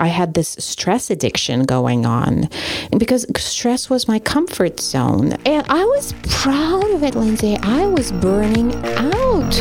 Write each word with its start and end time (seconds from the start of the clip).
I 0.00 0.06
had 0.06 0.32
this 0.32 0.56
stress 0.58 1.10
addiction 1.10 1.64
going 1.64 2.06
on 2.06 2.48
because 2.96 3.26
stress 3.36 3.90
was 3.90 4.08
my 4.08 4.18
comfort 4.18 4.80
zone. 4.80 5.32
And 5.44 5.66
I 5.68 5.84
was 5.84 6.14
proud 6.26 6.90
of 6.92 7.02
it, 7.02 7.14
Lindsay. 7.14 7.58
I 7.62 7.84
was 7.84 8.10
burning 8.10 8.74
out. 8.96 9.54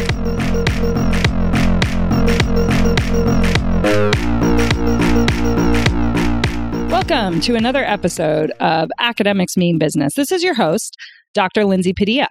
Welcome 6.90 7.42
to 7.42 7.56
another 7.56 7.84
episode 7.84 8.52
of 8.62 8.90
Academics 8.98 9.58
Mean 9.58 9.78
Business. 9.78 10.14
This 10.16 10.32
is 10.32 10.42
your 10.42 10.56
host, 10.56 10.96
Dr. 11.34 11.66
Lindsay 11.66 11.92
Padilla. 11.92 12.30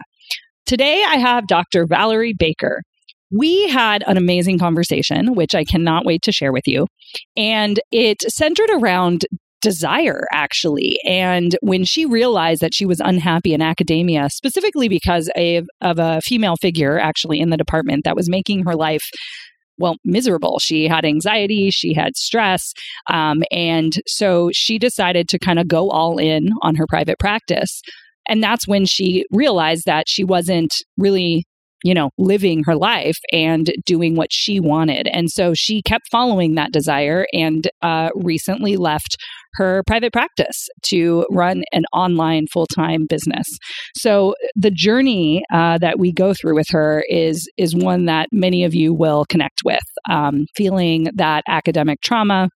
Today 0.64 1.04
I 1.06 1.16
have 1.16 1.46
Dr. 1.46 1.84
Valerie 1.86 2.34
Baker. 2.38 2.80
We 3.30 3.68
had 3.68 4.02
an 4.06 4.16
amazing 4.16 4.58
conversation, 4.58 5.34
which 5.34 5.54
I 5.54 5.64
cannot 5.64 6.06
wait 6.06 6.22
to 6.22 6.32
share 6.32 6.52
with 6.52 6.66
you. 6.66 6.86
And 7.36 7.80
it 7.92 8.22
centered 8.22 8.70
around 8.70 9.26
desire, 9.60 10.24
actually. 10.32 10.98
And 11.04 11.56
when 11.62 11.84
she 11.84 12.06
realized 12.06 12.60
that 12.60 12.74
she 12.74 12.86
was 12.86 13.00
unhappy 13.00 13.52
in 13.52 13.60
academia, 13.60 14.30
specifically 14.30 14.88
because 14.88 15.28
of, 15.36 15.66
of 15.80 15.98
a 15.98 16.20
female 16.22 16.56
figure 16.56 16.98
actually 16.98 17.40
in 17.40 17.50
the 17.50 17.56
department 17.56 18.04
that 18.04 18.16
was 18.16 18.30
making 18.30 18.64
her 18.64 18.76
life 18.76 19.10
well, 19.80 19.96
miserable. 20.04 20.58
She 20.58 20.88
had 20.88 21.04
anxiety, 21.04 21.70
she 21.70 21.94
had 21.94 22.16
stress. 22.16 22.72
Um, 23.08 23.42
and 23.50 23.94
so 24.06 24.50
she 24.52 24.78
decided 24.78 25.28
to 25.28 25.38
kind 25.38 25.58
of 25.58 25.68
go 25.68 25.88
all 25.90 26.18
in 26.18 26.50
on 26.62 26.74
her 26.74 26.86
private 26.88 27.18
practice. 27.18 27.80
And 28.28 28.42
that's 28.42 28.68
when 28.68 28.84
she 28.84 29.24
realized 29.30 29.84
that 29.86 30.08
she 30.08 30.24
wasn't 30.24 30.74
really 30.96 31.46
you 31.84 31.94
know, 31.94 32.10
living 32.18 32.62
her 32.64 32.76
life 32.76 33.18
and 33.32 33.72
doing 33.86 34.16
what 34.16 34.28
she 34.32 34.60
wanted. 34.60 35.08
And 35.08 35.30
so 35.30 35.52
she 35.54 35.82
kept 35.82 36.08
following 36.10 36.54
that 36.54 36.72
desire 36.72 37.26
and 37.32 37.68
uh, 37.82 38.10
recently 38.14 38.76
left 38.76 39.16
her 39.54 39.82
private 39.86 40.12
practice 40.12 40.68
to 40.86 41.26
run 41.30 41.62
an 41.72 41.84
online 41.92 42.46
full 42.52 42.66
time 42.66 43.06
business. 43.08 43.46
So 43.96 44.34
the 44.54 44.70
journey 44.70 45.42
uh, 45.52 45.78
that 45.78 45.98
we 45.98 46.12
go 46.12 46.34
through 46.34 46.54
with 46.54 46.68
her 46.70 47.04
is 47.08 47.48
is 47.56 47.74
one 47.74 48.06
that 48.06 48.28
many 48.32 48.64
of 48.64 48.74
you 48.74 48.92
will 48.92 49.24
connect 49.28 49.60
with. 49.64 49.82
Um, 50.08 50.46
feeling 50.56 51.08
that 51.14 51.42
academic 51.48 52.00
trauma, 52.02 52.48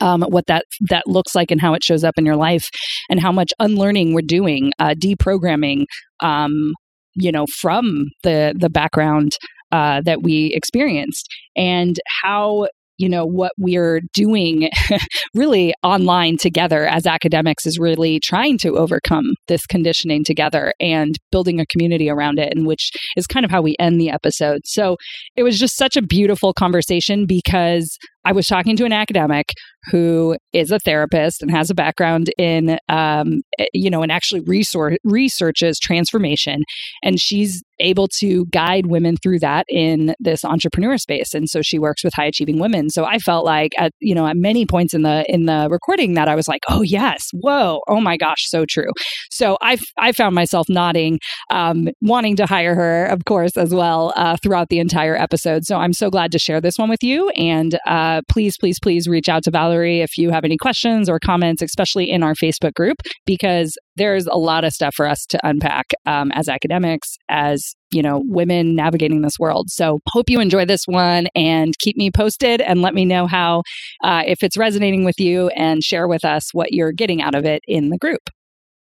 um, 0.00 0.22
what 0.22 0.46
that 0.46 0.64
that 0.88 1.06
looks 1.06 1.34
like 1.34 1.50
and 1.50 1.60
how 1.60 1.74
it 1.74 1.84
shows 1.84 2.04
up 2.04 2.14
in 2.16 2.26
your 2.26 2.36
life, 2.36 2.68
and 3.10 3.20
how 3.20 3.32
much 3.32 3.52
unlearning 3.58 4.14
we're 4.14 4.22
doing, 4.22 4.72
uh, 4.78 4.94
deprogramming, 4.94 5.84
um, 6.20 6.72
you 7.18 7.32
know, 7.32 7.46
from 7.60 8.06
the 8.22 8.54
the 8.58 8.70
background 8.70 9.32
uh, 9.72 10.00
that 10.04 10.22
we 10.22 10.52
experienced, 10.54 11.28
and 11.56 11.98
how 12.22 12.66
you 12.98 13.08
know 13.08 13.24
what 13.24 13.52
we're 13.58 14.00
doing 14.12 14.68
really 15.34 15.72
online 15.82 16.36
together 16.36 16.86
as 16.86 17.06
academics 17.06 17.64
is 17.64 17.78
really 17.78 18.20
trying 18.20 18.58
to 18.58 18.76
overcome 18.76 19.34
this 19.46 19.64
conditioning 19.66 20.24
together 20.24 20.72
and 20.80 21.16
building 21.30 21.60
a 21.60 21.66
community 21.66 22.10
around 22.10 22.38
it 22.38 22.52
and 22.54 22.66
which 22.66 22.90
is 23.16 23.26
kind 23.26 23.44
of 23.44 23.50
how 23.50 23.62
we 23.62 23.76
end 23.78 24.00
the 24.00 24.10
episode. 24.10 24.60
So 24.64 24.96
it 25.36 25.44
was 25.44 25.58
just 25.58 25.76
such 25.76 25.96
a 25.96 26.02
beautiful 26.02 26.52
conversation 26.52 27.24
because 27.24 27.96
I 28.28 28.32
was 28.32 28.46
talking 28.46 28.76
to 28.76 28.84
an 28.84 28.92
academic 28.92 29.54
who 29.90 30.36
is 30.52 30.70
a 30.70 30.78
therapist 30.80 31.40
and 31.40 31.50
has 31.50 31.70
a 31.70 31.74
background 31.74 32.30
in, 32.36 32.78
um, 32.90 33.40
eh, 33.58 33.64
you 33.72 33.88
know, 33.88 34.02
and 34.02 34.12
actually 34.12 34.40
resource, 34.40 34.98
researches 35.02 35.78
transformation. 35.78 36.62
And 37.02 37.18
she's 37.18 37.62
able 37.80 38.08
to 38.18 38.44
guide 38.46 38.86
women 38.86 39.16
through 39.22 39.38
that 39.38 39.64
in 39.68 40.14
this 40.18 40.44
entrepreneur 40.44 40.98
space. 40.98 41.32
And 41.32 41.48
so 41.48 41.62
she 41.62 41.78
works 41.78 42.04
with 42.04 42.12
high 42.14 42.26
achieving 42.26 42.58
women. 42.58 42.90
So 42.90 43.04
I 43.04 43.18
felt 43.18 43.46
like 43.46 43.72
at, 43.78 43.92
you 44.00 44.14
know, 44.14 44.26
at 44.26 44.36
many 44.36 44.66
points 44.66 44.92
in 44.92 45.02
the, 45.02 45.24
in 45.28 45.46
the 45.46 45.68
recording 45.70 46.14
that 46.14 46.28
I 46.28 46.34
was 46.34 46.48
like, 46.48 46.62
oh 46.68 46.82
yes, 46.82 47.28
whoa, 47.32 47.80
oh 47.88 48.00
my 48.00 48.16
gosh, 48.18 48.48
so 48.48 48.66
true. 48.68 48.90
So 49.30 49.56
I, 49.62 49.78
I 49.96 50.12
found 50.12 50.34
myself 50.34 50.66
nodding, 50.68 51.18
um, 51.50 51.88
wanting 52.02 52.36
to 52.36 52.46
hire 52.46 52.74
her, 52.74 53.06
of 53.06 53.24
course, 53.24 53.56
as 53.56 53.72
well, 53.72 54.12
uh, 54.16 54.36
throughout 54.42 54.68
the 54.68 54.80
entire 54.80 55.16
episode. 55.16 55.64
So 55.64 55.76
I'm 55.76 55.92
so 55.92 56.10
glad 56.10 56.32
to 56.32 56.38
share 56.38 56.60
this 56.60 56.76
one 56.76 56.90
with 56.90 57.02
you. 57.02 57.30
And, 57.30 57.78
uh, 57.86 58.17
please, 58.28 58.56
please, 58.58 58.78
please 58.80 59.08
reach 59.08 59.28
out 59.28 59.44
to 59.44 59.50
Valerie 59.50 60.00
if 60.00 60.16
you 60.18 60.30
have 60.30 60.44
any 60.44 60.56
questions 60.56 61.08
or 61.08 61.18
comments, 61.18 61.62
especially 61.62 62.10
in 62.10 62.22
our 62.22 62.34
Facebook 62.34 62.74
group, 62.74 62.98
because 63.26 63.76
there's 63.96 64.26
a 64.26 64.38
lot 64.38 64.64
of 64.64 64.72
stuff 64.72 64.94
for 64.94 65.06
us 65.06 65.26
to 65.26 65.38
unpack 65.46 65.86
um, 66.06 66.30
as 66.32 66.48
academics, 66.48 67.16
as 67.28 67.74
you 67.90 68.02
know, 68.02 68.22
women 68.26 68.74
navigating 68.74 69.22
this 69.22 69.38
world. 69.38 69.70
So 69.70 70.00
hope 70.08 70.28
you 70.28 70.40
enjoy 70.40 70.66
this 70.66 70.84
one 70.86 71.26
and 71.34 71.72
keep 71.78 71.96
me 71.96 72.10
posted 72.10 72.60
and 72.60 72.82
let 72.82 72.94
me 72.94 73.04
know 73.04 73.26
how, 73.26 73.62
uh, 74.04 74.22
if 74.26 74.42
it's 74.42 74.56
resonating 74.56 75.04
with 75.04 75.18
you 75.18 75.48
and 75.48 75.82
share 75.82 76.06
with 76.06 76.24
us 76.24 76.52
what 76.52 76.72
you're 76.72 76.92
getting 76.92 77.22
out 77.22 77.34
of 77.34 77.44
it 77.44 77.62
in 77.66 77.88
the 77.88 77.98
group. 77.98 78.30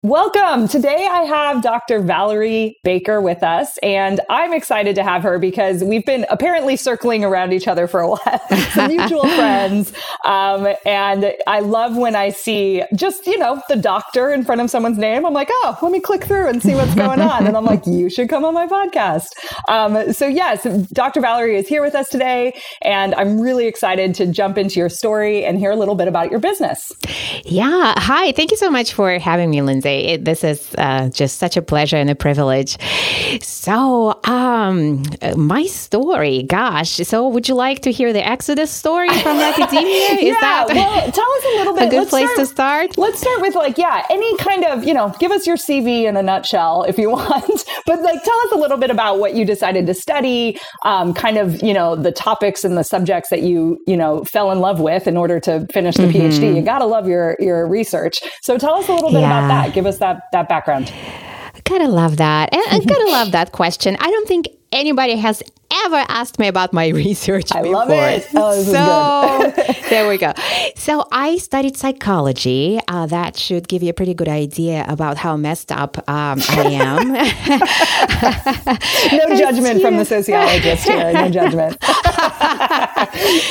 Welcome. 0.06 0.68
Today 0.68 1.08
I 1.10 1.24
have 1.24 1.64
Dr. 1.64 2.00
Valerie 2.00 2.78
Baker 2.84 3.20
with 3.22 3.42
us, 3.42 3.80
and 3.80 4.22
I'm 4.30 4.54
excited 4.54 4.94
to 4.98 5.04
have 5.04 5.24
her 5.24 5.40
because 5.40 5.84
we've 5.84 6.06
been 6.06 6.28
apparently 6.30 6.76
circling 6.76 7.26
around 7.26 7.54
each 7.54 7.68
other 7.68 7.88
for 7.88 8.02
a 8.02 8.10
while, 8.10 8.42
some 8.74 8.96
mutual 8.96 9.24
friends. 9.36 9.94
Um, 10.24 10.68
and 10.86 11.34
I 11.48 11.62
love 11.62 11.98
when 11.98 12.16
I 12.16 12.30
see 12.30 12.84
just, 12.94 13.26
you 13.26 13.40
know, 13.40 13.60
the 13.68 13.78
doctor 13.78 14.32
in 14.32 14.46
front 14.46 14.62
of 14.62 14.70
someone's 14.70 15.00
name. 15.00 15.26
I'm 15.26 15.34
like, 15.34 15.48
oh, 15.50 15.76
let 15.82 15.92
me 15.92 16.00
click 16.00 16.24
through 16.26 16.50
and 16.50 16.62
see 16.62 16.76
what's 16.76 16.94
going 16.94 17.20
on. 17.20 17.48
And 17.48 17.58
I'm 17.58 17.66
like, 17.66 17.88
you 17.88 18.12
should 18.12 18.30
come 18.30 18.46
on 18.46 18.54
my 18.54 18.68
podcast. 18.68 19.30
Um, 19.70 20.14
so, 20.14 20.28
yes, 20.28 20.66
Dr. 20.94 21.20
Valerie 21.20 21.58
is 21.58 21.68
here 21.68 21.82
with 21.82 21.96
us 21.96 22.10
today, 22.10 22.54
and 22.84 23.16
I'm 23.16 23.42
really 23.42 23.66
excited 23.66 24.14
to 24.14 24.28
jump 24.28 24.60
into 24.60 24.80
your 24.80 24.90
story 24.90 25.44
and 25.44 25.58
hear 25.58 25.72
a 25.72 25.76
little 25.76 25.96
bit 25.96 26.08
about 26.08 26.30
your 26.30 26.40
business. 26.40 26.92
Yeah. 27.44 27.96
Hi. 27.98 28.34
Thank 28.34 28.52
you 28.52 28.58
so 28.58 28.70
much 28.70 28.94
for 28.94 29.18
having 29.18 29.50
me, 29.50 29.64
Lindsay. 29.64 29.95
It, 30.04 30.26
this 30.26 30.44
is 30.44 30.74
uh, 30.78 31.10
just 31.10 31.38
such 31.38 31.58
a 31.58 31.62
pleasure 31.62 31.98
and 31.98 32.10
a 32.10 32.16
privilege. 32.16 32.78
So, 33.42 34.20
um, 34.24 35.04
my 35.36 35.66
story, 35.66 36.44
gosh. 36.44 36.92
So, 36.98 37.28
would 37.28 37.48
you 37.48 37.56
like 37.56 37.82
to 37.82 37.92
hear 37.92 38.14
the 38.14 38.26
Exodus 38.26 38.72
story 38.72 39.10
from 39.10 39.40
academia? 39.40 40.20
Is 40.20 40.24
yeah, 40.24 40.40
that 40.42 40.68
well, 40.68 41.12
tell 41.12 41.32
us 41.32 41.44
a 41.46 41.58
little 41.58 41.74
bit. 41.74 41.88
A 41.88 41.90
good 41.90 41.98
let's 42.00 42.10
place 42.10 42.30
start, 42.32 42.40
to 42.40 42.46
start. 42.46 42.98
Let's 42.98 43.20
start 43.20 43.42
with 43.42 43.56
like, 43.56 43.78
yeah, 43.78 44.06
any 44.10 44.36
kind 44.38 44.66
of, 44.66 44.84
you 44.84 44.94
know, 44.94 45.14
give 45.20 45.32
us 45.32 45.48
your 45.48 45.58
CV 45.58 46.04
in 46.04 46.18
a 46.18 46.24
nutshell 46.24 46.84
if 46.84 46.98
you 46.98 47.10
want. 47.12 47.66
but 47.86 48.02
like, 48.02 48.24
tell 48.24 48.40
us 48.46 48.52
a 48.52 48.58
little 48.58 48.78
bit 48.78 48.92
about 48.92 49.20
what 49.20 49.36
you 49.36 49.46
decided 49.46 49.88
to 49.88 49.94
study, 49.94 50.60
um, 50.84 51.14
kind 51.14 51.38
of, 51.38 51.62
you 51.62 51.74
know, 51.74 51.96
the 51.96 52.12
topics 52.12 52.64
and 52.64 52.78
the 52.78 52.84
subjects 52.84 53.30
that 53.30 53.42
you, 53.42 53.80
you 53.88 53.98
know, 53.98 54.24
fell 54.26 54.52
in 54.52 54.60
love 54.60 54.80
with 54.80 55.08
in 55.08 55.18
order 55.18 55.40
to 55.40 55.66
finish 55.72 55.96
the 55.96 56.04
mm-hmm. 56.04 56.18
PhD. 56.18 56.56
You 56.56 56.62
got 56.62 56.80
to 56.80 56.86
love 56.86 57.08
your 57.08 57.36
your 57.40 57.68
research. 57.68 58.20
So, 58.42 58.58
tell 58.58 58.76
us 58.76 58.88
a 58.88 58.94
little 58.94 59.12
bit 59.12 59.22
yeah. 59.22 59.46
about 59.46 59.48
that. 59.48 59.74
Give 59.74 59.85
give 59.86 59.94
us 59.94 60.00
that 60.00 60.32
that 60.32 60.50
background. 60.50 60.92
I 61.66 61.70
gotta 61.70 61.88
love 61.88 62.18
that. 62.18 62.54
And 62.54 62.64
I 62.70 62.80
gotta 62.80 63.12
love 63.12 63.32
that 63.38 63.52
question. 63.52 63.98
I 64.00 64.12
don't 64.12 64.28
think 64.28 64.48
anybody 64.72 65.16
has 65.16 65.42
ever 65.86 66.06
asked 66.08 66.38
me 66.40 66.48
about 66.48 66.74
my 66.74 66.88
research 67.04 67.54
I 67.54 67.62
before. 67.62 67.74
love 67.74 67.90
it. 67.90 68.28
Oh, 68.36 68.64
so 68.64 69.74
there 69.90 70.08
we 70.08 70.18
go. 70.18 70.34
So 70.76 71.08
I 71.12 71.38
studied 71.38 71.78
psychology. 71.78 72.80
Uh, 72.88 73.08
that 73.08 73.38
should 73.38 73.68
give 73.68 73.84
you 73.84 73.90
a 73.90 73.94
pretty 73.94 74.14
good 74.14 74.28
idea 74.28 74.86
about 74.88 75.18
how 75.18 75.38
messed 75.38 75.72
up 75.72 75.98
um, 76.10 76.42
I 76.50 76.70
am. 76.72 77.14
no 79.12 79.38
judgment 79.38 79.82
from 79.82 79.98
the 79.98 80.06
sociologist 80.06 80.84
here. 80.84 81.14
No 81.14 81.30
judgment. 81.30 81.78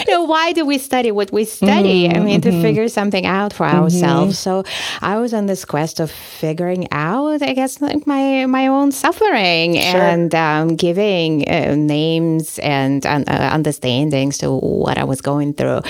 you 0.07 0.13
know, 0.13 0.25
why 0.25 0.53
do 0.53 0.65
we 0.65 0.79
study 0.79 1.11
what 1.11 1.33
we 1.33 1.45
study? 1.45 2.09
Mm-hmm, 2.09 2.17
I 2.17 2.21
mean, 2.21 2.41
mm-hmm. 2.41 2.51
to 2.51 2.63
figure 2.63 2.89
something 2.89 3.27
out 3.27 3.53
for 3.53 3.67
mm-hmm. 3.67 3.83
ourselves. 3.85 4.39
So 4.39 4.65
I 5.01 5.19
was 5.19 5.35
on 5.35 5.47
this 5.47 5.65
quest 5.65 6.01
of 6.01 6.11
figuring 6.11 6.89
out, 6.93 7.24
I 7.43 7.55
guess, 7.55 7.81
like 7.81 8.07
my 8.07 8.47
my 8.47 8.67
own 8.67 8.93
suffering 8.93 9.75
sure. 9.75 10.01
and 10.01 10.35
um, 10.35 10.77
giving 10.77 11.49
uh, 11.49 11.75
names 11.75 12.59
and 12.61 13.05
uh, 13.07 13.25
understandings 13.27 14.39
to 14.39 14.51
what 14.53 14.99
I 14.99 15.05
was 15.05 15.21
going 15.21 15.55
through. 15.55 15.83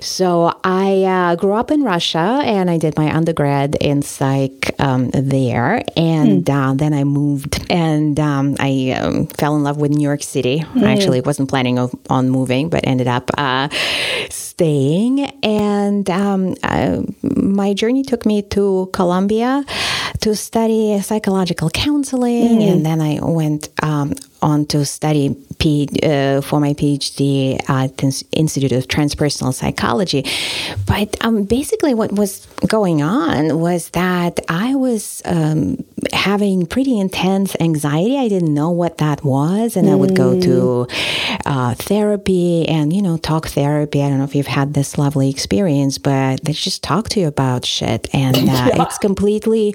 So 0.00 0.55
I 0.66 1.04
uh, 1.04 1.36
grew 1.36 1.52
up 1.52 1.70
in 1.70 1.84
Russia 1.84 2.40
and 2.42 2.68
I 2.68 2.76
did 2.76 2.96
my 2.96 3.14
undergrad 3.14 3.76
in 3.76 4.02
psych 4.02 4.74
um, 4.80 5.10
there. 5.10 5.80
And 5.96 6.44
mm. 6.44 6.78
then 6.78 6.92
I 6.92 7.04
moved 7.04 7.64
and 7.70 8.18
um, 8.18 8.56
I 8.58 8.90
um, 9.00 9.28
fell 9.28 9.54
in 9.54 9.62
love 9.62 9.76
with 9.76 9.92
New 9.92 10.02
York 10.02 10.24
City. 10.24 10.64
Mm. 10.74 10.82
I 10.82 10.92
actually 10.92 11.20
wasn't 11.20 11.48
planning 11.48 11.78
on 11.78 12.30
moving, 12.30 12.68
but 12.68 12.84
ended 12.84 13.06
up 13.06 13.30
uh, 13.38 13.68
staying. 14.28 15.20
And 15.44 16.10
um, 16.10 16.56
uh, 16.64 17.02
my 17.22 17.72
journey 17.72 18.02
took 18.02 18.26
me 18.26 18.42
to 18.42 18.90
Columbia 18.92 19.64
to 20.22 20.34
study 20.34 21.00
psychological 21.00 21.70
counseling. 21.70 22.58
Mm. 22.58 22.72
And 22.72 22.84
then 22.84 23.00
I 23.00 23.20
went 23.22 23.68
um, 23.84 24.14
on 24.42 24.66
to 24.66 24.84
study 24.84 25.36
P, 25.58 25.88
uh, 26.02 26.40
for 26.40 26.60
my 26.60 26.74
PhD 26.74 27.58
at 27.68 27.96
the 27.98 28.24
Institute 28.32 28.72
of 28.72 28.88
Transpersonal 28.88 29.54
Psychology. 29.54 30.24
But 30.86 31.16
um, 31.24 31.44
basically, 31.44 31.94
what 31.94 32.12
was 32.12 32.46
going 32.66 33.02
on 33.02 33.60
was 33.60 33.90
that 33.90 34.40
I 34.48 34.74
was 34.74 35.22
um, 35.24 35.84
having 36.12 36.66
pretty 36.66 36.98
intense 36.98 37.56
anxiety. 37.60 38.16
I 38.18 38.28
didn't 38.28 38.52
know 38.52 38.70
what 38.70 38.98
that 38.98 39.24
was, 39.24 39.76
and 39.76 39.88
mm. 39.88 39.92
I 39.92 39.94
would 39.94 40.14
go 40.14 40.40
to 40.40 40.86
uh, 41.44 41.74
therapy 41.74 42.68
and 42.68 42.92
you 42.92 43.02
know 43.02 43.16
talk 43.16 43.48
therapy. 43.48 44.02
I 44.02 44.08
don't 44.08 44.18
know 44.18 44.24
if 44.24 44.34
you've 44.34 44.46
had 44.46 44.74
this 44.74 44.98
lovely 44.98 45.30
experience, 45.30 45.98
but 45.98 46.44
they 46.44 46.52
just 46.52 46.82
talk 46.82 47.08
to 47.10 47.20
you 47.20 47.26
about 47.26 47.64
shit, 47.64 48.08
and 48.12 48.36
uh, 48.36 48.40
yeah. 48.40 48.82
it's 48.82 48.98
completely. 48.98 49.74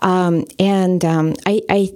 Um, 0.00 0.44
and 0.58 1.04
um, 1.04 1.34
I, 1.46 1.62
I 1.68 1.92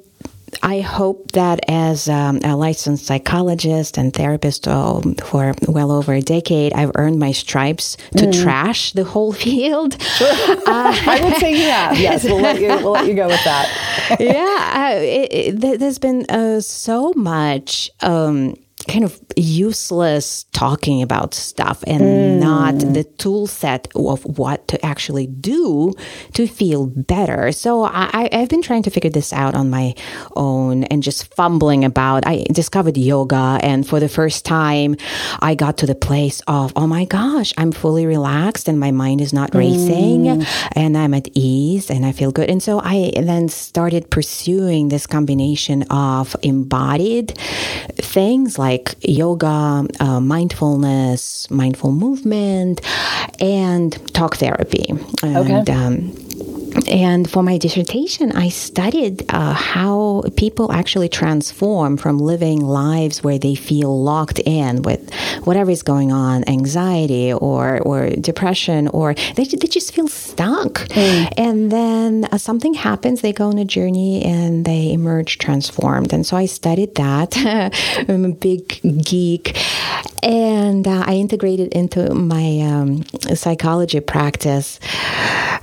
I 0.62 0.80
hope 0.80 1.32
that 1.32 1.60
as 1.68 2.08
um, 2.08 2.40
a 2.44 2.56
licensed 2.56 3.06
psychologist 3.06 3.98
and 3.98 4.12
therapist 4.12 4.66
oh, 4.68 5.02
for 5.24 5.54
well 5.68 5.90
over 5.92 6.14
a 6.14 6.22
decade, 6.22 6.72
I've 6.72 6.92
earned 6.94 7.18
my 7.18 7.32
stripes 7.32 7.96
to 8.16 8.26
mm. 8.26 8.42
trash 8.42 8.92
the 8.92 9.04
whole 9.04 9.32
field. 9.32 10.00
Sure. 10.00 10.26
Uh, 10.66 10.92
I 11.06 11.20
would 11.22 11.36
say 11.36 11.52
you 11.52 11.70
have. 11.70 11.98
Yes, 11.98 12.24
we'll 12.24 12.40
let 12.40 12.60
you, 12.60 12.68
we'll 12.68 12.90
let 12.90 13.06
you 13.06 13.14
go 13.14 13.28
with 13.28 13.42
that. 13.44 14.16
yeah, 14.20 14.94
uh, 14.96 15.00
it, 15.00 15.32
it, 15.32 15.78
there's 15.78 15.98
been 15.98 16.26
uh, 16.28 16.60
so 16.60 17.12
much. 17.14 17.88
Um, 18.00 18.56
kind 18.88 19.04
of 19.04 19.20
useless 19.36 20.44
talking 20.52 21.02
about 21.02 21.34
stuff 21.34 21.82
and 21.86 22.00
mm. 22.00 22.38
not 22.38 22.78
the 22.78 23.04
tool 23.18 23.46
set 23.46 23.88
of 23.94 24.24
what 24.38 24.66
to 24.68 24.84
actually 24.84 25.26
do 25.26 25.92
to 26.34 26.46
feel 26.46 26.86
better. 26.86 27.52
So 27.52 27.84
I, 27.84 28.28
I've 28.32 28.48
been 28.48 28.62
trying 28.62 28.82
to 28.84 28.90
figure 28.90 29.10
this 29.10 29.32
out 29.32 29.54
on 29.54 29.70
my 29.70 29.94
own 30.36 30.84
and 30.84 31.02
just 31.02 31.34
fumbling 31.34 31.84
about. 31.84 32.26
I 32.26 32.44
discovered 32.52 32.96
yoga, 32.96 33.58
and 33.62 33.86
for 33.86 34.00
the 34.00 34.08
first 34.08 34.44
time, 34.44 34.96
I 35.40 35.54
got 35.54 35.78
to 35.78 35.86
the 35.86 35.94
place 35.94 36.40
of, 36.46 36.72
oh 36.76 36.86
my 36.86 37.04
gosh, 37.04 37.52
I'm 37.56 37.72
fully 37.72 38.06
relaxed 38.06 38.68
and 38.68 38.78
my 38.78 38.90
mind 38.90 39.20
is 39.20 39.32
not 39.32 39.54
racing 39.54 40.24
mm. 40.24 40.70
and 40.72 40.96
I'm 40.96 41.14
at 41.14 41.28
ease 41.34 41.90
and 41.90 42.04
I 42.06 42.12
feel 42.12 42.32
good. 42.32 42.50
And 42.50 42.62
so 42.62 42.80
I 42.82 43.12
then 43.16 43.48
started 43.48 44.10
pursuing 44.10 44.88
this 44.88 45.06
combination 45.06 45.82
of 45.90 46.36
embodied 46.42 47.36
things 47.96 48.58
like 48.58 48.75
like 48.76 48.94
yoga, 49.00 49.86
uh, 50.00 50.20
mindfulness, 50.20 51.50
mindful 51.50 51.92
movement, 51.92 52.80
and 53.40 53.92
talk 54.14 54.36
therapy. 54.36 54.86
And, 55.22 55.36
okay. 55.36 55.72
Um, 55.72 56.25
and 56.88 57.28
for 57.30 57.42
my 57.42 57.58
dissertation, 57.58 58.32
I 58.32 58.48
studied 58.48 59.24
uh, 59.32 59.54
how 59.54 60.22
people 60.36 60.72
actually 60.72 61.08
transform 61.08 61.96
from 61.96 62.18
living 62.18 62.60
lives 62.60 63.22
where 63.22 63.38
they 63.38 63.54
feel 63.54 64.02
locked 64.02 64.40
in 64.40 64.82
with 64.82 65.12
whatever 65.44 65.70
is 65.70 65.82
going 65.82 66.12
on, 66.12 66.48
anxiety 66.48 67.32
or, 67.32 67.80
or 67.82 68.10
depression, 68.10 68.88
or 68.88 69.14
they, 69.14 69.44
they 69.44 69.68
just 69.68 69.94
feel 69.94 70.08
stuck. 70.08 70.74
Mm. 70.88 71.32
And 71.36 71.72
then 71.72 72.24
uh, 72.26 72.38
something 72.38 72.74
happens, 72.74 73.20
they 73.20 73.32
go 73.32 73.48
on 73.48 73.58
a 73.58 73.64
journey 73.64 74.24
and 74.24 74.64
they 74.64 74.92
emerge 74.92 75.38
transformed. 75.38 76.12
And 76.12 76.26
so 76.26 76.36
I 76.36 76.46
studied 76.46 76.94
that. 76.96 77.36
I'm 78.08 78.24
a 78.24 78.32
big 78.32 78.80
geek. 79.04 79.56
And 80.22 80.86
uh, 80.88 81.04
I 81.06 81.14
integrated 81.14 81.72
into 81.72 82.12
my 82.12 82.60
um, 82.60 83.04
psychology 83.36 84.00
practice. 84.00 84.80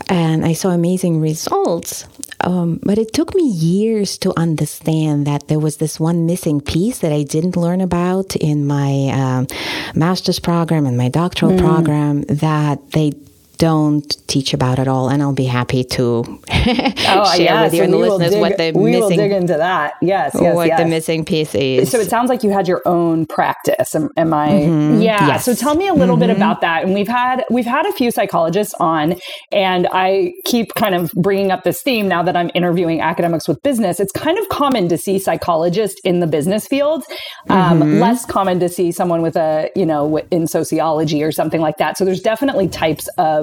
And 0.09 0.45
I 0.45 0.53
saw 0.53 0.69
amazing 0.69 1.02
results. 1.11 2.05
Um, 2.41 2.79
but 2.83 2.97
it 2.97 3.13
took 3.13 3.35
me 3.35 3.43
years 3.43 4.17
to 4.19 4.37
understand 4.37 5.25
that 5.27 5.47
there 5.47 5.59
was 5.59 5.77
this 5.77 5.99
one 5.99 6.25
missing 6.25 6.59
piece 6.61 6.99
that 6.99 7.11
I 7.11 7.23
didn't 7.23 7.55
learn 7.55 7.81
about 7.81 8.35
in 8.35 8.65
my 8.65 9.09
um, 9.13 9.47
master's 9.95 10.39
program 10.39 10.85
and 10.85 10.97
my 10.97 11.09
doctoral 11.09 11.53
mm. 11.53 11.59
program 11.59 12.21
that 12.23 12.91
they 12.91 13.11
don't 13.57 14.15
teach 14.27 14.53
about 14.53 14.79
at 14.79 14.87
all, 14.87 15.09
and 15.09 15.21
I'll 15.21 15.33
be 15.33 15.45
happy 15.45 15.83
to 15.83 16.23
oh, 16.49 17.33
share 17.35 17.63
with 17.63 17.73
you 17.73 17.83
and 17.83 17.93
the 17.93 17.97
listeners 17.97 18.31
dig, 18.31 18.41
what 18.41 18.57
the 18.57 18.71
we 18.71 18.91
missing. 18.91 19.01
will 19.01 19.09
dig 19.09 19.31
into 19.31 19.53
that. 19.57 19.93
Yes, 20.01 20.35
yes 20.39 20.55
what 20.55 20.67
yes. 20.67 20.79
the 20.79 20.87
missing 20.87 21.25
piece 21.25 21.53
is. 21.53 21.91
So 21.91 21.99
it 21.99 22.09
sounds 22.09 22.29
like 22.29 22.43
you 22.43 22.49
had 22.49 22.67
your 22.67 22.81
own 22.85 23.25
practice. 23.25 23.93
Am, 23.95 24.09
am 24.17 24.33
I? 24.33 24.49
Mm-hmm. 24.49 25.01
Yeah. 25.01 25.27
Yes. 25.27 25.45
So 25.45 25.53
tell 25.53 25.75
me 25.75 25.87
a 25.87 25.93
little 25.93 26.15
mm-hmm. 26.15 26.27
bit 26.27 26.35
about 26.35 26.61
that. 26.61 26.83
And 26.83 26.93
we've 26.93 27.07
had 27.07 27.43
we've 27.49 27.65
had 27.65 27.85
a 27.85 27.91
few 27.91 28.11
psychologists 28.11 28.73
on, 28.79 29.15
and 29.51 29.87
I 29.91 30.33
keep 30.45 30.73
kind 30.75 30.95
of 30.95 31.11
bringing 31.13 31.51
up 31.51 31.63
this 31.63 31.81
theme 31.81 32.07
now 32.07 32.23
that 32.23 32.35
I'm 32.35 32.49
interviewing 32.53 33.01
academics 33.01 33.47
with 33.47 33.61
business. 33.61 33.99
It's 33.99 34.11
kind 34.11 34.37
of 34.37 34.49
common 34.49 34.87
to 34.89 34.97
see 34.97 35.19
psychologists 35.19 35.99
in 36.03 36.19
the 36.19 36.27
business 36.27 36.67
field. 36.67 37.03
Um, 37.49 37.81
mm-hmm. 37.81 37.99
Less 37.99 38.25
common 38.25 38.59
to 38.61 38.69
see 38.69 38.91
someone 38.91 39.21
with 39.21 39.35
a 39.35 39.69
you 39.75 39.85
know 39.85 40.17
in 40.31 40.47
sociology 40.47 41.23
or 41.23 41.31
something 41.31 41.61
like 41.61 41.77
that. 41.77 41.97
So 41.97 42.05
there's 42.05 42.21
definitely 42.21 42.67
types 42.67 43.07
of 43.17 43.42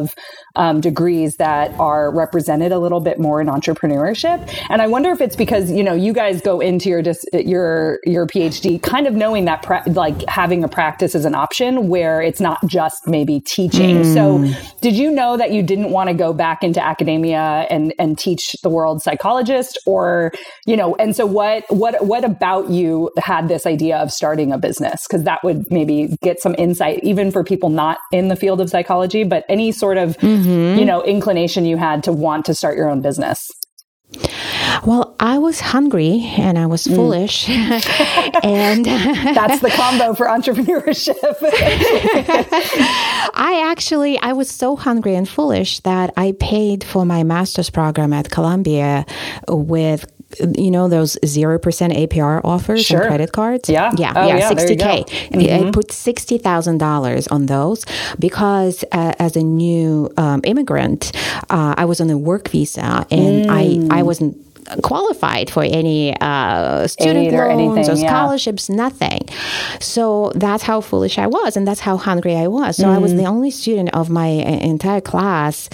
um, 0.56 0.80
degrees 0.80 1.36
that 1.36 1.72
are 1.78 2.14
represented 2.14 2.72
a 2.72 2.78
little 2.78 3.00
bit 3.00 3.18
more 3.18 3.40
in 3.40 3.46
entrepreneurship. 3.46 4.52
And 4.68 4.80
I 4.82 4.86
wonder 4.86 5.10
if 5.10 5.20
it's 5.20 5.36
because 5.36 5.70
you 5.70 5.82
know 5.82 5.94
you 5.94 6.12
guys 6.12 6.40
go 6.40 6.60
into 6.60 6.88
your 6.88 7.02
dis- 7.02 7.24
your 7.32 7.98
your 8.04 8.26
PhD 8.26 8.82
kind 8.82 9.06
of 9.06 9.14
knowing 9.14 9.44
that 9.46 9.62
pra- 9.62 9.84
like 9.86 10.24
having 10.28 10.64
a 10.64 10.68
practice 10.68 11.14
is 11.14 11.24
an 11.24 11.34
option 11.34 11.88
where 11.88 12.22
it's 12.22 12.40
not 12.40 12.64
just 12.66 13.06
maybe 13.06 13.40
teaching. 13.40 14.02
Mm. 14.02 14.14
So 14.14 14.60
did 14.80 14.96
you 14.96 15.10
know 15.10 15.36
that 15.36 15.52
you 15.52 15.62
didn't 15.62 15.90
want 15.90 16.08
to 16.08 16.14
go 16.14 16.32
back 16.32 16.62
into 16.62 16.82
academia 16.82 17.66
and 17.70 17.94
and 17.98 18.18
teach 18.18 18.56
the 18.62 18.68
world 18.68 19.02
psychologist 19.02 19.78
or 19.86 20.32
you 20.66 20.76
know 20.76 20.94
and 20.96 21.14
so 21.14 21.26
what 21.26 21.64
what 21.68 22.04
what 22.04 22.24
about 22.24 22.70
you 22.70 23.10
had 23.18 23.48
this 23.48 23.66
idea 23.66 23.96
of 23.96 24.12
starting 24.12 24.52
a 24.52 24.58
business 24.58 25.06
because 25.06 25.24
that 25.24 25.42
would 25.44 25.70
maybe 25.70 26.16
get 26.22 26.40
some 26.40 26.54
insight 26.58 27.02
even 27.02 27.30
for 27.30 27.42
people 27.44 27.68
not 27.68 27.98
in 28.12 28.28
the 28.28 28.36
field 28.36 28.60
of 28.60 28.70
psychology 28.70 29.24
but 29.24 29.44
any 29.48 29.72
sort 29.72 29.89
of 29.98 30.16
mm-hmm. 30.18 30.78
you 30.78 30.84
know, 30.84 31.02
inclination 31.02 31.64
you 31.64 31.76
had 31.76 32.02
to 32.04 32.12
want 32.12 32.44
to 32.46 32.54
start 32.54 32.76
your 32.76 32.88
own 32.88 33.00
business? 33.00 33.50
Well, 34.84 35.14
I 35.20 35.38
was 35.38 35.60
hungry 35.60 36.32
and 36.36 36.58
I 36.58 36.66
was 36.66 36.84
mm. 36.84 36.94
foolish. 36.94 37.48
and 38.42 38.84
that's 39.34 39.60
the 39.60 39.70
combo 39.70 40.14
for 40.14 40.26
entrepreneurship. 40.26 41.14
I 43.34 43.66
actually 43.70 44.18
I 44.18 44.32
was 44.32 44.50
so 44.50 44.76
hungry 44.76 45.14
and 45.14 45.28
foolish 45.28 45.80
that 45.80 46.12
I 46.16 46.32
paid 46.32 46.82
for 46.82 47.04
my 47.04 47.22
master's 47.22 47.70
program 47.70 48.12
at 48.12 48.30
Columbia 48.30 49.06
with 49.48 50.10
you 50.56 50.70
know 50.70 50.88
those 50.88 51.18
zero 51.24 51.58
percent 51.58 51.92
APR 51.92 52.40
offers 52.44 52.84
sure. 52.84 53.00
and 53.00 53.08
credit 53.08 53.32
cards. 53.32 53.68
Yeah, 53.68 53.92
yeah, 53.96 54.12
oh, 54.16 54.26
yeah, 54.26 54.48
sixty 54.48 54.76
k. 54.76 55.04
Mm-hmm. 55.06 55.68
I 55.68 55.70
put 55.70 55.92
sixty 55.92 56.38
thousand 56.38 56.78
dollars 56.78 57.26
on 57.28 57.46
those 57.46 57.84
because 58.18 58.84
uh, 58.92 59.14
as 59.18 59.36
a 59.36 59.42
new 59.42 60.12
um, 60.16 60.40
immigrant, 60.44 61.12
uh, 61.50 61.74
I 61.76 61.84
was 61.84 62.00
on 62.00 62.10
a 62.10 62.18
work 62.18 62.48
visa 62.48 63.06
and 63.10 63.46
mm. 63.46 63.90
I 63.90 63.98
I 63.98 64.02
wasn't 64.02 64.49
qualified 64.82 65.50
for 65.50 65.62
any 65.62 66.16
uh, 66.20 66.86
student 66.86 67.32
loans 67.32 67.34
or, 67.34 67.48
anything, 67.48 67.90
or 67.90 67.96
scholarships, 67.96 68.68
yeah. 68.68 68.76
nothing. 68.76 69.28
So 69.80 70.32
that's 70.34 70.62
how 70.62 70.80
foolish 70.80 71.18
I 71.18 71.26
was, 71.26 71.56
and 71.56 71.66
that's 71.66 71.80
how 71.80 71.96
hungry 71.96 72.36
I 72.36 72.46
was. 72.46 72.76
So 72.76 72.84
mm. 72.84 72.94
I 72.94 72.98
was 72.98 73.14
the 73.14 73.22
mm. 73.22 73.28
only 73.28 73.50
student 73.50 73.90
of 73.94 74.10
my 74.10 74.28
uh, 74.28 74.58
entire 74.60 75.00
class 75.00 75.68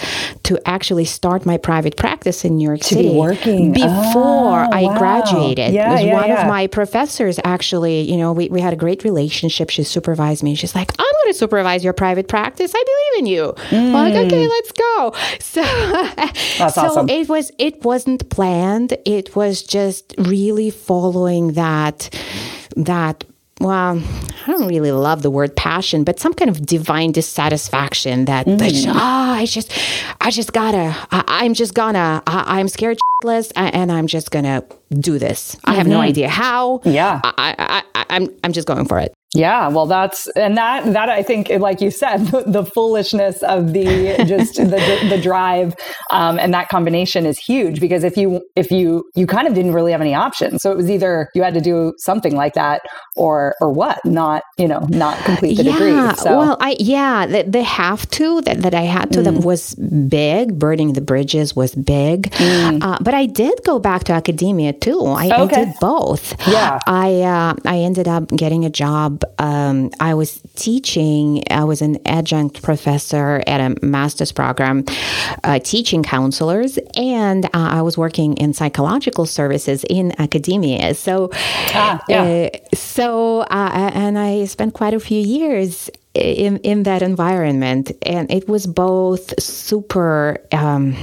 to 0.44 0.58
actually 0.66 1.04
start 1.04 1.46
my 1.46 1.56
private 1.56 1.96
practice 1.96 2.44
in 2.44 2.56
New 2.56 2.68
York 2.68 2.80
to 2.80 2.94
City 2.94 3.10
be 3.10 3.14
working 3.14 3.72
before 3.72 4.64
oh, 4.64 4.70
I 4.72 4.82
wow. 4.82 4.98
graduated. 4.98 5.72
Yeah, 5.74 5.98
yeah, 5.98 6.14
one 6.14 6.28
yeah. 6.28 6.42
of 6.42 6.48
my 6.48 6.66
professors 6.66 7.38
actually, 7.44 8.00
you 8.02 8.16
know, 8.16 8.32
we, 8.32 8.48
we 8.48 8.60
had 8.60 8.72
a 8.72 8.76
great 8.76 9.04
relationship. 9.04 9.70
She 9.70 9.82
supervised 9.82 10.42
me. 10.42 10.54
She's 10.54 10.74
like, 10.74 10.90
I'm 10.98 11.12
going 11.22 11.32
to 11.32 11.38
supervise 11.38 11.84
your 11.84 11.92
private 11.92 12.28
practice. 12.28 12.72
I 12.74 12.84
believe 12.84 13.20
in 13.20 13.26
you. 13.26 13.54
Mm. 13.70 13.86
I'm 13.86 13.92
like, 13.92 14.26
okay, 14.26 14.46
let's 14.46 14.72
go. 14.72 15.14
So, 15.38 15.62
That's 15.62 16.74
so 16.74 16.82
awesome. 16.82 17.08
it 17.08 17.28
was 17.28 17.50
it 17.58 17.82
wasn't 17.84 18.28
planned. 18.30 18.85
It 19.04 19.36
was 19.36 19.62
just 19.62 20.14
really 20.18 20.70
following 20.70 21.52
that 21.52 22.10
that 22.76 23.24
well, 23.60 23.98
I 23.98 24.50
don't 24.50 24.68
really 24.68 24.92
love 24.92 25.22
the 25.22 25.30
word 25.30 25.56
passion, 25.56 26.04
but 26.04 26.20
some 26.20 26.34
kind 26.34 26.50
of 26.50 26.66
divine 26.66 27.12
dissatisfaction 27.12 28.26
that, 28.26 28.44
mm. 28.46 28.84
ah, 28.88 29.34
I 29.34 29.46
just, 29.46 29.72
I 30.20 30.30
just 30.30 30.52
gotta, 30.52 30.94
I, 31.10 31.46
am 31.46 31.54
just 31.54 31.72
gonna, 31.72 32.22
I, 32.26 32.60
am 32.60 32.68
scared 32.68 32.98
shitless, 33.24 33.52
and 33.56 33.90
I'm 33.90 34.08
just 34.08 34.30
gonna 34.30 34.62
do 34.90 35.18
this. 35.18 35.54
Mm-hmm. 35.54 35.70
I 35.70 35.74
have 35.74 35.86
no 35.86 36.00
idea 36.00 36.28
how. 36.28 36.82
Yeah, 36.84 37.20
I, 37.24 37.54
I, 37.58 37.82
I, 37.94 38.06
I'm, 38.10 38.28
I'm 38.44 38.52
just 38.52 38.68
going 38.68 38.84
for 38.84 38.98
it. 38.98 39.14
Yeah, 39.36 39.68
well, 39.68 39.86
that's 39.86 40.28
and 40.28 40.56
that 40.56 40.92
that 40.92 41.10
I 41.10 41.22
think, 41.22 41.50
like 41.50 41.80
you 41.80 41.90
said, 41.90 42.26
the, 42.26 42.42
the 42.46 42.64
foolishness 42.64 43.42
of 43.42 43.72
the 43.72 44.24
just 44.26 44.56
the, 44.56 44.64
the, 44.64 45.06
the 45.10 45.20
drive 45.20 45.74
um, 46.10 46.38
and 46.38 46.54
that 46.54 46.68
combination 46.68 47.26
is 47.26 47.38
huge 47.38 47.80
because 47.80 48.02
if 48.02 48.16
you 48.16 48.40
if 48.56 48.70
you 48.70 49.04
you 49.14 49.26
kind 49.26 49.46
of 49.46 49.54
didn't 49.54 49.72
really 49.72 49.92
have 49.92 50.00
any 50.00 50.14
options, 50.14 50.62
so 50.62 50.72
it 50.72 50.76
was 50.76 50.90
either 50.90 51.28
you 51.34 51.42
had 51.42 51.54
to 51.54 51.60
do 51.60 51.92
something 51.98 52.34
like 52.34 52.54
that 52.54 52.80
or 53.14 53.54
or 53.60 53.70
what, 53.70 54.02
not 54.04 54.42
you 54.56 54.66
know 54.66 54.86
not 54.88 55.18
complete 55.24 55.56
the 55.56 55.64
yeah, 55.64 55.72
degree. 55.72 56.16
So. 56.16 56.38
Well, 56.38 56.56
I 56.60 56.76
yeah, 56.78 57.26
the, 57.26 57.42
the 57.42 57.62
have 57.62 58.08
to 58.12 58.40
that, 58.42 58.62
that 58.62 58.74
I 58.74 58.82
had 58.82 59.12
to 59.12 59.20
mm. 59.20 59.24
that 59.24 59.44
was 59.44 59.74
big. 59.74 60.58
Burning 60.58 60.94
the 60.94 61.02
bridges 61.02 61.54
was 61.54 61.74
big, 61.74 62.30
mm. 62.30 62.82
uh, 62.82 62.98
but 63.02 63.12
I 63.12 63.26
did 63.26 63.60
go 63.64 63.78
back 63.78 64.04
to 64.04 64.12
academia 64.12 64.72
too. 64.72 65.02
I, 65.04 65.26
okay. 65.42 65.62
I 65.62 65.64
did 65.66 65.74
both. 65.80 66.34
Yeah, 66.48 66.78
I 66.86 67.20
uh, 67.20 67.54
I 67.66 67.78
ended 67.78 68.08
up 68.08 68.28
getting 68.28 68.64
a 68.64 68.70
job 68.70 69.24
um, 69.38 69.90
I 70.00 70.14
was 70.14 70.40
teaching, 70.54 71.42
I 71.50 71.64
was 71.64 71.82
an 71.82 71.98
adjunct 72.06 72.62
professor 72.62 73.42
at 73.46 73.60
a 73.60 73.84
master's 73.84 74.32
program 74.32 74.84
uh, 75.44 75.58
teaching 75.58 76.02
counselors, 76.02 76.78
and 76.96 77.46
uh, 77.46 77.50
I 77.52 77.82
was 77.82 77.96
working 77.98 78.36
in 78.36 78.52
psychological 78.52 79.26
services 79.26 79.84
in 79.88 80.18
academia. 80.20 80.94
So, 80.94 81.30
ah, 81.32 82.02
yeah. 82.08 82.22
Uh, 82.22 82.58
so, 82.74 83.40
uh, 83.40 83.90
and 83.94 84.18
I 84.18 84.44
spent 84.46 84.74
quite 84.74 84.94
a 84.94 85.00
few 85.00 85.20
years 85.20 85.90
in 86.16 86.58
in 86.58 86.82
that 86.84 87.02
environment 87.02 87.92
and 88.02 88.30
it 88.30 88.48
was 88.48 88.66
both 88.66 89.40
super 89.40 90.38
um, 90.52 90.96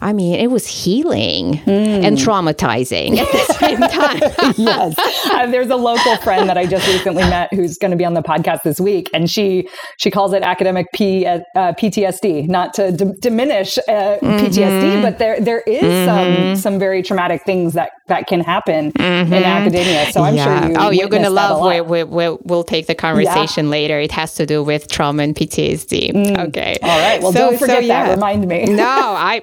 i 0.00 0.12
mean 0.12 0.38
it 0.38 0.50
was 0.50 0.66
healing 0.66 1.54
mm. 1.54 2.04
and 2.04 2.16
traumatizing 2.16 3.18
at 3.18 3.30
the 3.32 3.54
same 3.58 3.80
time 3.80 4.54
yes 4.56 4.94
uh, 5.30 5.46
there's 5.46 5.70
a 5.70 5.76
local 5.76 6.16
friend 6.18 6.48
that 6.48 6.56
i 6.56 6.64
just 6.66 6.86
recently 6.86 7.22
met 7.22 7.52
who's 7.52 7.78
going 7.78 7.90
to 7.90 7.96
be 7.96 8.04
on 8.04 8.14
the 8.14 8.22
podcast 8.22 8.62
this 8.62 8.78
week 8.80 9.10
and 9.12 9.30
she 9.30 9.68
she 9.98 10.10
calls 10.10 10.32
it 10.32 10.42
academic 10.42 10.86
P, 10.92 11.26
uh, 11.26 11.40
ptsd 11.56 12.48
not 12.48 12.74
to 12.74 12.92
d- 12.92 13.12
diminish 13.20 13.78
uh, 13.78 14.18
mm-hmm. 14.18 14.44
ptsd 14.44 15.02
but 15.02 15.18
there 15.18 15.40
there 15.40 15.60
is 15.60 15.82
mm-hmm. 15.82 16.54
some 16.54 16.56
some 16.56 16.78
very 16.78 17.02
traumatic 17.02 17.42
things 17.44 17.72
that 17.74 17.90
that 18.06 18.26
can 18.26 18.40
happen 18.40 18.92
mm-hmm. 18.92 19.32
in 19.32 19.42
academia 19.42 20.12
so 20.12 20.22
i'm 20.22 20.36
yeah. 20.36 20.60
sure 20.60 20.70
you 20.70 20.76
oh 20.78 20.90
you're 20.90 21.08
going 21.08 21.22
to 21.22 21.30
love 21.30 21.64
we, 21.64 21.80
we, 21.80 22.04
we'll, 22.04 22.38
we'll 22.44 22.64
take 22.64 22.86
the 22.86 22.94
conversation 22.94 23.66
yeah. 23.66 23.70
later 23.70 23.98
it 23.98 24.12
has 24.12 24.34
to 24.34 24.44
to 24.46 24.54
do 24.54 24.62
with 24.62 24.88
trauma 24.88 25.22
and 25.22 25.34
PTSD. 25.34 26.12
Mm. 26.12 26.48
Okay. 26.48 26.76
All 26.82 26.98
right. 27.00 27.22
Well, 27.22 27.32
so, 27.32 27.38
don't 27.38 27.58
forget 27.58 27.78
so, 27.78 27.86
yeah. 27.86 28.06
that. 28.06 28.14
Remind 28.14 28.46
me. 28.46 28.64
no, 28.66 28.84
I 28.86 29.42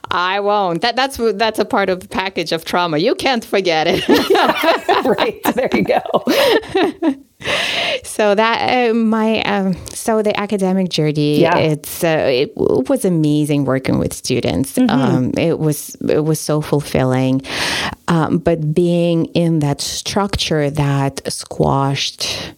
I 0.10 0.40
won't. 0.40 0.82
That 0.82 0.96
that's 0.96 1.16
that's 1.34 1.58
a 1.58 1.64
part 1.64 1.90
of 1.90 2.00
the 2.00 2.08
package 2.08 2.52
of 2.52 2.64
trauma. 2.64 2.98
You 2.98 3.14
can't 3.14 3.44
forget 3.44 3.86
it. 3.88 4.08
right. 5.18 5.40
There 5.54 5.70
you 5.72 5.84
go. 5.84 7.24
So 8.02 8.34
that 8.34 8.90
uh, 8.90 8.94
my 8.94 9.40
um, 9.42 9.74
so 9.88 10.22
the 10.22 10.38
academic 10.38 10.88
journey 10.88 11.40
yeah. 11.40 11.56
it's 11.56 12.04
uh, 12.04 12.26
it 12.28 12.52
was 12.56 13.04
amazing 13.04 13.64
working 13.64 13.98
with 13.98 14.12
students 14.12 14.76
mm-hmm. 14.76 14.90
um, 14.90 15.32
it 15.36 15.58
was 15.58 15.94
it 16.08 16.24
was 16.24 16.40
so 16.40 16.60
fulfilling 16.60 17.40
um, 18.08 18.38
but 18.38 18.74
being 18.74 19.26
in 19.26 19.60
that 19.60 19.80
structure 19.80 20.70
that 20.70 21.20
squashed 21.32 22.52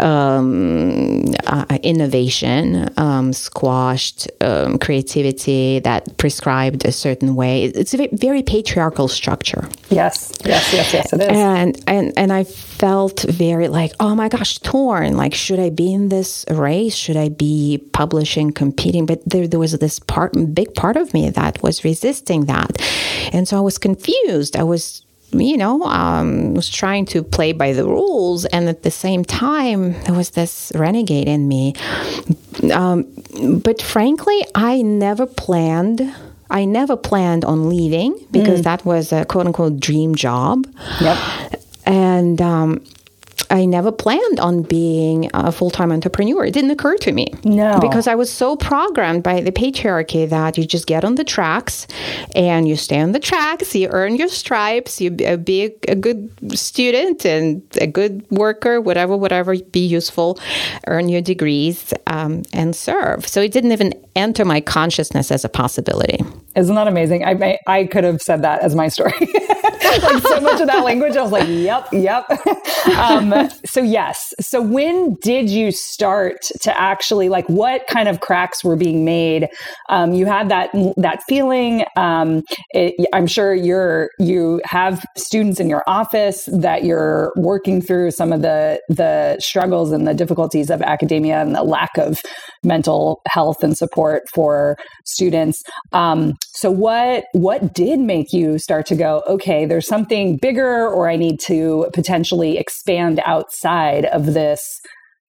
um, 0.00 1.34
uh, 1.46 1.78
innovation, 1.82 2.88
um, 2.96 3.32
squashed 3.32 4.28
um, 4.40 4.78
creativity 4.78 5.80
that 5.80 6.16
prescribed 6.16 6.86
a 6.86 6.92
certain 6.92 7.34
way. 7.34 7.64
It's 7.64 7.94
a 7.94 8.08
very 8.12 8.42
patriarchal 8.42 9.08
structure. 9.08 9.68
Yes, 9.90 10.32
yes, 10.44 10.72
yes, 10.72 10.92
yes, 10.92 11.12
it 11.12 11.20
is. 11.20 11.28
And 11.28 11.82
and 11.86 12.12
and 12.16 12.32
I 12.32 12.44
felt 12.44 13.22
very 13.22 13.68
like, 13.68 13.92
oh 14.00 14.14
my 14.14 14.28
gosh, 14.28 14.58
torn. 14.58 15.16
Like, 15.16 15.34
should 15.34 15.58
I 15.58 15.70
be 15.70 15.92
in 15.92 16.08
this 16.08 16.44
race? 16.50 16.94
Should 16.94 17.16
I 17.16 17.28
be 17.28 17.78
publishing, 17.92 18.52
competing? 18.52 19.06
But 19.06 19.22
there, 19.26 19.48
there 19.48 19.60
was 19.60 19.72
this 19.78 19.98
part, 19.98 20.32
big 20.54 20.74
part 20.74 20.96
of 20.96 21.12
me 21.14 21.30
that 21.30 21.62
was 21.62 21.84
resisting 21.84 22.46
that, 22.46 22.80
and 23.32 23.48
so 23.48 23.56
I 23.56 23.60
was 23.60 23.78
confused. 23.78 24.56
I 24.56 24.62
was 24.62 25.02
you 25.32 25.56
know, 25.56 25.82
um, 25.82 26.54
was 26.54 26.68
trying 26.68 27.04
to 27.06 27.22
play 27.22 27.52
by 27.52 27.72
the 27.72 27.84
rules, 27.84 28.44
and 28.46 28.68
at 28.68 28.82
the 28.82 28.90
same 28.90 29.24
time, 29.24 29.92
there 30.04 30.14
was 30.14 30.30
this 30.30 30.72
renegade 30.74 31.28
in 31.28 31.48
me. 31.48 31.74
Um, 32.72 33.06
but 33.62 33.82
frankly, 33.82 34.44
I 34.54 34.82
never 34.82 35.26
planned. 35.26 36.14
I 36.50 36.64
never 36.64 36.96
planned 36.96 37.44
on 37.44 37.68
leaving 37.68 38.18
because 38.30 38.60
mm. 38.60 38.64
that 38.64 38.84
was 38.84 39.12
a 39.12 39.24
quote 39.26 39.46
unquote 39.46 39.78
dream 39.78 40.14
job. 40.14 40.66
Yep. 41.00 41.18
And 41.84 42.40
um, 42.40 42.84
I 43.50 43.64
never 43.64 43.90
planned 43.90 44.40
on 44.40 44.62
being 44.62 45.30
a 45.32 45.50
full 45.50 45.70
time 45.70 45.90
entrepreneur. 45.90 46.44
It 46.44 46.52
didn't 46.52 46.70
occur 46.70 46.96
to 46.98 47.12
me. 47.12 47.32
No. 47.44 47.78
Because 47.80 48.06
I 48.06 48.14
was 48.14 48.30
so 48.30 48.56
programmed 48.56 49.22
by 49.22 49.40
the 49.40 49.52
patriarchy 49.52 50.28
that 50.28 50.58
you 50.58 50.66
just 50.66 50.86
get 50.86 51.04
on 51.04 51.14
the 51.14 51.24
tracks 51.24 51.86
and 52.34 52.68
you 52.68 52.76
stay 52.76 53.00
on 53.00 53.12
the 53.12 53.18
tracks, 53.18 53.74
you 53.74 53.88
earn 53.90 54.16
your 54.16 54.28
stripes, 54.28 55.00
you 55.00 55.16
uh, 55.26 55.36
be 55.36 55.64
a, 55.64 55.92
a 55.92 55.94
good 55.94 56.30
student 56.58 57.24
and 57.24 57.62
a 57.80 57.86
good 57.86 58.26
worker, 58.30 58.80
whatever, 58.80 59.16
whatever, 59.16 59.56
be 59.56 59.86
useful, 59.86 60.38
earn 60.86 61.08
your 61.08 61.22
degrees, 61.22 61.94
um, 62.06 62.42
and 62.52 62.76
serve. 62.76 63.26
So 63.26 63.40
it 63.40 63.52
didn't 63.52 63.72
even 63.72 63.94
enter 64.14 64.44
my 64.44 64.60
consciousness 64.60 65.30
as 65.30 65.44
a 65.44 65.48
possibility. 65.48 66.18
Isn't 66.54 66.74
that 66.74 66.88
amazing? 66.88 67.24
I, 67.24 67.58
I 67.66 67.84
could 67.84 68.04
have 68.04 68.20
said 68.20 68.42
that 68.42 68.60
as 68.62 68.74
my 68.74 68.88
story. 68.88 69.12
like 69.20 70.22
so 70.22 70.40
much 70.40 70.60
of 70.60 70.66
that 70.66 70.82
language, 70.84 71.16
I 71.16 71.22
was 71.22 71.32
like, 71.32 71.48
yep, 71.48 71.88
yep. 71.92 72.26
Um, 72.98 73.32
so 73.66 73.80
yes. 73.80 74.32
So 74.40 74.60
when 74.60 75.14
did 75.22 75.50
you 75.50 75.72
start 75.72 76.42
to 76.62 76.80
actually 76.80 77.28
like 77.28 77.48
what 77.48 77.86
kind 77.86 78.08
of 78.08 78.20
cracks 78.20 78.64
were 78.64 78.76
being 78.76 79.04
made? 79.04 79.48
Um, 79.88 80.12
you 80.12 80.26
had 80.26 80.48
that 80.48 80.70
that 80.96 81.22
feeling. 81.28 81.84
Um, 81.96 82.42
it, 82.70 82.94
I'm 83.12 83.26
sure 83.26 83.54
you're 83.54 84.10
you 84.18 84.60
have 84.64 85.04
students 85.16 85.60
in 85.60 85.68
your 85.68 85.82
office 85.86 86.48
that 86.52 86.84
you're 86.84 87.32
working 87.36 87.80
through 87.80 88.10
some 88.12 88.32
of 88.32 88.42
the 88.42 88.80
the 88.88 89.36
struggles 89.40 89.92
and 89.92 90.06
the 90.06 90.14
difficulties 90.14 90.70
of 90.70 90.82
academia 90.82 91.40
and 91.40 91.54
the 91.54 91.62
lack 91.62 91.96
of 91.98 92.20
mental 92.64 93.20
health 93.28 93.62
and 93.62 93.76
support 93.76 94.22
for 94.34 94.76
students. 95.04 95.62
Um, 95.92 96.34
so 96.52 96.70
what 96.70 97.24
what 97.32 97.72
did 97.74 98.00
make 98.00 98.32
you 98.32 98.58
start 98.58 98.86
to 98.86 98.96
go, 98.96 99.22
okay, 99.28 99.64
there's 99.64 99.86
something 99.86 100.36
bigger 100.36 100.88
or 100.88 101.08
I 101.08 101.16
need 101.16 101.40
to 101.46 101.88
potentially 101.92 102.58
expand 102.58 103.20
outside 103.28 104.06
of 104.06 104.32
this 104.32 104.62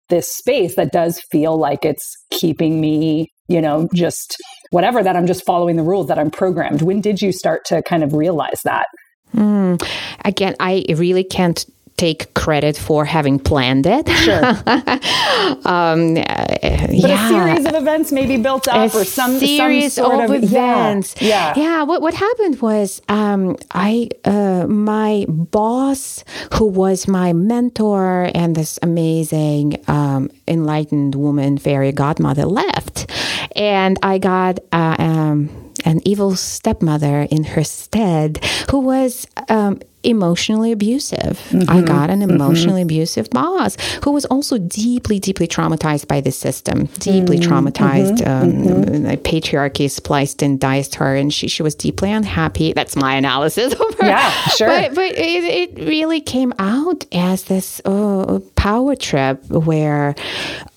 this 0.09 0.31
space 0.31 0.75
that 0.75 0.91
does 0.91 1.19
feel 1.31 1.57
like 1.57 1.83
it's 1.83 2.15
keeping 2.29 2.79
me, 2.79 3.27
you 3.47 3.59
know, 3.59 3.89
just 3.91 4.35
whatever 4.69 5.01
that 5.01 5.15
I'm 5.15 5.25
just 5.25 5.43
following 5.45 5.77
the 5.77 5.83
rules 5.83 6.07
that 6.09 6.19
I'm 6.19 6.29
programmed. 6.29 6.83
When 6.83 7.01
did 7.01 7.23
you 7.23 7.31
start 7.31 7.65
to 7.65 7.81
kind 7.81 8.03
of 8.03 8.13
realize 8.13 8.61
that? 8.65 8.85
Mm. 9.33 9.83
Again, 10.23 10.55
I 10.59 10.85
really 10.89 11.23
can't 11.23 11.65
take 11.97 12.33
credit 12.33 12.77
for 12.77 13.05
having 13.05 13.39
planned 13.39 13.85
it. 13.85 14.07
Sure. 14.09 14.43
um, 15.65 16.15
but 16.15 16.91
yeah. 16.91 17.25
a 17.25 17.29
series 17.29 17.65
of 17.65 17.75
events 17.75 18.11
maybe 18.11 18.37
built 18.37 18.67
up 18.67 18.93
a 18.93 18.97
or 18.97 19.05
some 19.05 19.39
series 19.39 19.93
some 19.93 20.19
of, 20.19 20.29
of, 20.29 20.43
events. 20.43 21.15
Yeah. 21.21 21.53
Yeah. 21.55 21.63
yeah. 21.63 21.83
What 21.83 22.01
what 22.01 22.13
happened 22.13 22.61
was 22.61 23.01
um, 23.07 23.55
I 23.71 24.09
uh, 24.25 24.67
my 24.67 25.25
boss, 25.27 26.23
who 26.53 26.67
was 26.67 27.07
my 27.07 27.33
mentor 27.33 28.29
and 28.35 28.55
this 28.55 28.77
amazing 28.81 29.83
um, 29.87 30.29
enlightened 30.47 31.15
woman, 31.15 31.57
fairy 31.57 31.91
godmother, 31.91 32.45
left, 32.45 33.09
and 33.55 33.97
I 34.03 34.17
got. 34.17 34.59
Uh, 34.71 34.95
um, 34.99 35.65
an 35.83 36.01
evil 36.03 36.35
stepmother 36.35 37.27
in 37.29 37.43
her 37.43 37.63
stead 37.63 38.43
who 38.71 38.79
was 38.79 39.27
um, 39.49 39.79
emotionally 40.05 40.71
abusive. 40.71 41.39
Mm-hmm. 41.49 41.69
I 41.69 41.81
got 41.81 42.09
an 42.09 42.21
mm-hmm. 42.21 42.31
emotionally 42.31 42.81
mm-hmm. 42.81 42.87
abusive 42.87 43.29
boss 43.31 43.77
who 44.03 44.11
was 44.11 44.25
also 44.25 44.57
deeply, 44.57 45.19
deeply 45.19 45.47
traumatized 45.47 46.07
by 46.07 46.21
the 46.21 46.31
system, 46.31 46.85
deeply 46.99 47.39
mm-hmm. 47.39 47.51
traumatized. 47.51 48.19
Mm-hmm. 48.19 48.45
Um, 48.45 48.83
mm-hmm. 48.83 49.05
patriarchy 49.23 49.89
spliced 49.89 50.41
and 50.41 50.59
diced 50.59 50.95
her, 50.95 51.15
and 51.15 51.33
she, 51.33 51.47
she 51.47 51.63
was 51.63 51.75
deeply 51.75 52.11
unhappy. 52.11 52.73
That's 52.73 52.95
my 52.95 53.15
analysis 53.15 53.73
of 53.73 53.95
her. 53.99 54.07
Yeah, 54.07 54.31
sure. 54.49 54.67
But, 54.67 54.95
but 54.95 55.11
it, 55.11 55.43
it 55.43 55.87
really 55.87 56.21
came 56.21 56.53
out 56.59 57.05
as 57.11 57.45
this 57.45 57.81
uh, 57.85 58.39
power 58.55 58.95
trip 58.95 59.43
where 59.49 60.15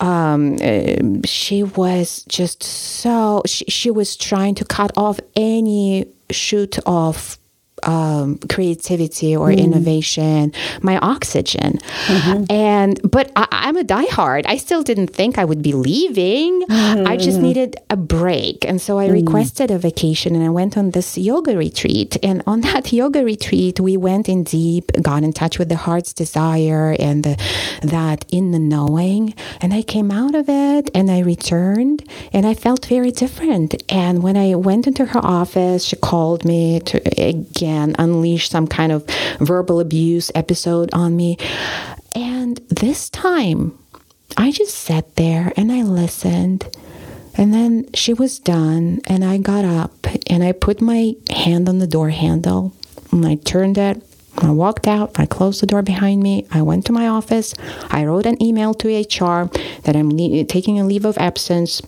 um, 0.00 1.22
she 1.24 1.62
was 1.62 2.24
just 2.28 2.62
so, 2.62 3.42
she, 3.46 3.64
she 3.66 3.90
was 3.90 4.16
trying 4.16 4.54
to 4.56 4.64
cut 4.64 4.92
off 4.96 5.20
any 5.36 6.06
shoot 6.30 6.78
of 6.86 7.38
um, 7.88 8.38
creativity 8.50 9.34
or 9.34 9.48
mm. 9.48 9.58
innovation, 9.58 10.52
my 10.82 10.98
oxygen. 10.98 11.78
Mm-hmm. 12.06 12.44
And 12.50 13.00
but 13.02 13.32
I, 13.34 13.68
am 13.68 13.76
a 13.78 13.82
diehard. 13.82 14.44
I 14.46 14.58
still 14.58 14.82
didn't 14.82 15.08
think 15.08 15.38
I 15.38 15.44
would 15.44 15.62
be 15.62 15.72
leaving. 15.72 16.62
Mm-hmm. 16.62 17.06
I 17.06 17.16
just 17.16 17.38
mm-hmm. 17.38 17.46
needed 17.46 17.76
a 17.88 17.96
break, 17.96 18.64
and 18.66 18.80
so 18.80 18.98
I 18.98 19.08
mm. 19.08 19.12
requested 19.12 19.70
a 19.70 19.78
vacation, 19.78 20.36
and 20.36 20.44
I 20.44 20.50
went 20.50 20.76
on 20.76 20.90
this 20.90 21.16
yoga 21.16 21.56
retreat. 21.56 22.18
And 22.22 22.42
on 22.46 22.60
that 22.68 22.92
yoga 22.92 23.24
retreat, 23.24 23.80
we 23.80 23.96
went 23.96 24.28
in 24.28 24.44
deep, 24.44 24.92
got 25.00 25.22
in 25.22 25.32
touch 25.32 25.58
with 25.58 25.70
the 25.70 25.76
heart's 25.76 26.12
desire 26.12 26.94
and 26.98 27.24
the, 27.24 27.34
that 27.82 28.26
in 28.30 28.50
the 28.50 28.58
knowing. 28.58 29.34
And 29.62 29.72
I 29.72 29.80
came 29.80 30.10
out 30.10 30.34
of 30.34 30.46
it, 30.48 30.90
and 30.94 31.10
I 31.10 31.20
returned, 31.20 32.04
and 32.34 32.44
I 32.46 32.52
felt 32.52 32.84
very 32.84 33.12
different. 33.12 33.82
And 33.88 34.22
when 34.22 34.36
I 34.36 34.56
went 34.56 34.86
into 34.86 35.06
her 35.06 35.24
office, 35.24 35.84
she 35.84 35.96
called 35.96 36.44
me 36.44 36.80
to 36.80 36.96
again 37.18 37.77
unleash 37.98 38.48
some 38.48 38.66
kind 38.66 38.92
of 38.92 39.06
verbal 39.40 39.80
abuse 39.80 40.30
episode 40.34 40.90
on 40.92 41.16
me. 41.16 41.36
And 42.14 42.56
this 42.68 43.08
time, 43.10 43.78
I 44.36 44.50
just 44.50 44.74
sat 44.74 45.16
there 45.16 45.52
and 45.56 45.72
I 45.72 45.82
listened. 45.82 46.68
And 47.34 47.54
then 47.54 47.86
she 47.94 48.12
was 48.12 48.40
done, 48.40 49.00
and 49.06 49.24
I 49.24 49.38
got 49.38 49.64
up 49.64 49.92
and 50.28 50.42
I 50.42 50.50
put 50.50 50.80
my 50.80 51.14
hand 51.30 51.68
on 51.68 51.78
the 51.78 51.86
door 51.86 52.10
handle 52.10 52.74
and 53.12 53.24
I 53.24 53.36
turned 53.36 53.78
it. 53.78 54.02
I 54.38 54.50
walked 54.50 54.86
out. 54.86 55.18
I 55.18 55.26
closed 55.26 55.62
the 55.62 55.66
door 55.66 55.82
behind 55.82 56.22
me. 56.22 56.46
I 56.50 56.62
went 56.62 56.84
to 56.86 56.92
my 56.92 57.08
office. 57.08 57.54
I 57.90 58.04
wrote 58.04 58.26
an 58.26 58.40
email 58.42 58.74
to 58.74 58.88
HR 58.88 59.50
that 59.82 59.96
I'm 59.96 60.10
le- 60.10 60.44
taking 60.44 60.78
a 60.78 60.84
leave 60.84 61.04
of 61.04 61.16
absence, 61.18 61.80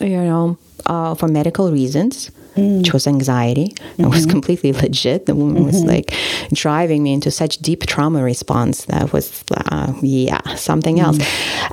you 0.00 0.08
know, 0.08 0.58
uh, 0.86 1.14
for 1.14 1.28
medical 1.28 1.70
reasons 1.70 2.30
mm. 2.56 2.78
which 2.78 2.92
was 2.92 3.06
anxiety. 3.06 3.68
Mm-hmm. 3.68 4.04
It 4.04 4.08
was 4.08 4.26
completely 4.26 4.72
legit. 4.72 5.26
The 5.26 5.34
woman 5.34 5.56
mm-hmm. 5.56 5.66
was 5.66 5.84
like 5.84 6.14
driving 6.52 7.02
me 7.02 7.12
into 7.12 7.30
such 7.30 7.58
deep 7.58 7.86
trauma 7.86 8.22
response 8.22 8.84
that 8.86 9.12
was, 9.12 9.44
uh, 9.56 9.92
yeah, 10.02 10.40
something 10.54 10.96
mm. 10.96 11.02
else. 11.02 11.18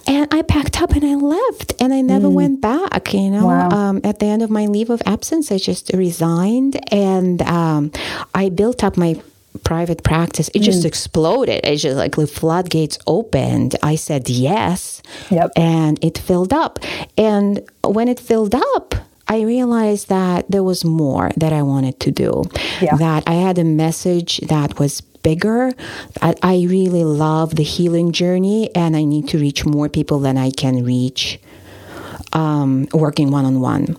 And 0.08 0.34
I 0.34 0.42
packed 0.42 0.82
up 0.82 0.92
and 0.92 1.04
I 1.04 1.16
left 1.16 1.74
and 1.80 1.94
I 1.94 2.02
never 2.02 2.28
mm. 2.28 2.34
went 2.34 2.62
back. 2.62 3.14
You 3.14 3.30
know, 3.32 3.48
wow. 3.48 3.70
um, 3.70 4.02
at 4.04 4.20
the 4.20 4.26
end 4.26 4.42
of 4.42 4.50
my 4.50 4.66
leave 4.66 4.90
of 4.90 5.02
absence, 5.06 5.52
I 5.52 5.58
just 5.58 5.92
resigned 5.94 6.80
and 6.94 7.42
um, 7.44 7.92
I 8.34 8.50
built 8.50 8.84
up 8.84 8.98
my 8.98 9.22
private 9.64 10.04
practice 10.04 10.50
it 10.54 10.60
just 10.60 10.84
mm. 10.84 10.86
exploded 10.86 11.62
it 11.64 11.78
just 11.78 11.98
like 11.98 12.16
the 12.16 12.28
floodgates 12.28 13.00
opened 13.08 13.76
i 13.82 13.96
said 13.96 14.30
yes 14.30 15.02
yep. 15.32 15.52
and 15.56 15.98
it 16.04 16.18
filled 16.18 16.54
up 16.54 16.80
and 17.18 17.68
when 17.84 18.08
it 18.08 18.20
filled 18.20 18.54
up 18.54 18.94
I 19.28 19.42
realized 19.42 20.10
that 20.10 20.50
there 20.50 20.64
was 20.64 20.86
more 20.86 21.32
that 21.38 21.54
I 21.54 21.62
wanted 21.62 22.00
to 22.02 22.12
do. 22.12 22.44
Yeah. 22.82 22.96
That 22.96 23.24
I 23.28 23.34
had 23.34 23.58
a 23.58 23.64
message 23.64 24.40
that 24.48 24.80
was 24.80 25.02
bigger. 25.02 25.74
I, 26.22 26.36
I 26.42 26.66
really 26.70 27.04
love 27.04 27.56
the 27.56 27.64
healing 27.64 28.12
journey, 28.12 28.74
and 28.76 28.96
I 28.96 29.04
need 29.04 29.28
to 29.30 29.38
reach 29.38 29.66
more 29.66 29.90
people 29.90 30.20
than 30.20 30.38
I 30.38 30.52
can 30.52 30.84
reach. 30.84 31.40
Um, 32.34 32.88
working 32.94 33.32
one 33.32 33.46
on 33.46 33.62
one. 33.62 33.98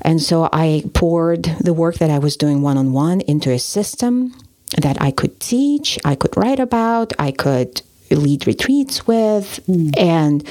And 0.00 0.20
so 0.20 0.48
I 0.50 0.82
poured 0.94 1.44
the 1.60 1.74
work 1.74 1.96
that 1.96 2.10
I 2.10 2.18
was 2.18 2.36
doing 2.36 2.62
one 2.62 2.78
on 2.78 2.92
one 2.92 3.20
into 3.20 3.50
a 3.52 3.58
system 3.58 4.34
that 4.80 5.00
I 5.00 5.10
could 5.10 5.38
teach, 5.40 5.98
I 6.04 6.14
could 6.14 6.36
write 6.36 6.58
about, 6.58 7.12
I 7.18 7.32
could 7.32 7.82
lead 8.10 8.46
retreats 8.46 9.06
with, 9.06 9.60
mm. 9.66 9.96
and 9.98 10.46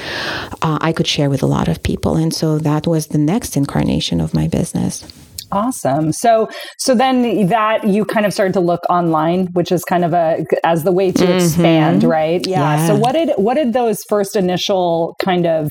uh, 0.62 0.80
I 0.82 0.92
could 0.92 1.08
share 1.08 1.30
with 1.30 1.44
a 1.44 1.48
lot 1.48 1.68
of 1.68 1.82
people. 1.84 2.16
And 2.16 2.34
so 2.34 2.58
that 2.60 2.88
was 2.88 3.08
the 3.08 3.18
next 3.18 3.56
incarnation 3.56 4.20
of 4.20 4.34
my 4.34 4.48
business. 4.48 5.06
Awesome. 5.52 6.12
So, 6.12 6.50
so 6.80 6.96
then 6.96 7.48
that 7.48 7.86
you 7.86 8.04
kind 8.04 8.26
of 8.26 8.34
started 8.34 8.54
to 8.54 8.60
look 8.60 8.82
online, 8.90 9.48
which 9.54 9.72
is 9.72 9.84
kind 9.84 10.04
of 10.04 10.14
a 10.14 10.46
as 10.64 10.84
the 10.84 10.92
way 10.92 11.12
to 11.12 11.24
mm-hmm. 11.24 11.34
expand, 11.34 12.04
right? 12.04 12.46
Yeah. 12.46 12.60
yeah. 12.60 12.88
So, 12.88 12.96
what 12.96 13.14
did 13.14 13.30
what 13.38 13.54
did 13.54 13.74
those 13.74 14.04
first 14.10 14.36
initial 14.36 15.16
kind 15.22 15.46
of 15.46 15.70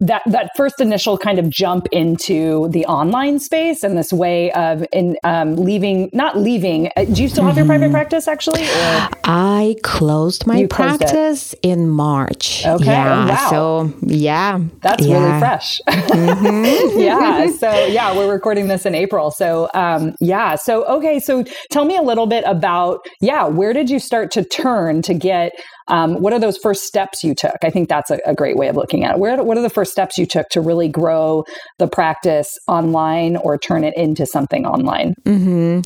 that 0.00 0.22
that 0.26 0.50
first 0.56 0.78
initial 0.78 1.16
kind 1.16 1.38
of 1.38 1.48
jump 1.48 1.86
into 1.90 2.68
the 2.68 2.84
online 2.84 3.38
space 3.38 3.82
and 3.82 3.96
this 3.96 4.12
way 4.12 4.52
of 4.52 4.84
in 4.92 5.16
um, 5.24 5.56
leaving 5.56 6.10
not 6.12 6.36
leaving 6.36 6.90
uh, 6.96 7.04
do 7.04 7.22
you 7.22 7.28
still 7.28 7.44
have 7.44 7.52
mm-hmm. 7.52 7.60
your 7.60 7.66
private 7.66 7.86
mm-hmm. 7.86 7.94
practice 7.94 8.28
actually 8.28 8.64
or? 8.64 9.08
i 9.24 9.74
closed 9.82 10.46
my 10.46 10.66
practice 10.66 11.54
in 11.62 11.88
march 11.88 12.66
okay 12.66 12.84
yeah 12.84 13.26
wow. 13.26 13.50
so 13.50 13.92
yeah 14.02 14.60
that's 14.82 15.06
yeah. 15.06 15.24
really 15.24 15.38
fresh 15.38 15.80
mm-hmm. 15.88 17.00
yeah 17.00 17.50
so 17.52 17.86
yeah 17.86 18.14
we're 18.14 18.30
recording 18.30 18.68
this 18.68 18.84
in 18.84 18.94
april 18.94 19.30
so 19.30 19.66
um, 19.72 20.14
yeah 20.20 20.56
so 20.56 20.84
okay 20.84 21.18
so 21.18 21.42
tell 21.70 21.86
me 21.86 21.96
a 21.96 22.02
little 22.02 22.26
bit 22.26 22.44
about 22.46 23.00
yeah 23.22 23.46
where 23.46 23.72
did 23.72 23.88
you 23.88 23.98
start 23.98 24.30
to 24.30 24.44
turn 24.44 25.00
to 25.00 25.14
get 25.14 25.52
um, 25.88 26.20
what 26.20 26.32
are 26.32 26.38
those 26.38 26.58
first 26.58 26.84
steps 26.84 27.22
you 27.22 27.34
took? 27.34 27.56
I 27.62 27.70
think 27.70 27.88
that's 27.88 28.10
a, 28.10 28.18
a, 28.26 28.34
great 28.34 28.56
way 28.56 28.68
of 28.68 28.76
looking 28.76 29.04
at 29.04 29.14
it. 29.14 29.18
Where, 29.18 29.42
what 29.42 29.56
are 29.56 29.62
the 29.62 29.70
first 29.70 29.92
steps 29.92 30.18
you 30.18 30.26
took 30.26 30.48
to 30.50 30.60
really 30.60 30.88
grow 30.88 31.44
the 31.78 31.86
practice 31.86 32.58
online 32.66 33.36
or 33.36 33.56
turn 33.56 33.84
it 33.84 33.96
into 33.96 34.26
something 34.26 34.66
online? 34.66 35.14
Mm-hmm. 35.24 35.80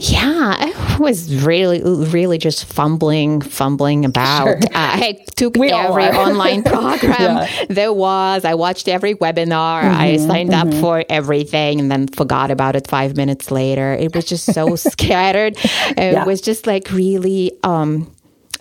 Yeah, 0.00 0.56
I 0.58 0.96
was 0.98 1.44
really, 1.44 1.80
really 1.82 2.38
just 2.38 2.64
fumbling, 2.64 3.40
fumbling 3.40 4.04
about. 4.04 4.44
Sure. 4.44 4.56
Uh, 4.56 4.70
I 4.74 5.24
took 5.36 5.56
we 5.56 5.70
every 5.70 6.04
online 6.04 6.62
program 6.62 7.36
yeah. 7.38 7.64
there 7.68 7.92
was. 7.92 8.44
I 8.44 8.54
watched 8.54 8.88
every 8.88 9.14
webinar. 9.14 9.82
Mm-hmm, 9.82 10.00
I 10.00 10.16
signed 10.16 10.50
mm-hmm. 10.50 10.74
up 10.74 10.80
for 10.80 11.04
everything 11.08 11.80
and 11.80 11.90
then 11.90 12.08
forgot 12.08 12.50
about 12.50 12.76
it 12.76 12.86
five 12.86 13.16
minutes 13.16 13.50
later. 13.50 13.94
It 13.94 14.14
was 14.14 14.24
just 14.24 14.52
so 14.52 14.76
scattered. 14.76 15.56
It 15.56 16.12
yeah. 16.14 16.24
was 16.24 16.40
just 16.40 16.66
like 16.66 16.90
really 16.90 17.52
um, 17.62 18.13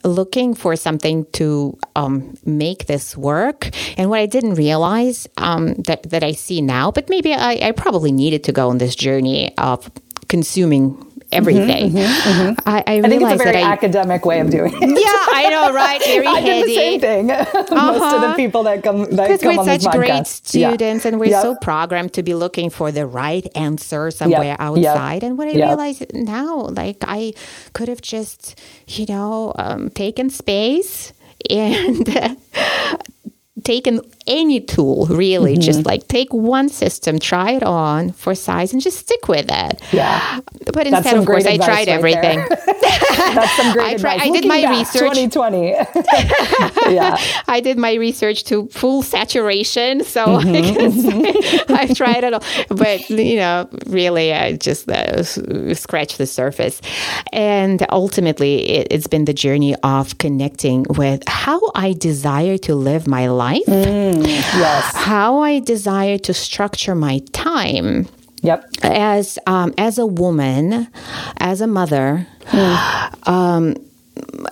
looking 0.03 0.53
for 0.53 0.75
something 0.75 1.25
to 1.33 1.77
um, 1.95 2.35
make 2.45 2.85
this 2.87 3.15
work. 3.15 3.69
And 3.97 4.09
what 4.09 4.19
I 4.19 4.25
didn't 4.25 4.55
realize 4.55 5.27
um, 5.37 5.75
that, 5.87 6.03
that 6.09 6.23
I 6.23 6.33
see 6.33 6.61
now, 6.61 6.91
but 6.91 7.09
maybe 7.09 7.33
I, 7.33 7.59
I 7.61 7.71
probably 7.71 8.11
needed 8.11 8.43
to 8.45 8.51
go 8.51 8.69
on 8.69 8.77
this 8.77 8.95
journey 8.95 9.55
of 9.57 9.89
consuming 10.27 11.12
everything. 11.33 11.91
Mm-hmm, 11.91 11.97
mm-hmm, 11.97 12.41
mm-hmm. 12.41 12.69
I, 12.69 12.83
I, 12.87 12.97
I, 12.99 13.01
think 13.01 13.21
it's 13.21 13.33
a 13.33 13.43
very 13.43 13.61
academic 13.61 14.25
way 14.25 14.39
of 14.39 14.49
doing 14.49 14.73
it. 14.73 14.81
Yeah, 14.81 15.35
I 15.35 15.49
know, 15.49 15.73
right? 15.73 16.01
Very 16.05 16.27
I 16.27 16.39
heady. 16.39 16.61
did 16.61 16.69
the 16.69 16.75
same 16.75 16.99
thing. 16.99 17.31
Uh-huh. 17.31 17.63
Most 17.71 18.15
of 18.15 18.21
the 18.21 18.33
people 18.35 18.63
that 18.63 18.83
come 18.83 19.05
because 19.09 19.41
we're 19.43 19.63
such 19.63 19.91
great 19.91 20.27
students 20.27 21.05
yeah. 21.05 21.09
and 21.09 21.19
we're 21.19 21.31
yep. 21.31 21.41
so 21.41 21.55
programmed 21.55 22.13
to 22.13 22.23
be 22.23 22.33
looking 22.33 22.69
for 22.69 22.91
the 22.91 23.05
right 23.05 23.45
answer 23.55 24.11
somewhere 24.11 24.43
yep. 24.43 24.59
outside. 24.59 25.21
Yep. 25.21 25.23
And 25.23 25.37
what 25.37 25.47
I 25.47 25.53
realize 25.53 26.03
now, 26.13 26.55
like 26.55 26.97
I 27.01 27.33
could 27.73 27.87
have 27.87 28.01
just, 28.01 28.59
you 28.87 29.05
know, 29.07 29.53
um, 29.57 29.89
taken 29.89 30.29
space 30.29 31.13
and 31.49 32.07
taken 33.63 34.01
any 34.27 34.59
tool 34.59 35.05
really. 35.07 35.53
Mm-hmm. 35.53 35.61
just 35.61 35.85
like 35.85 36.07
take 36.07 36.33
one 36.33 36.69
system 36.69 37.19
try 37.19 37.51
it 37.51 37.63
on 37.63 38.11
for 38.11 38.35
size 38.35 38.73
and 38.73 38.81
just 38.81 38.99
stick 38.99 39.27
with 39.27 39.47
it. 39.49 39.81
Yeah. 39.91 40.39
But 40.73 40.87
instead 40.87 41.17
of 41.17 41.25
course 41.25 41.45
i 41.45 41.57
tried 41.57 41.67
right 41.67 41.87
everything. 41.87 42.39
That's 43.33 43.55
some 43.55 43.73
great 43.73 43.95
I, 43.95 43.97
tried, 43.97 44.21
I 44.21 44.29
did 44.29 44.47
my 44.47 44.61
back, 44.61 44.77
research. 44.77 45.13
2020 45.13 45.67
yeah. 46.93 47.17
I 47.47 47.59
did 47.59 47.77
my 47.77 47.93
research 47.93 48.43
to 48.45 48.67
full 48.67 49.03
saturation 49.03 50.03
so 50.03 50.25
mm-hmm. 50.25 51.73
I 51.73 51.85
have 51.85 51.97
tried 51.97 52.23
it 52.23 52.33
all. 52.33 52.43
But 52.69 53.09
you 53.09 53.37
know 53.37 53.69
really 53.85 54.33
i 54.33 54.53
just 54.53 54.89
uh, 54.89 55.23
scratched 55.73 56.17
the 56.17 56.27
surface. 56.27 56.81
And 57.31 57.85
ultimately 57.89 58.69
it, 58.69 58.87
it's 58.91 59.07
been 59.07 59.25
the 59.25 59.33
journey 59.33 59.75
of 59.83 60.17
connecting 60.17 60.85
with 60.89 61.23
how 61.27 61.59
i 61.75 61.93
desire 61.93 62.57
to 62.59 62.75
live 62.75 63.07
my 63.07 63.27
life. 63.27 63.65
Mm 63.67 64.12
yes. 64.21 64.95
How 64.95 65.39
I 65.39 65.59
desire 65.59 66.17
to 66.19 66.33
structure 66.33 66.95
my 66.95 67.19
time. 67.31 68.07
Yep. 68.41 68.65
As 68.83 69.39
um, 69.47 69.73
as 69.77 69.97
a 69.97 70.05
woman, 70.05 70.87
as 71.37 71.61
a 71.61 71.67
mother, 71.67 72.27
mm. 72.47 73.27
um, 73.27 73.75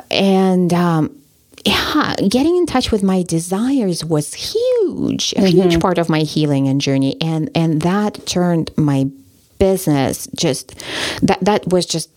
and 0.09 0.73
um, 0.73 1.21
yeah, 1.65 2.15
getting 2.29 2.55
in 2.55 2.65
touch 2.65 2.91
with 2.91 3.03
my 3.03 3.21
desires 3.23 4.05
was 4.05 4.33
huge, 4.33 5.33
a 5.33 5.41
mm-hmm. 5.41 5.47
huge 5.47 5.81
part 5.81 5.97
of 5.97 6.07
my 6.07 6.21
healing 6.21 6.69
and 6.69 6.79
journey, 6.79 7.17
and 7.19 7.49
and 7.53 7.81
that 7.81 8.25
turned 8.25 8.71
my 8.77 9.09
business 9.59 10.27
just 10.35 10.73
that 11.21 11.37
that 11.41 11.67
was 11.67 11.85
just 11.85 12.09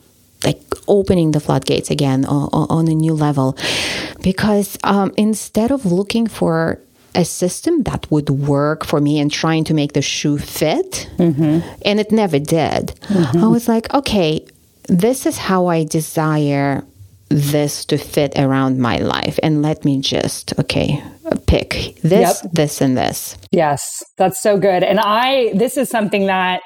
like 0.45 0.61
opening 0.89 1.33
the 1.33 1.41
floodgates 1.41 1.91
again 1.91 2.25
on, 2.25 2.49
on 2.71 2.89
a 2.89 2.95
new 2.95 3.13
level 3.13 3.57
because 4.23 4.79
um, 4.85 5.13
instead 5.17 5.71
of 5.71 5.85
looking 5.85 6.27
for 6.27 6.81
a 7.15 7.25
system 7.25 7.83
that 7.85 8.11
would 8.11 8.31
work 8.31 8.85
for 8.85 9.01
me 9.01 9.19
and 9.21 9.31
trying 9.31 9.65
to 9.65 9.75
make 9.75 9.93
the 9.93 10.03
shoe 10.03 10.39
fit. 10.39 11.09
Mm-hmm. 11.17 11.61
And 11.85 12.01
it 12.01 12.11
never 12.11 12.39
did. 12.39 12.95
Mm-hmm. 13.09 13.45
I 13.45 13.47
was 13.47 13.69
like, 13.69 13.93
okay, 13.95 14.45
this 14.89 15.27
is 15.27 15.39
how 15.39 15.67
I 15.67 15.85
desire 15.85 16.85
this 17.29 17.85
to 17.87 17.97
fit 17.99 18.39
around 18.39 18.79
my 18.79 18.99
life. 18.99 19.39
And 19.43 19.63
let 19.63 19.85
me 19.85 20.01
just, 20.01 20.59
okay, 20.59 21.03
pick 21.47 21.97
this, 22.03 22.43
yep. 22.43 22.53
this, 22.53 22.81
and 22.81 22.97
this. 22.97 23.37
Yes, 23.51 24.03
that's 24.19 24.41
so 24.43 24.59
good. 24.59 24.83
And 24.83 25.01
I, 25.01 25.53
this 25.55 25.77
is 25.77 25.89
something 25.89 26.27
that 26.27 26.61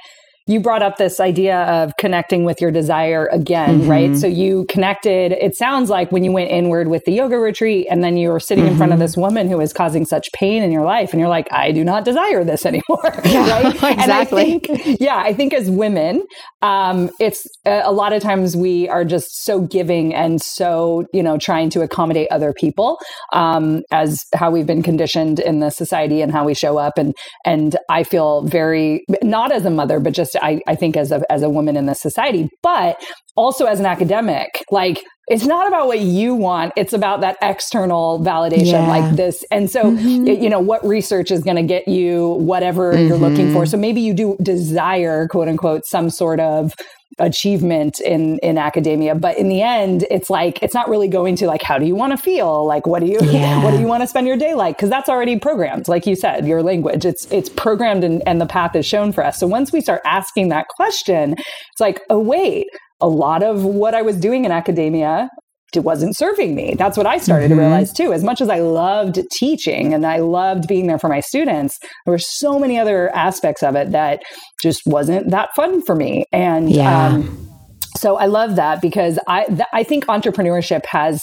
you 0.49 0.61
brought 0.61 0.83
up 0.83 0.97
this 0.97 1.21
idea 1.21 1.59
of 1.65 1.93
connecting 1.99 2.43
with 2.43 2.61
your 2.61 2.71
desire 2.71 3.27
again, 3.27 3.83
mm-hmm. 3.83 3.91
right? 3.91 4.17
So 4.17 4.27
you 4.27 4.65
connected, 4.71 5.33
it 5.33 5.55
sounds 5.57 5.91
like 5.91 6.11
when 6.11 6.25
you 6.25 6.33
went 6.33 6.51
inward 6.51 6.89
with 6.89 7.05
the 7.05 7.13
yoga 7.13 7.39
retreat 7.39 7.87
and 7.91 8.03
then 8.03 8.17
you 8.17 8.31
were 8.31 8.41
sitting 8.41 8.65
mm-hmm. 8.65 8.73
in 8.73 8.79
front 8.79 8.93
of 8.93 8.97
mm-hmm. 8.97 9.05
this 9.05 9.17
woman 9.17 9.49
who 9.49 9.59
was 9.59 9.75
causing 9.75 10.07
such 10.07 10.33
pain 10.33 10.63
in 10.63 10.73
your 10.73 10.85
life 10.85 11.13
and 11.13 11.21
you're 11.21 11.29
like, 11.29 11.53
I 11.53 11.71
do 11.71 11.85
not 11.85 12.07
desire 12.07 12.45
this 12.45 12.65
anymore. 12.67 13.15
Yeah, 13.29 13.63
right? 13.63 13.75
exactly. 13.75 13.93
And 13.93 14.11
I 14.11 14.25
think, 14.25 15.01
yeah, 15.01 15.19
I 15.19 15.35
think 15.35 15.53
as 15.53 15.71
women, 15.71 16.25
um, 16.63 17.11
it's 17.21 17.47
uh, 17.67 17.83
a 17.85 17.93
lot 17.93 18.15
of 18.15 18.23
times 18.23 18.57
we 18.57 18.89
are 18.89 19.05
just 19.05 19.45
so 19.45 19.61
giving 19.61 20.15
and 20.15 20.41
so, 20.41 21.05
you 21.13 21.23
know, 21.23 21.37
trying 21.37 21.69
to 21.71 21.83
accommodate 21.83 22.29
other 22.31 22.55
people 22.55 22.99
um, 23.35 23.83
as 23.91 24.25
how 24.35 24.51
we've 24.51 24.67
been 24.67 24.83
conditioned 24.83 25.41
in 25.41 25.61
the 25.61 25.69
society 25.69 26.23
and 26.23 26.33
how 26.33 26.45
we 26.45 26.55
show 26.55 26.79
up. 26.79 26.97
And, 26.97 27.15
and 27.45 27.77
I 27.91 28.03
feel 28.03 28.43
very, 28.43 29.05
not 29.23 29.53
as 29.53 29.67
a 29.67 29.71
mother, 29.71 30.01
but 30.01 30.15
just 30.15 30.35
I, 30.43 30.61
I 30.67 30.75
think 30.75 30.97
as 30.97 31.13
a, 31.13 31.23
as 31.31 31.43
a 31.43 31.49
woman 31.49 31.77
in 31.77 31.87
the 31.87 31.95
society, 31.95 32.49
but 32.63 33.01
also 33.37 33.67
as 33.67 33.81
an 33.81 33.87
academic, 33.87 34.65
like 34.71 35.03
it's 35.29 35.45
not 35.45 35.69
about 35.69 35.87
what 35.87 36.01
you 36.01 36.35
want. 36.35 36.73
It's 36.77 36.93
about 36.93 37.21
that 37.21 37.37
external 37.43 38.19
validation 38.21 38.73
yeah. 38.73 38.89
like 38.89 39.17
this. 39.17 39.45
And 39.51 39.71
so, 39.71 39.85
mm-hmm. 39.85 40.27
you 40.27 40.49
know, 40.49 40.61
what 40.61 40.85
research 40.87 41.31
is 41.31 41.45
going 41.45 41.57
to 41.57 41.63
get 41.63 41.87
you 41.87 42.29
whatever 42.29 42.95
mm-hmm. 42.95 43.09
you're 43.09 43.19
looking 43.19 43.53
for. 43.53 43.61
Mm-hmm. 43.61 43.71
So 43.71 43.77
maybe 43.77 44.01
you 44.01 44.15
do 44.15 44.37
desire, 44.43 45.29
quote 45.29 45.49
unquote, 45.49 45.85
some 45.85 46.09
sort 46.09 46.41
of 46.41 46.73
achievement 47.19 48.01
in 48.01 48.39
in 48.39 48.59
academia 48.59 49.15
but 49.15 49.37
in 49.37 49.49
the 49.49 49.63
end 49.63 50.07
it's 50.11 50.31
like 50.31 50.63
it's 50.63 50.75
not 50.75 50.89
really 50.89 51.09
going 51.09 51.35
to 51.37 51.47
like 51.47 51.63
how 51.63 51.79
do 51.79 51.87
you 51.87 51.95
want 51.95 52.13
to 52.13 52.17
feel? 52.17 52.65
Like 52.67 52.87
what 52.87 53.01
do 53.01 53.07
you 53.07 53.19
yeah. 53.23 53.63
what 53.63 53.73
do 53.73 53.79
you 53.79 53.87
want 53.87 54.03
to 54.03 54.07
spend 54.07 54.27
your 54.27 54.37
day 54.37 54.55
like? 54.55 54.77
Because 54.77 54.91
that's 54.91 55.09
already 55.09 55.39
programmed 55.39 55.89
like 55.89 56.07
you 56.07 56.17
said 56.17 56.47
your 56.47 56.63
language. 56.63 57.05
It's 57.05 57.31
it's 57.31 57.49
programmed 57.49 58.05
and, 58.05 58.23
and 58.27 58.41
the 58.41 58.47
path 58.47 58.75
is 58.77 58.87
shown 58.87 59.13
for 59.13 59.25
us. 59.25 59.39
So 59.39 59.47
once 59.47 59.73
we 59.73 59.81
start 59.81 60.01
asking 60.05 60.49
that 60.51 60.69
question 60.69 61.33
it's 61.33 61.81
like 61.81 62.01
oh 62.11 62.19
wait 62.19 62.67
a 63.01 63.09
lot 63.09 63.43
of 63.43 63.65
what 63.65 63.95
I 63.95 64.03
was 64.03 64.17
doing 64.17 64.45
in 64.45 64.51
academia 64.51 65.29
it 65.75 65.81
wasn't 65.81 66.17
serving 66.17 66.55
me. 66.55 66.75
That's 66.79 66.97
what 66.97 67.07
I 67.07 67.19
started 67.19 67.51
mm-hmm. 67.51 67.59
to 67.59 67.65
realize 67.65 67.93
too. 67.93 68.13
As 68.13 68.25
much 68.25 68.41
as 68.41 68.49
I 68.49 68.61
loved 68.61 69.21
teaching 69.33 69.93
and 69.93 70.07
I 70.07 70.19
loved 70.19 70.67
being 70.67 70.87
there 70.87 70.99
for 70.99 71.09
my 71.09 71.21
students, 71.21 71.79
there 72.05 72.13
were 72.13 72.19
so 72.19 72.59
many 72.59 72.79
other 72.79 73.15
aspects 73.15 73.63
of 73.63 73.77
it 73.77 73.91
that 73.93 74.23
just 74.63 74.83
wasn't 74.87 75.31
that 75.31 75.51
fun 75.55 75.83
for 75.83 75.95
me. 75.95 76.25
And 76.33 76.71
yeah. 76.71 77.09
um, 77.09 77.49
so 77.97 78.17
I 78.17 78.27
love 78.27 78.57
that 78.57 78.81
because 78.81 79.19
I 79.27 79.45
th- 79.45 79.69
I 79.73 79.83
think 79.83 80.07
entrepreneurship 80.07 80.87
has 80.87 81.23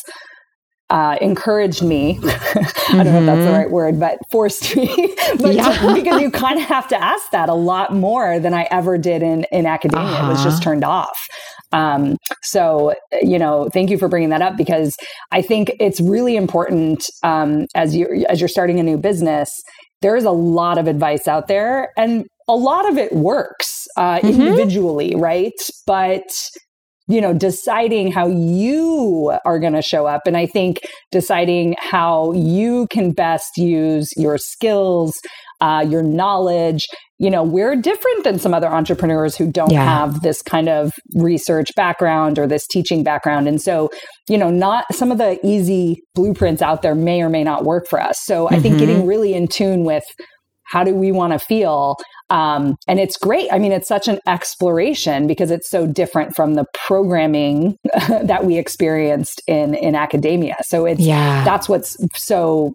uh, 0.90 1.18
encouraged 1.20 1.84
me. 1.84 2.20
I 2.24 3.02
don't 3.04 3.06
know 3.06 3.20
if 3.20 3.26
that's 3.26 3.40
the 3.40 3.46
mm-hmm. 3.46 3.54
right 3.54 3.72
word, 3.72 4.00
but 4.00 4.20
forced 4.32 4.76
me. 4.76 4.88
but 5.40 5.56
yeah. 5.56 5.94
because 5.96 6.22
you 6.22 6.30
kind 6.30 6.60
of 6.60 6.66
have 6.66 6.88
to 6.90 7.04
ask 7.04 7.32
that 7.32 7.50
a 7.50 7.54
lot 7.54 7.94
more 7.94 8.40
than 8.40 8.54
I 8.54 8.68
ever 8.70 8.98
did 8.98 9.24
in 9.24 9.46
in 9.52 9.66
academia. 9.66 10.08
Uh-huh. 10.08 10.26
It 10.26 10.30
was 10.30 10.44
just 10.44 10.58
uh-huh. 10.58 10.64
turned 10.64 10.84
off. 10.84 11.18
Um, 11.76 12.18
so, 12.42 12.96
you 13.22 13.38
know, 13.38 13.70
thank 13.74 13.90
you 13.90 13.98
for 13.98 14.08
bringing 14.08 14.30
that 14.30 14.42
up 14.42 14.56
because 14.56 14.96
I 15.32 15.42
think 15.42 15.72
it's 15.80 16.00
really 16.00 16.38
important 16.38 17.04
um, 17.22 17.66
as 17.76 17.96
you 17.96 18.26
as 18.30 18.40
you're 18.40 18.48
starting 18.48 18.80
a 18.80 18.84
new 18.84 18.98
business. 18.98 19.50
There 20.02 20.16
is 20.16 20.24
a 20.24 20.32
lot 20.32 20.78
of 20.78 20.88
advice 20.88 21.28
out 21.28 21.48
there, 21.48 21.90
and 21.98 22.26
a 22.48 22.56
lot 22.56 22.88
of 22.90 22.98
it 22.98 23.12
works 23.12 23.86
uh, 23.98 24.20
mm-hmm. 24.20 24.28
individually, 24.28 25.16
right? 25.16 25.54
But 25.86 26.24
you 27.08 27.22
know, 27.22 27.34
deciding 27.34 28.12
how 28.12 28.28
you 28.28 29.38
are 29.46 29.60
going 29.60 29.74
to 29.74 29.82
show 29.82 30.08
up. 30.08 30.26
And 30.26 30.36
I 30.36 30.48
think 30.48 30.80
deciding 31.12 31.76
how 31.78 32.32
you 32.34 32.88
can 32.90 33.12
best 33.12 33.58
use 33.58 34.10
your 34.18 34.40
skills, 34.40 35.14
uh, 35.66 35.82
your 35.82 36.04
knowledge. 36.04 36.86
You 37.18 37.30
know, 37.30 37.44
we're 37.44 37.76
different 37.76 38.24
than 38.24 38.38
some 38.38 38.54
other 38.54 38.68
entrepreneurs 38.68 39.36
who 39.36 39.52
don't 39.52 39.72
yeah. 39.72 39.84
have 39.84 40.22
this 40.22 40.42
kind 40.42 40.70
of 40.70 40.92
research 41.16 41.70
background 41.76 42.38
or 42.38 42.46
this 42.46 42.68
teaching 42.68 43.04
background. 43.04 43.48
And 43.48 43.60
so, 43.60 43.90
you 44.30 44.38
know, 44.38 44.50
not 44.50 44.86
some 44.92 45.12
of 45.12 45.18
the 45.18 45.40
easy 45.44 46.02
blueprints 46.14 46.62
out 46.62 46.82
there 46.82 46.94
may 46.94 47.22
or 47.22 47.30
may 47.30 47.44
not 47.44 47.64
work 47.64 47.88
for 47.88 48.00
us. 48.00 48.20
So 48.24 48.46
mm-hmm. 48.46 48.56
I 48.56 48.60
think 48.60 48.78
getting 48.78 48.98
mm-hmm. 48.98 49.08
really 49.08 49.34
in 49.34 49.48
tune 49.48 49.86
with 49.86 50.04
how 50.66 50.84
do 50.84 50.94
we 50.94 51.12
want 51.12 51.32
to 51.34 51.40
feel 51.40 51.96
um, 52.32 52.76
and 52.88 53.00
it's 53.00 53.18
great 53.18 53.48
i 53.52 53.60
mean 53.60 53.72
it's 53.72 53.88
such 53.88 54.08
an 54.08 54.18
exploration 54.28 55.28
because 55.28 55.52
it's 55.52 55.70
so 55.70 55.86
different 55.86 56.36
from 56.36 56.56
the 56.56 56.66
programming 56.74 57.78
that 58.24 58.46
we 58.46 58.58
experienced 58.58 59.44
in 59.46 59.76
in 59.76 59.94
academia 59.94 60.56
so 60.64 60.86
it's 60.88 61.00
yeah 61.00 61.46
that's 61.46 61.70
what's 61.70 61.96
so 62.16 62.74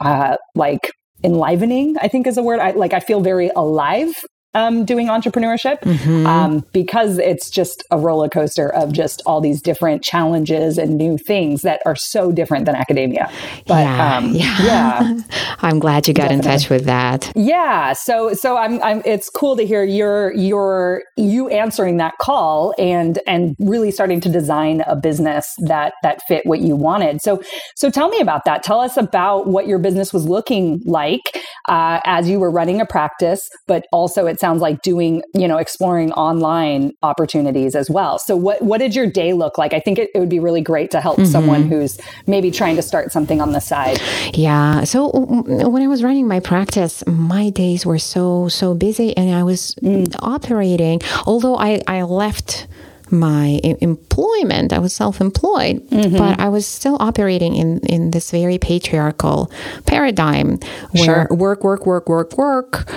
uh, 0.00 0.36
like 0.56 0.90
enlivening 1.24 1.96
i 2.00 2.08
think 2.08 2.26
is 2.26 2.36
a 2.36 2.42
word. 2.42 2.60
I 2.60 2.70
like 2.72 2.92
i 2.92 3.00
feel 3.00 3.20
very 3.20 3.50
alive 3.54 4.14
um, 4.58 4.84
doing 4.84 5.06
entrepreneurship 5.06 5.80
mm-hmm. 5.80 6.26
um, 6.26 6.64
because 6.72 7.18
it's 7.18 7.48
just 7.48 7.84
a 7.90 7.98
roller 7.98 8.28
coaster 8.28 8.72
of 8.74 8.92
just 8.92 9.22
all 9.24 9.40
these 9.40 9.62
different 9.62 10.02
challenges 10.02 10.78
and 10.78 10.98
new 10.98 11.16
things 11.16 11.62
that 11.62 11.80
are 11.86 11.94
so 11.94 12.32
different 12.32 12.66
than 12.66 12.74
academia. 12.74 13.30
But 13.66 13.84
yeah, 13.84 14.16
um, 14.16 14.32
yeah. 14.32 14.62
yeah. 14.62 15.18
I'm 15.60 15.78
glad 15.78 16.08
you 16.08 16.14
got 16.14 16.28
Definitely. 16.28 16.50
in 16.50 16.58
touch 16.58 16.70
with 16.70 16.84
that. 16.86 17.32
Yeah, 17.36 17.92
so 17.92 18.34
so 18.34 18.56
I'm, 18.56 18.82
I'm 18.82 19.02
it's 19.04 19.30
cool 19.30 19.56
to 19.56 19.64
hear 19.64 19.84
your 19.84 20.34
your 20.34 21.04
you 21.16 21.48
answering 21.48 21.98
that 21.98 22.14
call 22.20 22.74
and 22.78 23.20
and 23.26 23.54
really 23.60 23.90
starting 23.90 24.20
to 24.22 24.28
design 24.28 24.82
a 24.86 24.96
business 24.96 25.54
that 25.58 25.94
that 26.02 26.22
fit 26.26 26.44
what 26.46 26.60
you 26.60 26.74
wanted. 26.74 27.22
So 27.22 27.42
so 27.76 27.90
tell 27.90 28.08
me 28.08 28.18
about 28.20 28.44
that. 28.44 28.62
Tell 28.64 28.80
us 28.80 28.96
about 28.96 29.46
what 29.46 29.68
your 29.68 29.78
business 29.78 30.12
was 30.12 30.26
looking 30.28 30.82
like 30.84 31.20
uh, 31.68 32.00
as 32.04 32.28
you 32.28 32.40
were 32.40 32.50
running 32.50 32.80
a 32.80 32.86
practice, 32.86 33.48
but 33.66 33.86
also 33.92 34.26
it 34.26 34.40
sounds 34.40 34.47
like 34.56 34.82
doing, 34.82 35.22
you 35.34 35.46
know, 35.46 35.58
exploring 35.58 36.12
online 36.12 36.92
opportunities 37.02 37.74
as 37.74 37.90
well. 37.90 38.18
So 38.18 38.36
what 38.36 38.62
what 38.62 38.78
did 38.78 38.94
your 38.94 39.06
day 39.06 39.32
look 39.34 39.58
like? 39.58 39.74
I 39.74 39.80
think 39.80 39.98
it, 39.98 40.10
it 40.14 40.18
would 40.18 40.28
be 40.28 40.40
really 40.40 40.62
great 40.62 40.90
to 40.92 41.00
help 41.00 41.18
mm-hmm. 41.18 41.30
someone 41.30 41.62
who's 41.68 41.98
maybe 42.26 42.50
trying 42.50 42.76
to 42.76 42.82
start 42.82 43.12
something 43.12 43.40
on 43.40 43.52
the 43.52 43.60
side. 43.60 44.00
Yeah. 44.34 44.84
So 44.84 45.10
when 45.10 45.82
I 45.82 45.88
was 45.88 46.02
running 46.02 46.26
my 46.26 46.40
practice, 46.40 47.06
my 47.06 47.50
days 47.50 47.84
were 47.84 47.98
so 47.98 48.48
so 48.48 48.74
busy 48.74 49.16
and 49.16 49.34
I 49.34 49.42
was 49.42 49.74
mm. 49.82 50.14
operating 50.20 51.00
although 51.26 51.56
I 51.56 51.82
I 51.86 52.02
left 52.02 52.66
my 53.10 53.60
employment. 53.80 54.72
I 54.72 54.78
was 54.78 54.92
self-employed, 54.92 55.88
mm-hmm. 55.88 56.16
but 56.16 56.38
I 56.38 56.48
was 56.48 56.66
still 56.66 56.96
operating 57.00 57.56
in 57.56 57.80
in 57.80 58.10
this 58.10 58.30
very 58.30 58.58
patriarchal 58.58 59.50
paradigm 59.86 60.58
where 60.92 61.26
sure. 61.26 61.28
work, 61.30 61.64
work, 61.64 61.86
work, 61.86 62.08
work, 62.08 62.36
work. 62.36 62.90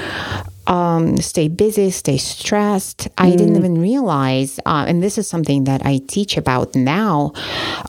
Um, 0.71 1.17
stay 1.17 1.49
busy, 1.49 1.91
stay 1.91 2.17
stressed. 2.17 3.10
Mm. 3.10 3.12
I 3.17 3.36
didn't 3.36 3.57
even 3.57 3.81
realize, 3.81 4.57
uh, 4.65 4.86
and 4.88 5.03
this 5.03 5.17
is 5.17 5.27
something 5.27 5.65
that 5.65 5.86
I 5.86 5.99
teach 6.07 6.38
about 6.38 6.75
now, 6.75 7.34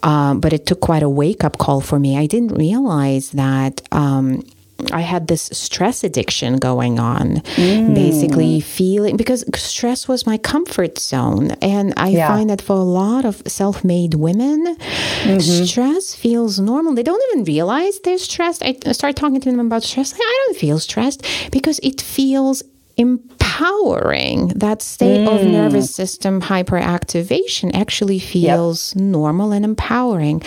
uh, 0.02 0.34
but 0.34 0.52
it 0.52 0.66
took 0.66 0.80
quite 0.80 1.04
a 1.04 1.08
wake 1.08 1.44
up 1.44 1.58
call 1.58 1.80
for 1.80 2.00
me. 2.00 2.18
I 2.18 2.26
didn't 2.26 2.54
realize 2.56 3.30
that. 3.30 3.82
Um, 3.92 4.42
I 4.90 5.02
had 5.02 5.28
this 5.28 5.42
stress 5.52 6.02
addiction 6.02 6.56
going 6.56 6.98
on, 6.98 7.36
mm. 7.54 7.94
basically 7.94 8.60
feeling 8.60 9.16
because 9.16 9.44
stress 9.54 10.08
was 10.08 10.26
my 10.26 10.38
comfort 10.38 10.98
zone. 10.98 11.52
And 11.62 11.94
I 11.96 12.08
yeah. 12.08 12.26
find 12.26 12.50
that 12.50 12.60
for 12.60 12.74
a 12.74 12.80
lot 12.80 13.24
of 13.24 13.42
self 13.46 13.84
made 13.84 14.14
women, 14.14 14.76
mm-hmm. 14.76 15.64
stress 15.64 16.14
feels 16.16 16.58
normal. 16.58 16.94
They 16.94 17.04
don't 17.04 17.22
even 17.30 17.44
realize 17.44 18.00
they're 18.00 18.18
stressed. 18.18 18.62
I 18.64 18.74
start 18.92 19.14
talking 19.14 19.40
to 19.40 19.50
them 19.50 19.60
about 19.60 19.84
stress. 19.84 20.14
I 20.14 20.44
don't 20.46 20.56
feel 20.58 20.80
stressed 20.80 21.24
because 21.52 21.78
it 21.82 22.00
feels 22.00 22.64
empowering. 22.96 24.48
That 24.48 24.82
state 24.82 25.26
mm. 25.26 25.34
of 25.34 25.46
nervous 25.46 25.94
system 25.94 26.40
hyperactivation 26.40 27.74
actually 27.74 28.18
feels 28.18 28.94
yep. 28.94 29.02
normal 29.02 29.52
and 29.52 29.64
empowering, 29.64 30.40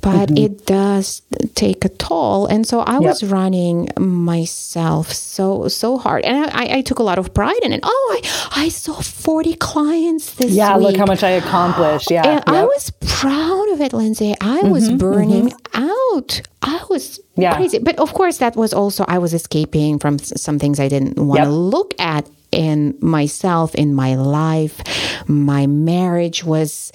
but 0.00 0.28
mm-hmm. 0.28 0.36
it 0.36 0.66
does 0.66 1.22
take 1.54 1.84
a 1.84 1.88
toll. 1.88 2.46
And 2.46 2.66
so 2.66 2.80
I 2.80 2.94
yep. 2.94 3.02
was 3.02 3.22
running 3.24 3.88
myself 3.98 5.12
so 5.12 5.68
so 5.68 5.98
hard, 5.98 6.24
and 6.24 6.50
I, 6.52 6.78
I, 6.78 6.80
took 6.82 6.98
a 6.98 7.02
lot 7.02 7.18
of 7.18 7.34
pride 7.34 7.60
in 7.62 7.72
it. 7.72 7.80
Oh, 7.82 8.20
I 8.22 8.64
I 8.64 8.68
saw 8.68 9.00
forty 9.00 9.54
clients 9.54 10.34
this 10.34 10.52
yeah, 10.52 10.76
week. 10.76 10.88
look 10.88 10.96
how 10.96 11.06
much 11.06 11.22
I 11.22 11.30
accomplished. 11.30 12.10
Yeah, 12.10 12.22
and 12.24 12.42
yep. 12.46 12.48
I 12.48 12.64
was 12.64 12.90
proud 13.06 13.68
of 13.70 13.80
it, 13.80 13.92
Lindsay. 13.92 14.34
I 14.40 14.60
mm-hmm, 14.60 14.70
was 14.70 14.90
burning 14.90 15.50
mm-hmm. 15.50 16.16
out. 16.16 16.42
I 16.62 16.84
was 16.88 17.18
yeah. 17.36 17.56
crazy. 17.56 17.78
But 17.78 17.98
of 17.98 18.12
course, 18.14 18.38
that 18.38 18.56
was 18.56 18.72
also, 18.72 19.04
I 19.08 19.18
was 19.18 19.34
escaping 19.34 19.98
from 19.98 20.18
some 20.18 20.58
things 20.58 20.78
I 20.80 20.88
didn't 20.88 21.18
want 21.18 21.40
to 21.40 21.48
yep. 21.48 21.52
look 21.52 21.94
at 21.98 22.28
in 22.50 22.96
myself, 23.00 23.74
in 23.74 23.94
my 23.94 24.14
life. 24.14 24.80
My 25.26 25.66
marriage 25.66 26.44
was 26.44 26.92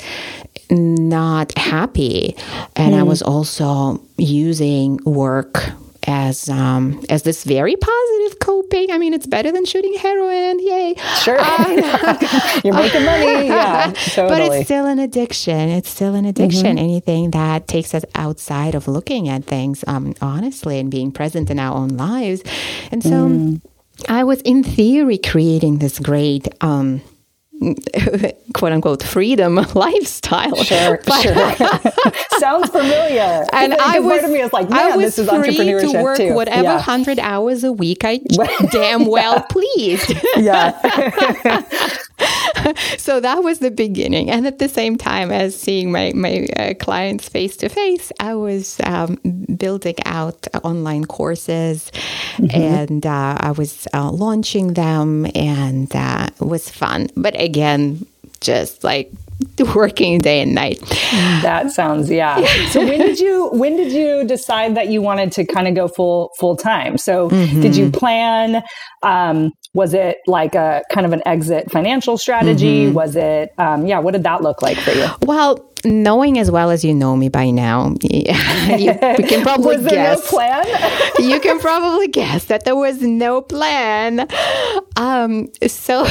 not 0.70 1.58
happy. 1.58 2.36
And 2.76 2.94
mm. 2.94 2.98
I 2.98 3.02
hmm. 3.02 3.08
was 3.08 3.22
also 3.22 4.02
using 4.18 5.00
work 5.06 5.72
as 6.08 6.50
um, 6.50 7.04
as 7.10 7.24
this 7.24 7.44
very 7.44 7.76
positive 7.76 8.40
coping. 8.40 8.92
I 8.92 8.98
mean, 8.98 9.14
it's 9.14 9.28
better 9.28 9.52
than 9.52 9.66
shooting 9.66 9.94
heroin. 9.96 10.60
Yay! 10.60 10.96
Sure, 11.22 11.40
um, 11.40 11.72
you're 12.64 12.74
making 12.74 13.06
money. 13.06 13.28
Yeah, 13.58 13.92
totally. 13.94 14.30
But 14.30 14.42
it's 14.42 14.66
still 14.66 14.86
an 14.86 15.00
addiction. 15.00 15.70
It's 15.70 15.90
still 15.90 16.16
an 16.16 16.26
addiction. 16.26 16.78
Mm-hmm. 16.78 16.78
Anything 16.78 17.32
that 17.32 17.68
takes 17.68 17.94
us 17.94 18.04
outside 18.16 18.76
of 18.76 18.88
looking 18.88 19.30
at 19.30 19.44
things 19.46 19.84
um, 19.88 20.16
honestly 20.22 20.80
and 20.80 20.90
being 20.90 21.12
present 21.12 21.50
in 21.50 21.60
our 21.60 21.76
own 21.76 21.90
lives. 21.90 22.42
And 22.92 23.04
so, 23.04 23.10
mm. 23.10 23.62
I 24.08 24.24
was 24.24 24.42
in 24.42 24.64
theory 24.64 25.18
creating 25.18 25.80
this 25.80 26.00
great. 26.00 26.48
Um, 26.62 27.02
quote 28.54 28.72
unquote 28.72 29.04
freedom 29.04 29.56
lifestyle. 29.74 30.56
Sure, 30.64 31.00
but, 31.06 31.22
sure. 31.22 32.40
Sounds 32.40 32.70
familiar. 32.70 33.46
And 33.52 33.74
I 33.74 34.00
was, 34.00 34.20
part 34.20 34.24
of 34.26 34.32
me 34.32 34.42
is 34.42 34.54
like, 34.54 34.70
man, 34.70 34.94
I 34.94 34.96
was 34.96 35.16
this 35.16 35.20
is 35.20 35.30
free 35.30 35.56
to 35.56 36.04
work 36.04 36.18
too. 36.18 36.34
whatever 36.34 36.64
yeah. 36.64 36.80
hundred 36.80 37.20
hours 37.20 37.64
a 37.64 37.72
week 37.72 38.04
I 38.04 38.20
damn 38.72 39.06
well 39.06 39.42
pleased. 39.44 40.14
yeah. 40.38 40.72
so 42.98 43.20
that 43.20 43.44
was 43.44 43.60
the 43.60 43.72
beginning, 43.72 44.30
and 44.30 44.48
at 44.48 44.60
the 44.60 44.70
same 44.70 44.98
time 44.98 45.32
as 45.32 45.60
seeing 45.60 45.92
my 45.92 46.12
my 46.16 46.48
uh, 46.58 46.74
clients 46.80 47.30
face 47.30 47.58
to 47.58 47.70
face, 47.70 48.12
I 48.20 48.36
was 48.36 48.80
um, 48.84 49.18
building 49.58 49.96
out 50.06 50.48
online 50.64 51.06
courses, 51.06 51.92
mm-hmm. 52.38 52.62
and 52.62 53.06
uh, 53.06 53.38
I 53.40 53.52
was 53.52 53.88
uh, 53.94 54.12
launching 54.12 54.74
them, 54.74 55.28
and 55.36 55.94
uh, 55.96 56.30
it 56.40 56.46
was 56.46 56.70
fun. 56.70 57.08
But 57.16 57.36
again, 57.48 58.06
just 58.42 58.84
like 58.84 59.12
working 59.76 60.20
day 60.20 60.42
and 60.42 60.54
night. 60.54 60.80
That 61.42 61.72
sounds 61.72 62.10
yeah. 62.10 62.46
So 62.72 62.86
when 62.86 63.00
did 63.00 63.20
you 63.20 63.50
when 63.50 63.78
did 63.78 63.92
you 63.92 64.26
decide 64.26 64.76
that 64.76 64.90
you 64.90 65.02
wanted 65.02 65.32
to 65.34 65.46
kind 65.46 65.68
of 65.68 65.76
go 65.76 65.88
full 65.88 66.32
full 66.40 66.56
time? 66.56 66.98
So 66.98 67.30
mm-hmm. 67.30 67.62
did 67.62 67.76
you 67.76 67.90
plan? 67.90 68.62
Um, 69.04 69.52
was 69.78 69.94
it 69.94 70.18
like 70.26 70.56
a 70.56 70.82
kind 70.92 71.06
of 71.06 71.14
an 71.14 71.22
exit 71.28 71.70
financial 71.72 72.18
strategy? 72.18 72.86
Mm-hmm. 72.86 72.96
Was 72.96 73.16
it 73.16 73.54
um, 73.60 73.86
yeah? 73.86 74.00
What 74.00 74.14
did 74.14 74.24
that 74.24 74.42
look 74.42 74.64
like 74.64 74.78
for 74.80 74.90
you? 74.90 75.06
Well, 75.22 75.64
knowing 75.86 76.40
as 76.40 76.50
well 76.50 76.72
as 76.72 76.84
you 76.84 76.96
know 76.96 77.16
me 77.16 77.30
by 77.30 77.52
now, 77.52 77.94
you, 78.02 78.24
you 78.82 78.94
can 79.30 79.44
probably 79.50 79.78
was 79.78 79.86
guess. 79.86 80.20
No 80.20 80.30
plan? 80.30 80.66
you 81.20 81.40
can 81.40 81.60
probably 81.60 82.08
guess 82.08 82.46
that 82.46 82.66
there 82.66 82.76
was 82.76 83.04
no 83.04 83.42
plan. 83.42 84.28
Um, 84.96 85.50
so 85.68 86.08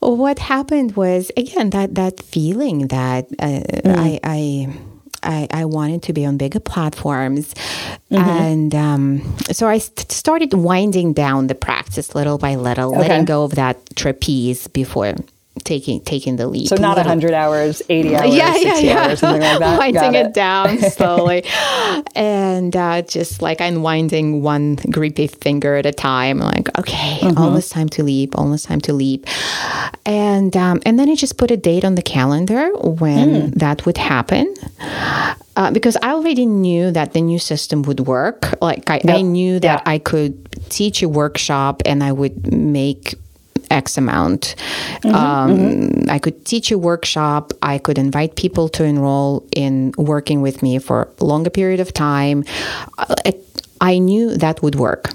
what 0.00 0.40
happened 0.40 0.96
was 0.96 1.30
again 1.36 1.70
that 1.70 1.94
that 1.94 2.20
feeling 2.20 2.88
that 2.88 3.26
uh, 3.38 3.46
mm. 3.46 3.96
I. 3.96 4.18
I 4.24 4.74
I, 5.24 5.48
I, 5.50 5.64
wanted 5.64 6.02
to 6.04 6.12
be 6.12 6.24
on 6.24 6.36
bigger 6.36 6.60
platforms. 6.60 7.54
Mm-hmm. 8.10 8.16
And 8.16 8.74
um, 8.74 9.36
so 9.52 9.66
I 9.66 9.78
st- 9.78 10.12
started 10.12 10.52
winding 10.52 11.12
down 11.12 11.46
the 11.46 11.54
practice 11.54 12.14
little 12.14 12.38
by 12.38 12.56
little, 12.56 12.90
okay. 12.90 13.08
letting 13.08 13.24
go 13.24 13.44
of 13.44 13.54
that 13.56 13.78
trapeze 13.96 14.66
before 14.68 15.14
taking 15.62 16.00
taking 16.00 16.36
the 16.36 16.48
lead. 16.48 16.68
So 16.68 16.76
not 16.76 16.98
hundred 17.04 17.32
hours, 17.32 17.82
eighty 17.88 18.16
hours, 18.16 18.34
yeah, 18.34 18.56
yeah, 18.56 18.78
yeah. 18.78 19.04
Hours, 19.04 19.20
something 19.20 19.40
like 19.40 19.58
that. 19.60 19.78
Winding 19.78 20.14
it. 20.14 20.26
it. 20.26 20.34
down 20.34 20.78
slowly, 20.90 21.44
and 22.14 22.74
uh, 22.74 23.02
just 23.02 23.40
like 23.40 23.60
unwinding 23.60 24.42
one 24.42 24.76
grippy 24.90 25.28
finger 25.28 25.76
at 25.76 25.86
a 25.86 25.92
time. 25.92 26.38
Like 26.38 26.76
okay, 26.78 27.18
mm-hmm. 27.20 27.38
almost 27.38 27.70
time 27.70 27.88
to 27.90 28.02
leap, 28.02 28.36
almost 28.36 28.66
time 28.66 28.80
to 28.82 28.92
leap, 28.92 29.26
and 30.04 30.56
um, 30.56 30.82
and 30.84 30.98
then 30.98 31.08
I 31.08 31.14
just 31.14 31.38
put 31.38 31.50
a 31.50 31.56
date 31.56 31.84
on 31.84 31.94
the 31.94 32.02
calendar 32.02 32.70
when 32.76 33.50
mm. 33.50 33.54
that 33.54 33.86
would 33.86 33.98
happen. 33.98 34.52
Uh, 35.56 35.70
because 35.70 35.96
I 36.02 36.10
already 36.10 36.46
knew 36.46 36.90
that 36.90 37.12
the 37.12 37.20
new 37.20 37.38
system 37.38 37.82
would 37.82 38.00
work. 38.00 38.60
Like 38.60 38.90
I, 38.90 38.96
yep. 39.04 39.16
I 39.16 39.20
knew 39.20 39.60
that 39.60 39.82
I 39.86 39.98
could 39.98 40.48
teach 40.68 41.00
a 41.00 41.08
workshop 41.08 41.80
and 41.86 42.02
I 42.02 42.10
would 42.10 42.52
make 42.52 43.14
X 43.70 43.96
amount. 43.98 44.54
Mm-hmm, 45.02 45.14
um, 45.14 45.56
mm-hmm. 45.56 46.10
I 46.10 46.18
could 46.18 46.44
teach 46.44 46.70
a 46.70 46.78
workshop. 46.78 47.52
I 47.62 47.78
could 47.78 47.98
invite 47.98 48.36
people 48.36 48.68
to 48.70 48.84
enroll 48.84 49.46
in 49.54 49.92
working 49.96 50.42
with 50.42 50.62
me 50.62 50.78
for 50.78 51.08
a 51.20 51.24
longer 51.24 51.50
period 51.50 51.80
of 51.80 51.92
time. 51.92 52.44
I 53.80 53.98
knew 53.98 54.36
that 54.36 54.62
would 54.62 54.76
work. 54.76 55.10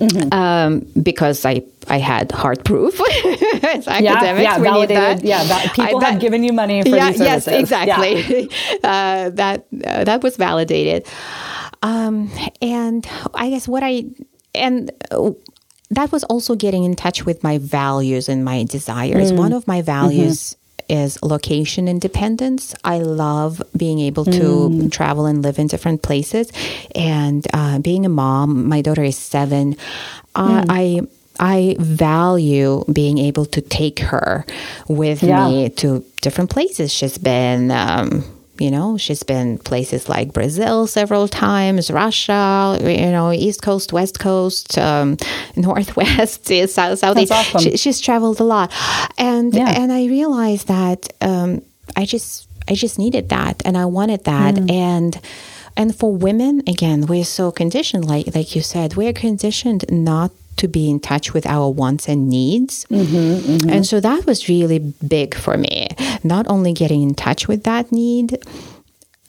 Mm-hmm. 0.00 0.32
Um, 0.32 0.86
because 1.02 1.44
I, 1.44 1.62
I 1.88 1.98
had 1.98 2.32
hard 2.32 2.64
proof 2.64 2.98
as 3.62 3.86
academics. 3.86 4.02
Yeah, 4.02 4.40
yeah, 4.40 4.58
we 4.58 4.64
validated. 4.64 5.22
Yeah, 5.22 5.44
that, 5.44 5.74
people 5.74 5.98
I, 5.98 6.00
that, 6.00 6.12
have 6.12 6.20
given 6.20 6.42
you 6.42 6.54
money 6.54 6.82
for 6.82 6.88
yeah, 6.88 7.10
these 7.10 7.18
services. 7.18 7.46
Yes, 7.46 7.60
exactly. 7.60 8.40
Yeah. 8.40 8.46
Uh, 8.90 9.30
that 9.30 9.66
uh, 9.86 10.04
that 10.04 10.22
was 10.22 10.36
validated. 10.36 11.06
Um, 11.82 12.30
and 12.62 13.06
I 13.34 13.50
guess 13.50 13.68
what 13.68 13.82
I 13.82 14.04
and 14.54 14.90
that 15.90 16.12
was 16.12 16.24
also 16.24 16.54
getting 16.54 16.84
in 16.84 16.94
touch 16.94 17.26
with 17.26 17.42
my 17.42 17.58
values 17.58 18.28
and 18.28 18.44
my 18.44 18.64
desires. 18.64 19.32
Mm. 19.32 19.36
One 19.38 19.52
of 19.52 19.66
my 19.66 19.82
values 19.82 20.56
mm-hmm. 20.88 21.02
is 21.02 21.22
location 21.22 21.88
independence. 21.88 22.74
I 22.84 22.98
love 22.98 23.60
being 23.76 23.98
able 23.98 24.24
to 24.26 24.30
mm. 24.30 24.92
travel 24.92 25.26
and 25.26 25.42
live 25.42 25.58
in 25.58 25.66
different 25.66 26.02
places. 26.02 26.52
And 26.94 27.46
uh, 27.52 27.80
being 27.80 28.06
a 28.06 28.08
mom, 28.08 28.68
my 28.68 28.82
daughter 28.82 29.02
is 29.02 29.18
seven. 29.18 29.76
Uh, 30.34 30.62
mm. 30.62 30.66
I 30.68 31.00
I 31.42 31.74
value 31.78 32.84
being 32.92 33.18
able 33.18 33.46
to 33.46 33.60
take 33.62 33.98
her 34.00 34.44
with 34.88 35.22
yeah. 35.22 35.48
me 35.48 35.70
to 35.70 36.04
different 36.20 36.50
places. 36.50 36.92
She's 36.92 37.18
been. 37.18 37.70
Um, 37.70 38.24
you 38.60 38.70
know, 38.70 38.98
she's 38.98 39.22
been 39.22 39.58
places 39.58 40.08
like 40.08 40.32
Brazil 40.32 40.86
several 40.86 41.28
times, 41.28 41.90
Russia, 41.90 42.78
you 42.80 43.10
know, 43.10 43.32
East 43.32 43.62
Coast, 43.62 43.92
West 43.92 44.20
Coast, 44.20 44.76
um, 44.76 45.16
Northwest, 45.56 46.46
South, 46.68 46.98
Southeast. 46.98 47.32
Awesome. 47.32 47.60
She, 47.62 47.76
she's 47.76 48.00
traveled 48.00 48.38
a 48.40 48.44
lot, 48.44 48.72
and 49.16 49.54
yeah. 49.54 49.80
and 49.80 49.90
I 49.90 50.06
realized 50.06 50.68
that 50.68 51.12
um, 51.22 51.62
I 51.96 52.04
just 52.04 52.48
I 52.68 52.74
just 52.74 52.98
needed 52.98 53.30
that, 53.30 53.62
and 53.64 53.78
I 53.78 53.86
wanted 53.86 54.24
that, 54.24 54.54
mm. 54.54 54.70
and 54.70 55.18
and 55.76 55.96
for 55.96 56.14
women 56.14 56.62
again 56.66 57.06
we're 57.06 57.24
so 57.24 57.52
conditioned 57.52 58.04
like 58.04 58.34
like 58.34 58.56
you 58.56 58.60
said 58.60 58.96
we're 58.96 59.12
conditioned 59.12 59.84
not 59.88 60.32
to 60.60 60.68
be 60.68 60.88
in 60.88 61.00
touch 61.00 61.32
with 61.34 61.46
our 61.46 61.70
wants 61.70 62.08
and 62.08 62.28
needs. 62.28 62.84
Mm-hmm, 62.86 63.16
mm-hmm. 63.16 63.70
And 63.70 63.86
so 63.86 63.98
that 64.00 64.26
was 64.26 64.48
really 64.48 64.78
big 65.06 65.34
for 65.34 65.56
me. 65.56 65.88
Not 66.22 66.46
only 66.48 66.72
getting 66.72 67.02
in 67.02 67.14
touch 67.14 67.48
with 67.48 67.64
that 67.64 67.90
need, 67.90 68.38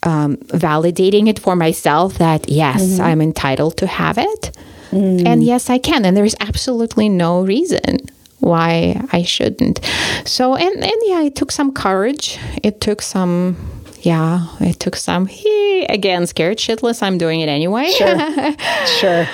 um, 0.03 0.37
validating 0.67 1.27
it 1.27 1.39
for 1.39 1.55
myself 1.55 2.17
that 2.17 2.49
yes, 2.49 2.83
mm-hmm. 2.83 3.01
I'm 3.01 3.21
entitled 3.21 3.77
to 3.77 3.87
have 3.87 4.17
it. 4.17 4.57
Mm. 4.91 5.25
And 5.25 5.43
yes, 5.43 5.69
I 5.69 5.77
can. 5.77 6.03
And 6.03 6.17
there's 6.17 6.35
absolutely 6.41 7.07
no 7.07 7.43
reason 7.43 7.99
why 8.39 9.01
I 9.13 9.23
shouldn't. 9.23 9.79
So, 10.25 10.55
and, 10.55 10.83
and 10.83 11.01
yeah, 11.05 11.21
it 11.21 11.35
took 11.35 11.51
some 11.51 11.71
courage. 11.71 12.37
It 12.61 12.81
took 12.81 13.01
some 13.01 13.55
yeah, 14.01 14.47
it 14.59 14.79
took 14.79 14.95
some. 14.95 15.27
He, 15.27 15.85
again, 15.85 16.25
scared 16.25 16.57
shitless. 16.57 17.03
I'm 17.03 17.19
doing 17.19 17.39
it 17.41 17.49
anyway. 17.49 17.91
Sure, 17.91 18.17
sure. 18.99 19.27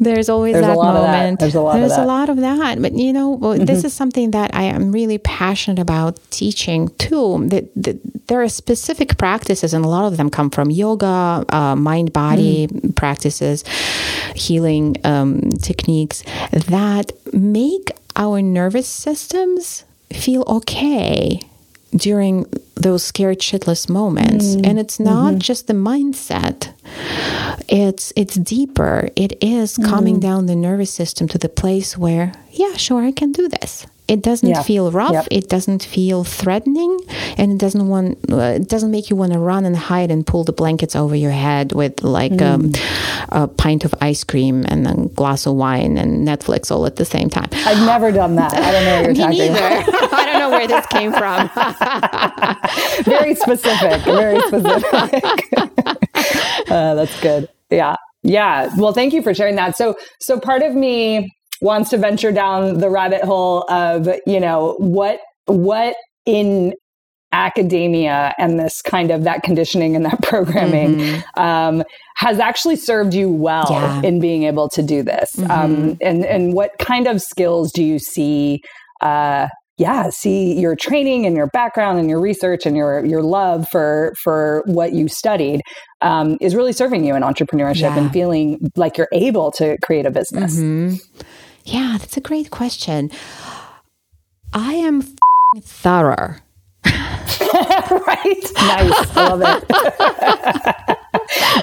There's 0.00 0.28
always 0.28 0.54
There's 0.54 0.66
that 0.66 0.76
moment. 0.76 1.38
That. 1.38 1.44
There's 1.44 1.54
a 1.54 1.60
lot 1.60 1.74
There's 1.74 1.92
of 1.92 1.96
that. 1.96 2.04
a 2.04 2.06
lot 2.06 2.28
of 2.28 2.36
that. 2.38 2.80
But 2.80 2.92
you 2.94 3.12
know, 3.12 3.36
mm-hmm. 3.36 3.64
this 3.64 3.84
is 3.84 3.92
something 3.92 4.30
that 4.30 4.54
I 4.54 4.62
am 4.62 4.92
really 4.92 5.18
passionate 5.18 5.80
about 5.80 6.18
teaching 6.30 6.88
too. 6.98 7.48
That, 7.48 7.68
that, 7.74 7.98
there 8.28 8.42
are 8.42 8.48
specific 8.48 9.18
practices, 9.18 9.74
and 9.74 9.84
a 9.84 9.88
lot 9.88 10.04
of 10.04 10.16
them 10.16 10.30
come 10.30 10.50
from 10.50 10.70
yoga, 10.70 11.44
uh, 11.48 11.74
mind 11.74 12.12
body 12.12 12.68
mm. 12.68 12.94
practices, 12.94 13.64
healing 14.36 14.96
um, 15.04 15.50
techniques 15.62 16.22
that 16.52 17.10
make 17.32 17.90
our 18.14 18.40
nervous 18.40 18.86
systems 18.86 19.84
feel 20.12 20.44
okay 20.46 21.40
during 21.92 22.44
those 22.74 23.02
scared 23.02 23.38
shitless 23.38 23.88
moments 23.88 24.56
mm. 24.56 24.66
and 24.66 24.78
it's 24.78 25.00
not 25.00 25.30
mm-hmm. 25.30 25.38
just 25.38 25.66
the 25.66 25.72
mindset 25.72 26.72
it's 27.68 28.12
it's 28.14 28.34
deeper 28.36 29.08
it 29.16 29.42
is 29.42 29.78
mm. 29.78 29.88
calming 29.88 30.20
down 30.20 30.46
the 30.46 30.56
nervous 30.56 30.92
system 30.92 31.26
to 31.26 31.38
the 31.38 31.48
place 31.48 31.96
where 31.96 32.32
yeah 32.52 32.74
sure 32.74 33.02
i 33.02 33.10
can 33.10 33.32
do 33.32 33.48
this 33.48 33.86
it 34.08 34.22
doesn't 34.22 34.48
yeah. 34.48 34.62
feel 34.62 34.90
rough. 34.90 35.12
Yep. 35.12 35.28
It 35.30 35.48
doesn't 35.48 35.84
feel 35.84 36.24
threatening, 36.24 36.98
and 37.36 37.52
it 37.52 37.58
doesn't 37.58 37.88
want. 37.88 38.18
Uh, 38.32 38.56
it 38.56 38.68
doesn't 38.68 38.90
make 38.90 39.10
you 39.10 39.16
want 39.16 39.34
to 39.34 39.38
run 39.38 39.66
and 39.66 39.76
hide 39.76 40.10
and 40.10 40.26
pull 40.26 40.44
the 40.44 40.52
blankets 40.52 40.96
over 40.96 41.14
your 41.14 41.30
head 41.30 41.72
with 41.72 42.02
like 42.02 42.32
mm. 42.32 42.42
um, 42.42 42.72
a 43.42 43.46
pint 43.46 43.84
of 43.84 43.94
ice 44.00 44.24
cream 44.24 44.64
and 44.68 44.86
a 44.86 44.94
glass 45.14 45.46
of 45.46 45.54
wine 45.54 45.98
and 45.98 46.26
Netflix 46.26 46.70
all 46.70 46.86
at 46.86 46.96
the 46.96 47.04
same 47.04 47.28
time. 47.28 47.48
I've 47.52 47.84
never 47.84 48.10
done 48.10 48.36
that. 48.36 48.54
I 48.54 48.72
don't 48.72 48.84
know 48.84 48.96
what 48.96 49.16
you're 49.16 49.28
Me 49.28 49.38
talking 49.38 49.52
neither. 49.52 49.90
about. 49.90 50.12
I 50.14 50.24
don't 50.24 50.38
know 50.38 50.50
where 50.50 50.66
this 50.66 50.86
came 50.86 51.12
from. 51.12 51.50
very 53.04 53.34
specific. 53.34 54.02
Very 54.04 54.40
specific. 54.40 55.24
uh, 56.70 56.94
that's 56.94 57.20
good. 57.20 57.48
Yeah. 57.70 57.96
Yeah. 58.22 58.74
Well, 58.76 58.94
thank 58.94 59.12
you 59.12 59.22
for 59.22 59.34
sharing 59.34 59.56
that. 59.56 59.76
So, 59.76 59.96
so 60.18 60.40
part 60.40 60.62
of 60.62 60.74
me 60.74 61.30
wants 61.60 61.90
to 61.90 61.98
venture 61.98 62.32
down 62.32 62.78
the 62.78 62.90
rabbit 62.90 63.22
hole 63.22 63.64
of, 63.70 64.08
you 64.26 64.40
know, 64.40 64.74
what, 64.78 65.20
what 65.46 65.96
in 66.26 66.74
academia 67.32 68.32
and 68.38 68.58
this 68.58 68.80
kind 68.80 69.10
of 69.10 69.24
that 69.24 69.42
conditioning 69.42 69.94
and 69.94 70.04
that 70.04 70.20
programming 70.22 70.96
mm-hmm. 70.96 71.40
um, 71.40 71.82
has 72.16 72.38
actually 72.38 72.76
served 72.76 73.14
you 73.14 73.30
well 73.30 73.66
yeah. 73.70 74.00
in 74.02 74.20
being 74.20 74.44
able 74.44 74.68
to 74.68 74.82
do 74.82 75.02
this. 75.02 75.30
Mm-hmm. 75.36 75.50
Um, 75.50 75.98
and, 76.00 76.24
and 76.24 76.54
what 76.54 76.72
kind 76.78 77.06
of 77.06 77.20
skills 77.20 77.70
do 77.72 77.84
you 77.84 77.98
see 77.98 78.62
uh, 79.02 79.48
yeah, 79.78 80.10
see 80.10 80.58
your 80.58 80.74
training 80.74 81.24
and 81.24 81.36
your 81.36 81.46
background 81.46 82.00
and 82.00 82.10
your 82.10 82.20
research 82.20 82.66
and 82.66 82.76
your 82.76 83.04
your 83.04 83.22
love 83.22 83.68
for 83.70 84.12
for 84.22 84.64
what 84.66 84.92
you 84.92 85.06
studied 85.06 85.60
um, 86.00 86.36
is 86.40 86.56
really 86.56 86.72
serving 86.72 87.04
you 87.04 87.14
in 87.14 87.22
entrepreneurship 87.22 87.82
yeah. 87.82 87.98
and 87.98 88.12
feeling 88.12 88.58
like 88.74 88.98
you're 88.98 89.08
able 89.12 89.52
to 89.52 89.78
create 89.84 90.04
a 90.04 90.10
business. 90.10 90.56
Mm-hmm. 90.56 90.96
Yeah, 91.68 91.98
that's 91.98 92.16
a 92.16 92.22
great 92.22 92.50
question. 92.50 93.10
I 94.54 94.72
am 94.72 95.02
thorough. 95.60 96.36
right? 96.84 98.46
Nice. 98.56 99.16
I 99.16 99.34
love 99.34 99.42
it. 99.44 99.64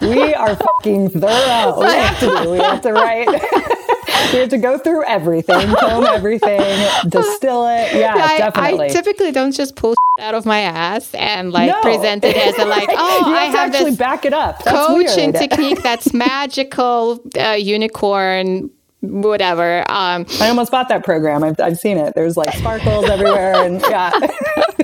we 0.16 0.36
are 0.36 0.56
fucking 0.56 1.10
thorough. 1.10 1.80
We 1.80 1.88
have 1.88 2.20
to 2.20 2.28
do. 2.44 2.52
We 2.52 2.58
have 2.60 2.82
to 2.82 2.94
write. 2.94 3.28
we 4.32 4.40
have 4.40 4.50
to 4.50 4.60
go 4.60 4.78
through 4.78 5.06
everything, 5.06 5.74
comb 5.76 6.06
everything, 6.06 6.88
distill 7.10 7.66
it. 7.68 7.96
Yeah, 7.96 8.14
I, 8.16 8.38
definitely. 8.38 8.86
I 8.86 8.90
typically 8.90 9.32
don't 9.32 9.54
just 9.54 9.76
pull 9.76 9.96
out 10.20 10.36
of 10.36 10.46
my 10.46 10.60
ass 10.60 11.16
and 11.16 11.52
like 11.52 11.72
no. 11.72 11.82
present 11.82 12.24
it 12.24 12.38
as 12.38 12.56
a 12.60 12.66
like, 12.66 12.90
oh, 12.92 13.24
you 13.28 13.36
I 13.36 13.46
have, 13.46 13.74
have 13.74 13.86
this 13.86 13.98
back 13.98 14.24
it 14.26 14.34
up. 14.34 14.64
That's 14.64 14.86
coaching 14.86 15.34
technique 15.34 15.82
that's 15.82 16.14
magical, 16.14 17.20
uh, 17.40 17.54
unicorn 17.54 18.70
whatever. 19.10 19.80
Um, 19.90 20.26
I 20.42 20.50
almost 20.50 20.72
bought 20.72 20.90
that 20.90 21.04
program. 21.04 21.44
I've, 21.44 21.60
I've 21.60 21.78
seen 21.78 21.98
it. 21.98 22.14
There's 22.16 22.38
like 22.38 22.54
sparkles 22.56 23.10
everywhere, 23.10 23.56
and 23.56 23.82
yeah. 23.82 24.12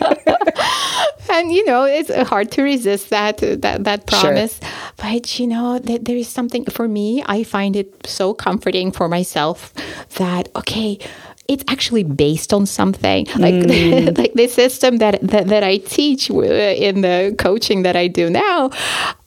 and 1.30 1.52
you 1.52 1.66
know, 1.66 1.84
it's 1.84 2.14
hard 2.30 2.52
to 2.52 2.64
resist 2.64 3.10
that 3.10 3.38
that 3.38 3.84
that 3.84 4.08
promise. 4.08 4.60
Sure. 4.60 4.70
But 4.98 5.40
you 5.40 5.48
know, 5.48 5.80
that 5.80 6.06
there 6.06 6.18
is 6.18 6.28
something 6.28 6.66
for 6.66 6.88
me. 6.88 7.24
I 7.26 7.44
find 7.44 7.76
it 7.76 8.06
so 8.06 8.34
comforting 8.34 8.92
for 8.92 9.08
myself 9.08 9.74
that 10.16 10.50
okay 10.56 11.00
it's 11.48 11.64
actually 11.68 12.04
based 12.04 12.54
on 12.54 12.66
something 12.66 13.26
like 13.38 13.54
mm. 13.56 14.18
like 14.18 14.34
the 14.34 14.48
system 14.48 14.98
that, 14.98 15.20
that 15.22 15.48
that 15.48 15.64
I 15.64 15.78
teach 15.78 16.30
in 16.30 17.02
the 17.02 17.36
coaching 17.38 17.84
that 17.84 17.96
I 17.96 18.08
do 18.08 18.30
now 18.30 18.70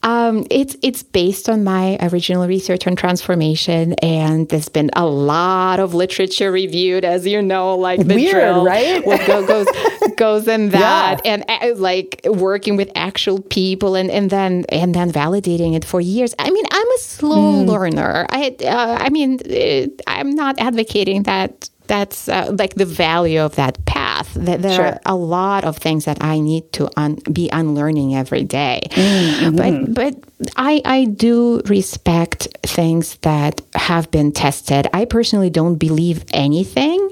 um, 0.04 0.46
it's 0.50 0.76
it's 0.82 1.02
based 1.02 1.48
on 1.48 1.64
my 1.64 1.96
original 2.00 2.46
research 2.46 2.86
on 2.86 2.94
transformation 2.94 3.94
and 3.94 4.48
there's 4.48 4.68
been 4.68 4.90
a 4.94 5.06
lot 5.06 5.80
of 5.80 5.94
literature 5.94 6.52
reviewed 6.52 7.04
as 7.04 7.26
you 7.26 7.40
know 7.40 7.74
like 7.74 8.06
the 8.06 8.14
Weird, 8.14 8.32
drill 8.32 8.64
right 8.64 9.04
what 9.06 9.26
go, 9.26 9.46
goes 9.46 9.66
goes 10.16 10.46
in 10.46 10.70
that 10.70 11.22
yeah. 11.24 11.32
and 11.32 11.44
uh, 11.48 11.74
like 11.80 12.20
working 12.26 12.76
with 12.76 12.90
actual 12.94 13.40
people 13.40 13.94
and, 13.94 14.10
and 14.10 14.30
then 14.30 14.64
and 14.68 14.94
then 14.94 15.10
validating 15.10 15.74
it 15.74 15.84
for 15.84 16.00
years 16.00 16.34
I 16.38 16.50
mean 16.50 16.66
I'm 16.70 16.90
a 16.90 16.98
slow 16.98 17.52
mm. 17.52 17.66
learner 17.66 18.26
I 18.28 18.56
uh, 18.62 18.98
I 19.00 19.08
mean 19.08 19.40
it, 19.44 20.02
I'm 20.06 20.34
not 20.34 20.58
advocating 20.58 21.22
that 21.24 21.70
that's 21.86 22.28
uh, 22.28 22.54
like 22.58 22.74
the 22.74 22.86
value 22.86 23.40
of 23.40 23.56
that 23.56 23.84
path. 23.84 24.32
That 24.34 24.62
there 24.62 24.74
sure. 24.74 24.86
are 24.86 25.00
a 25.06 25.14
lot 25.14 25.64
of 25.64 25.76
things 25.76 26.04
that 26.06 26.22
I 26.22 26.38
need 26.38 26.72
to 26.72 26.88
un- 26.96 27.18
be 27.32 27.48
unlearning 27.50 28.14
every 28.14 28.44
day. 28.44 28.80
Mm-hmm. 28.90 29.56
But 29.56 29.94
but 29.94 30.50
I 30.56 30.80
I 30.84 31.04
do 31.04 31.60
respect 31.66 32.48
things 32.62 33.16
that 33.18 33.60
have 33.74 34.10
been 34.10 34.32
tested. 34.32 34.88
I 34.92 35.04
personally 35.04 35.50
don't 35.50 35.76
believe 35.76 36.24
anything, 36.32 37.08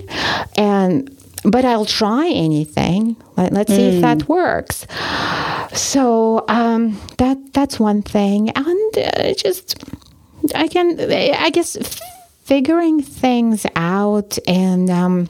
and 0.56 1.10
but 1.44 1.64
I'll 1.64 1.86
try 1.86 2.28
anything. 2.28 3.16
Let, 3.36 3.52
us 3.52 3.66
see 3.66 3.90
mm. 3.90 3.94
if 3.94 4.00
that 4.02 4.18
mm. 4.18 4.28
works. 4.28 4.86
So 5.72 6.44
um, 6.48 7.00
that 7.18 7.38
that's 7.52 7.80
one 7.80 8.02
thing, 8.02 8.50
and 8.50 8.98
uh, 8.98 9.34
just 9.34 9.82
I 10.54 10.68
can 10.68 10.98
I 11.10 11.50
guess 11.50 11.76
figuring 12.52 13.00
things 13.00 13.64
out 13.76 14.36
and 14.46 14.90
um, 14.90 15.26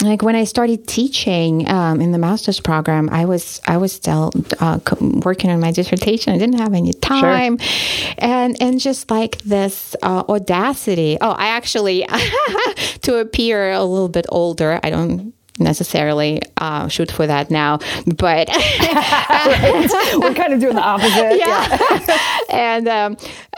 like 0.00 0.22
when 0.22 0.34
I 0.34 0.44
started 0.44 0.88
teaching 0.88 1.68
um, 1.68 2.00
in 2.00 2.12
the 2.12 2.18
master's 2.18 2.60
program, 2.60 3.10
I 3.10 3.26
was 3.26 3.60
I 3.66 3.76
was 3.76 3.92
still 3.92 4.32
uh, 4.58 4.78
working 5.00 5.50
on 5.50 5.60
my 5.60 5.70
dissertation. 5.70 6.32
I 6.32 6.38
didn't 6.38 6.58
have 6.58 6.72
any 6.72 6.94
time, 6.94 7.58
sure. 7.58 8.14
and 8.16 8.56
and 8.58 8.80
just 8.80 9.10
like 9.10 9.36
this 9.42 9.94
uh, 10.02 10.24
audacity. 10.30 11.18
Oh, 11.20 11.32
I 11.32 11.48
actually 11.48 12.06
to 13.02 13.16
appear 13.16 13.72
a 13.72 13.84
little 13.84 14.08
bit 14.08 14.24
older. 14.30 14.80
I 14.82 14.88
don't 14.88 15.34
necessarily 15.58 16.40
uh, 16.58 16.88
shoot 16.88 17.10
for 17.10 17.26
that 17.26 17.50
now, 17.50 17.78
but 18.06 18.48
we're 20.18 20.34
kind 20.34 20.52
of 20.52 20.60
doing 20.60 20.76
the 20.76 20.82
opposite. 20.82 21.38
Yeah, 21.38 22.00
yeah. 22.08 22.18
and 22.50 22.88
um, 22.88 23.16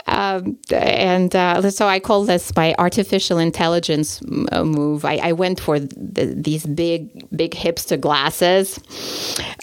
um, 0.09 0.57
and 0.71 1.35
uh, 1.35 1.69
so 1.69 1.87
I 1.87 1.99
call 1.99 2.25
this 2.25 2.55
my 2.55 2.73
artificial 2.79 3.37
intelligence 3.37 4.21
uh, 4.51 4.63
move. 4.63 5.05
I, 5.05 5.17
I 5.17 5.31
went 5.33 5.59
for 5.59 5.79
the, 5.79 6.33
these 6.35 6.65
big, 6.65 7.27
big 7.35 7.51
hipster 7.51 7.99
glasses. 7.99 8.79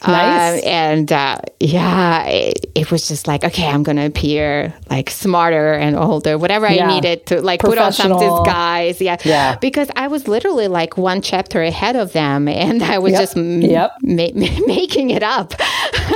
Nice. 0.07 0.63
Uh, 0.63 0.67
and 0.67 1.13
uh, 1.13 1.39
yeah, 1.59 2.25
it, 2.27 2.67
it, 2.75 2.91
was 2.93 3.09
just 3.09 3.27
like, 3.27 3.43
okay, 3.43 3.67
I'm 3.67 3.83
going 3.83 3.97
to 3.97 4.07
appear 4.07 4.73
like 4.89 5.11
smarter 5.11 5.75
and 5.75 5.97
older, 5.97 6.39
whatever 6.39 6.69
yeah. 6.69 6.87
I 6.87 6.95
needed 6.95 7.27
to 7.27 7.43
like 7.43 7.61
put 7.61 7.79
on 7.79 7.93
some 7.93 8.13
disguise. 8.13 9.01
Yeah. 9.01 9.17
yeah. 9.25 9.57
Because 9.57 9.91
I 9.97 10.07
was 10.07 10.29
literally 10.29 10.69
like 10.69 10.97
one 10.97 11.23
chapter 11.23 11.63
ahead 11.63 11.97
of 11.97 12.13
them 12.13 12.26
and 12.27 12.83
I 12.83 12.99
was 12.99 13.13
yep. 13.13 13.21
just 13.23 13.37
yep. 13.37 13.93
ma- 14.03 14.31
making 14.67 15.11
it 15.11 15.23
up. 15.23 15.55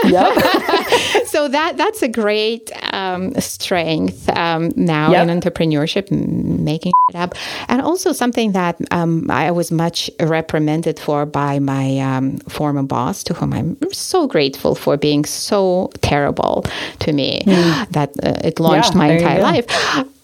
Yep. 0.05 0.39
so 1.27 1.49
that 1.49 1.77
that's 1.77 2.03
a 2.03 2.09
great 2.09 2.71
um, 2.93 3.35
strength 3.41 4.29
um, 4.31 4.73
now 4.77 5.11
yep. 5.11 5.29
in 5.29 5.41
entrepreneurship, 5.41 6.11
making 6.11 6.93
it 7.11 7.17
up, 7.17 7.35
and 7.69 7.81
also 7.83 8.13
something 8.13 8.53
that 8.53 8.77
um, 8.91 9.31
I 9.31 9.51
was 9.51 9.71
much 9.71 10.11
reprimanded 10.21 10.99
for 10.99 11.27
by 11.27 11.59
my 11.59 11.99
um, 11.99 12.39
former 12.49 12.83
boss, 12.83 13.23
to 13.25 13.35
whom 13.35 13.53
I'm 13.53 13.77
so 13.93 14.27
grateful 14.27 14.75
for 14.75 14.97
being 14.97 15.25
so 15.25 15.91
terrible 16.03 16.65
to 17.01 17.13
me 17.13 17.43
mm. 17.47 17.89
that 17.91 18.11
uh, 18.23 18.41
it 18.45 18.61
launched 18.61 18.93
yeah, 18.93 18.99
my 18.99 19.09
entire 19.13 19.43
life. 19.43 19.67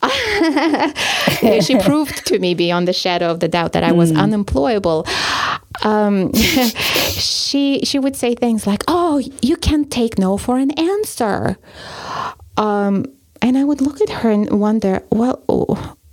she 1.65 1.79
proved 1.81 2.27
to 2.27 2.39
me 2.39 2.55
beyond 2.55 2.87
the 2.87 2.93
shadow 2.93 3.31
of 3.31 3.41
the 3.41 3.49
doubt 3.49 3.73
that 3.73 3.83
I 3.83 3.93
was 3.93 4.13
mm. 4.13 4.21
unemployable. 4.21 5.07
Um, 5.83 6.33
she 6.35 7.81
she 7.85 7.99
would 7.99 8.17
say 8.17 8.35
things 8.35 8.67
like, 8.67 8.85
"Oh, 8.89 9.23
you 9.43 9.57
can't 9.57 9.91
take 9.91 10.19
no 10.19 10.37
for 10.37 10.59
an 10.59 10.71
answer." 10.73 11.57
Um, 12.57 13.07
and 13.43 13.59
I 13.59 13.65
would 13.65 13.81
look 13.81 14.01
at 14.01 14.09
her 14.09 14.31
and 14.31 14.61
wonder, 14.61 15.03
well, 15.11 15.43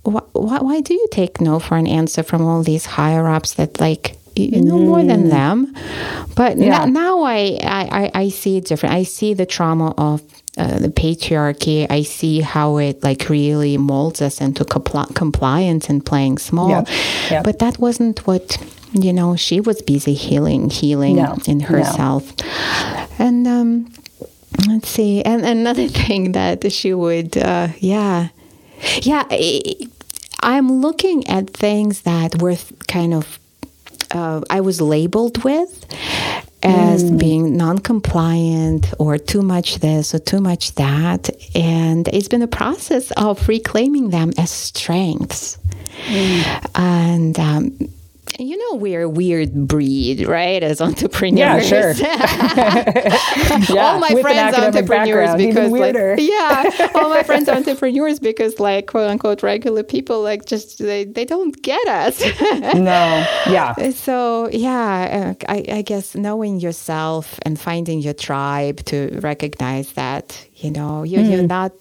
wh- 0.04 0.34
why 0.34 0.80
do 0.80 0.94
you 0.94 1.06
take 1.10 1.40
no 1.40 1.58
for 1.58 1.76
an 1.76 1.86
answer 1.86 2.22
from 2.22 2.42
all 2.42 2.62
these 2.62 2.86
higher 2.86 3.26
ups 3.28 3.54
that 3.54 3.80
like 3.80 4.16
you 4.36 4.60
know 4.62 4.78
more 4.78 5.02
than 5.02 5.24
mm. 5.24 5.30
them? 5.30 5.74
But 6.36 6.58
yeah. 6.58 6.84
now 6.84 7.22
I, 7.22 7.58
I, 7.62 8.10
I 8.14 8.28
see 8.28 8.58
it 8.58 8.66
different. 8.66 8.94
I 8.94 9.04
see 9.04 9.34
the 9.34 9.46
trauma 9.46 9.94
of 9.96 10.22
uh, 10.56 10.78
the 10.78 10.88
patriarchy. 10.88 11.86
I 11.90 12.02
see 12.02 12.40
how 12.40 12.76
it 12.78 13.02
like 13.02 13.28
really 13.28 13.78
molds 13.78 14.20
us 14.20 14.40
into 14.40 14.64
compl- 14.64 15.14
compliance 15.14 15.88
and 15.88 16.04
playing 16.04 16.38
small. 16.38 16.70
Yep. 16.70 16.88
Yep. 17.30 17.44
But 17.44 17.58
that 17.60 17.78
wasn't 17.78 18.26
what 18.26 18.58
you 18.94 19.12
know. 19.12 19.36
She 19.36 19.60
was 19.60 19.82
busy 19.82 20.14
healing, 20.14 20.70
healing 20.70 21.16
no. 21.16 21.36
in 21.46 21.60
herself, 21.60 22.32
no. 22.38 23.06
and 23.18 23.46
um, 23.46 23.94
Let's 24.66 24.88
see. 24.88 25.22
And 25.22 25.44
another 25.44 25.88
thing 26.06 26.32
that 26.32 26.70
she 26.72 26.94
would, 26.94 27.36
uh, 27.36 27.68
yeah, 27.78 28.28
yeah. 29.02 29.24
I'm 30.40 30.80
looking 30.80 31.26
at 31.28 31.50
things 31.50 32.02
that 32.02 32.40
were 32.40 32.56
kind 32.86 33.14
of 33.14 33.38
uh, 34.10 34.42
I 34.50 34.60
was 34.60 34.80
labeled 34.80 35.42
with 35.42 35.86
as 36.62 37.04
mm. 37.04 37.18
being 37.18 37.56
non-compliant 37.56 38.92
or 38.98 39.18
too 39.18 39.42
much 39.42 39.76
this 39.76 40.14
or 40.14 40.18
too 40.18 40.40
much 40.40 40.74
that, 40.76 41.30
and 41.54 42.08
it's 42.08 42.28
been 42.28 42.42
a 42.42 42.46
process 42.46 43.10
of 43.12 43.48
reclaiming 43.48 44.10
them 44.10 44.32
as 44.38 44.50
strengths. 44.50 45.58
Mm. 46.06 46.70
And 46.74 47.40
um, 47.40 47.88
you 48.38 48.56
know 48.56 48.78
we're 48.78 49.02
a 49.02 49.08
weird 49.08 49.68
breed, 49.68 50.26
right? 50.26 50.62
As 50.62 50.80
entrepreneurs. 50.90 51.70
Yeah, 51.70 51.92
sure. 51.92 51.92
yeah, 53.74 53.92
all 53.92 53.98
my 53.98 54.20
friends 54.20 54.56
are 54.56 54.64
entrepreneurs 54.64 55.36
because 55.36 55.70
like 55.70 55.94
yeah, 56.18 56.90
all 56.94 57.10
my 57.10 57.22
friends 57.22 57.48
are 57.48 57.56
entrepreneurs 57.56 58.18
because 58.18 58.58
like 58.60 58.86
quote 58.86 59.10
unquote 59.10 59.42
regular 59.42 59.82
people 59.82 60.22
like 60.22 60.44
just 60.46 60.78
they, 60.78 61.04
they 61.04 61.24
don't 61.24 61.60
get 61.62 61.86
us. 61.88 62.20
no. 62.74 63.26
Yeah. 63.46 63.74
So 63.90 64.48
yeah, 64.50 65.34
uh, 65.38 65.44
I, 65.48 65.64
I 65.68 65.82
guess 65.82 66.14
knowing 66.14 66.60
yourself 66.60 67.38
and 67.42 67.60
finding 67.60 68.00
your 68.00 68.14
tribe 68.14 68.84
to 68.86 69.18
recognize 69.22 69.92
that, 69.92 70.46
you 70.56 70.70
know, 70.70 71.02
you're, 71.02 71.22
mm. 71.22 71.30
you're 71.30 71.46
not 71.46 71.72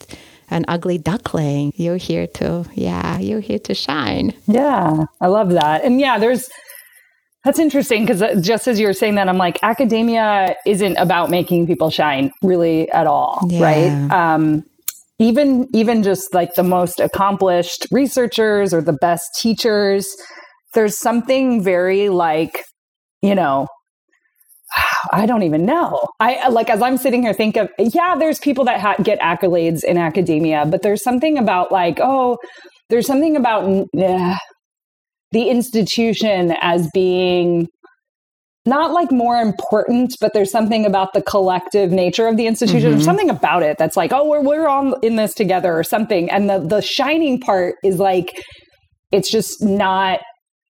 an 0.54 0.66
ugly 0.68 0.98
duckling. 0.98 1.74
You're 1.76 1.98
here 1.98 2.28
to, 2.28 2.66
yeah, 2.74 3.20
you're 3.20 3.42
here 3.42 3.60
to 3.60 3.74
shine. 3.74 4.34
Yeah, 4.48 5.06
I 5.20 5.28
love 5.28 5.50
that. 5.52 5.84
And 5.84 6.00
yeah, 6.00 6.20
there's, 6.20 6.48
that's 7.44 7.60
interesting 7.60 8.06
because 8.06 8.22
uh, 8.22 8.40
just 8.40 8.68
as 8.68 8.80
you 8.80 8.88
were 8.88 8.94
saying 8.94 9.16
that, 9.16 9.28
I'm 9.28 9.38
like, 9.38 9.60
academia 9.64 10.56
isn't 10.66 10.96
about 10.98 11.30
making 11.30 11.68
people 11.68 11.90
shine 11.90 12.32
really 12.42 12.90
at 12.92 13.08
all, 13.08 13.46
yeah. 13.50 13.62
right? 13.62 14.12
Um, 14.12 14.64
even 15.20 15.68
even 15.74 16.04
just 16.04 16.34
like 16.34 16.56
the 16.56 16.64
most 16.64 17.00
accomplished 17.00 17.86
researchers 17.92 18.74
or 18.74 18.82
the 18.82 18.94
best 18.94 19.26
teachers, 19.40 20.08
there's 20.74 20.98
something 20.98 21.64
very 21.64 22.10
like, 22.10 22.64
you 23.22 23.36
know, 23.36 23.68
I 25.12 25.26
don't 25.26 25.44
even 25.44 25.66
know. 25.66 26.08
I 26.20 26.48
like 26.50 26.70
as 26.70 26.82
I'm 26.82 26.98
sitting 26.98 27.24
here 27.24 27.34
think 27.34 27.58
of 27.58 27.70
yeah, 27.78 28.16
there's 28.18 28.40
people 28.40 28.66
that 28.66 28.80
ha- 28.80 28.96
get 29.04 29.20
accolades 29.20 29.84
in 29.84 29.98
academia, 29.98 30.66
but 30.66 30.82
there's 30.82 31.04
something 31.04 31.38
about 31.38 31.72
like 31.72 32.00
oh, 32.02 32.38
there's 32.90 33.08
something 33.08 33.36
about 33.36 33.88
uh, 33.98 34.36
the 35.32 35.50
institution 35.50 36.56
as 36.62 36.90
being 36.94 37.68
not 38.66 38.92
like 38.92 39.12
more 39.12 39.38
important, 39.38 40.16
but 40.22 40.34
there's 40.34 40.52
something 40.52 40.86
about 40.86 41.14
the 41.14 41.22
collective 41.22 41.92
nature 41.92 42.28
of 42.28 42.38
the 42.38 42.48
institution. 42.48 42.82
Mm-hmm. 42.82 42.92
There's 42.92 43.06
something 43.06 43.30
about 43.30 43.62
it 43.62 43.78
that's 43.78 43.98
like, 43.98 44.14
oh, 44.14 44.28
we're 44.28 44.42
we're 44.42 44.68
all 44.68 44.94
in 45.00 45.18
this 45.18 45.34
together 45.34 45.78
or 45.78 45.84
something. 45.84 46.30
And 46.30 46.50
the 46.50 46.60
the 46.60 46.82
shining 46.82 47.40
part 47.42 47.76
is 47.84 48.00
like 48.00 48.40
it's 49.12 49.30
just 49.30 49.62
not 49.62 50.22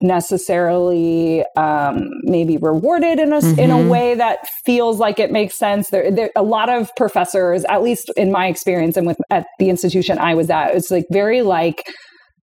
necessarily 0.03 1.43
um, 1.55 2.09
maybe 2.23 2.57
rewarded 2.57 3.19
in 3.19 3.33
a 3.33 3.37
mm-hmm. 3.37 3.59
in 3.59 3.71
a 3.71 3.75
mm-hmm. 3.75 3.89
way 3.89 4.15
that 4.15 4.39
feels 4.65 4.99
like 4.99 5.17
it 5.17 5.31
makes 5.31 5.57
sense. 5.57 5.89
There, 5.89 6.11
there, 6.11 6.29
a 6.35 6.43
lot 6.43 6.69
of 6.69 6.91
professors, 6.95 7.65
at 7.65 7.81
least 7.81 8.11
in 8.17 8.31
my 8.31 8.47
experience, 8.47 8.97
and 8.97 9.07
with 9.07 9.17
at 9.31 9.47
the 9.57 9.69
institution 9.69 10.19
I 10.19 10.35
was 10.35 10.49
at, 10.49 10.75
it's 10.75 10.91
like 10.91 11.05
very 11.09 11.41
like 11.41 11.81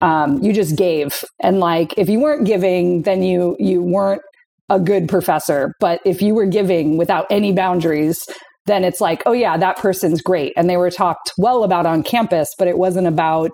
um, 0.00 0.42
you 0.42 0.52
just 0.52 0.76
gave, 0.76 1.24
and 1.40 1.60
like 1.60 1.94
if 1.96 2.08
you 2.08 2.20
weren't 2.20 2.44
giving, 2.44 3.02
then 3.02 3.22
you 3.22 3.56
you 3.58 3.80
weren't 3.80 4.22
a 4.68 4.80
good 4.80 5.08
professor. 5.08 5.72
But 5.80 6.00
if 6.04 6.20
you 6.20 6.34
were 6.34 6.46
giving 6.46 6.96
without 6.98 7.26
any 7.30 7.52
boundaries, 7.52 8.20
then 8.66 8.82
it's 8.82 9.00
like, 9.00 9.22
oh 9.26 9.32
yeah, 9.32 9.56
that 9.56 9.76
person's 9.76 10.20
great, 10.20 10.52
and 10.56 10.68
they 10.68 10.76
were 10.76 10.90
talked 10.90 11.32
well 11.38 11.62
about 11.62 11.86
on 11.86 12.02
campus, 12.02 12.48
but 12.58 12.66
it 12.66 12.78
wasn't 12.78 13.06
about 13.06 13.52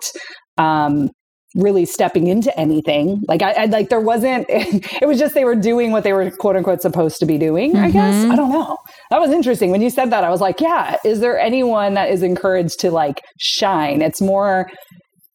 um, 0.57 1.09
really 1.55 1.85
stepping 1.85 2.27
into 2.27 2.57
anything. 2.59 3.21
Like 3.27 3.41
I, 3.41 3.51
I, 3.51 3.65
like 3.65 3.89
there 3.89 4.01
wasn't. 4.01 4.45
It 5.01 5.07
was 5.07 5.17
just 5.17 5.33
they 5.33 5.45
were 5.45 5.55
doing 5.55 5.91
what 5.91 6.03
they 6.03 6.13
were 6.13 6.29
quote 6.31 6.55
unquote 6.55 6.81
supposed 6.81 7.17
to 7.19 7.25
be 7.25 7.37
doing. 7.37 7.73
Mm-hmm. 7.73 7.85
I 7.85 7.91
guess 7.91 8.25
I 8.25 8.35
don't 8.35 8.51
know. 8.51 8.77
That 9.09 9.19
was 9.19 9.31
interesting 9.31 9.71
when 9.71 9.81
you 9.81 9.89
said 9.89 10.11
that. 10.11 10.23
I 10.23 10.29
was 10.29 10.41
like, 10.41 10.61
yeah. 10.61 10.97
Is 11.03 11.19
there 11.19 11.39
anyone 11.39 11.95
that 11.95 12.09
is 12.09 12.23
encouraged 12.23 12.79
to 12.81 12.91
like 12.91 13.21
shine? 13.39 14.01
It's 14.01 14.21
more 14.21 14.69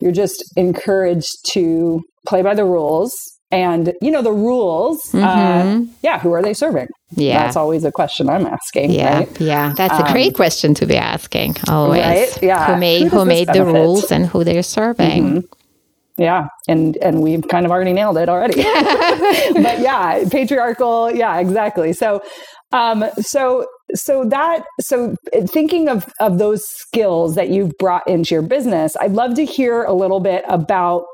you're 0.00 0.12
just 0.12 0.44
encouraged 0.56 1.34
to 1.52 2.02
play 2.26 2.42
by 2.42 2.54
the 2.54 2.64
rules. 2.64 3.12
And 3.50 3.92
you 4.02 4.10
know 4.10 4.22
the 4.22 4.32
rules. 4.32 5.00
Uh, 5.14 5.18
mm-hmm. 5.18 5.82
Uh, 5.82 5.92
yeah, 6.02 6.18
who 6.18 6.32
are 6.32 6.42
they 6.42 6.52
serving? 6.52 6.88
Yeah, 7.12 7.44
that's 7.44 7.56
always 7.56 7.84
a 7.84 7.92
question 7.92 8.28
I'm 8.28 8.44
asking. 8.46 8.90
Yeah, 8.90 9.18
right? 9.18 9.40
yeah, 9.40 9.72
that's 9.76 9.94
um, 9.94 10.06
a 10.06 10.12
great 10.12 10.34
question 10.34 10.74
to 10.74 10.86
be 10.86 10.96
asking. 10.96 11.56
Always, 11.68 12.02
right? 12.02 12.42
Yeah, 12.42 12.74
who 12.74 12.80
made 12.80 13.08
who, 13.08 13.20
who 13.20 13.24
made 13.24 13.48
the 13.48 13.64
rules 13.64 14.10
and 14.10 14.26
who 14.26 14.42
they're 14.42 14.64
serving. 14.64 15.24
Mm-hmm 15.24 15.56
yeah 16.18 16.48
and 16.68 16.96
and 16.98 17.22
we've 17.22 17.46
kind 17.48 17.66
of 17.66 17.72
already 17.72 17.92
nailed 17.92 18.16
it 18.18 18.28
already. 18.28 18.62
But 19.62 19.80
yeah 19.80 20.24
patriarchal 20.30 21.12
yeah 21.14 21.38
exactly. 21.38 21.92
So 21.92 22.22
um 22.72 23.04
so 23.20 23.66
so 23.94 24.24
that 24.24 24.64
so 24.80 25.14
thinking 25.52 25.88
of 25.88 26.12
of 26.20 26.38
those 26.38 26.62
skills 26.66 27.34
that 27.36 27.48
you've 27.48 27.76
brought 27.78 28.06
into 28.08 28.34
your 28.34 28.42
business 28.42 28.96
i'd 29.00 29.12
love 29.12 29.34
to 29.34 29.44
hear 29.44 29.84
a 29.84 29.92
little 29.92 30.18
bit 30.18 30.44
about 30.48 31.04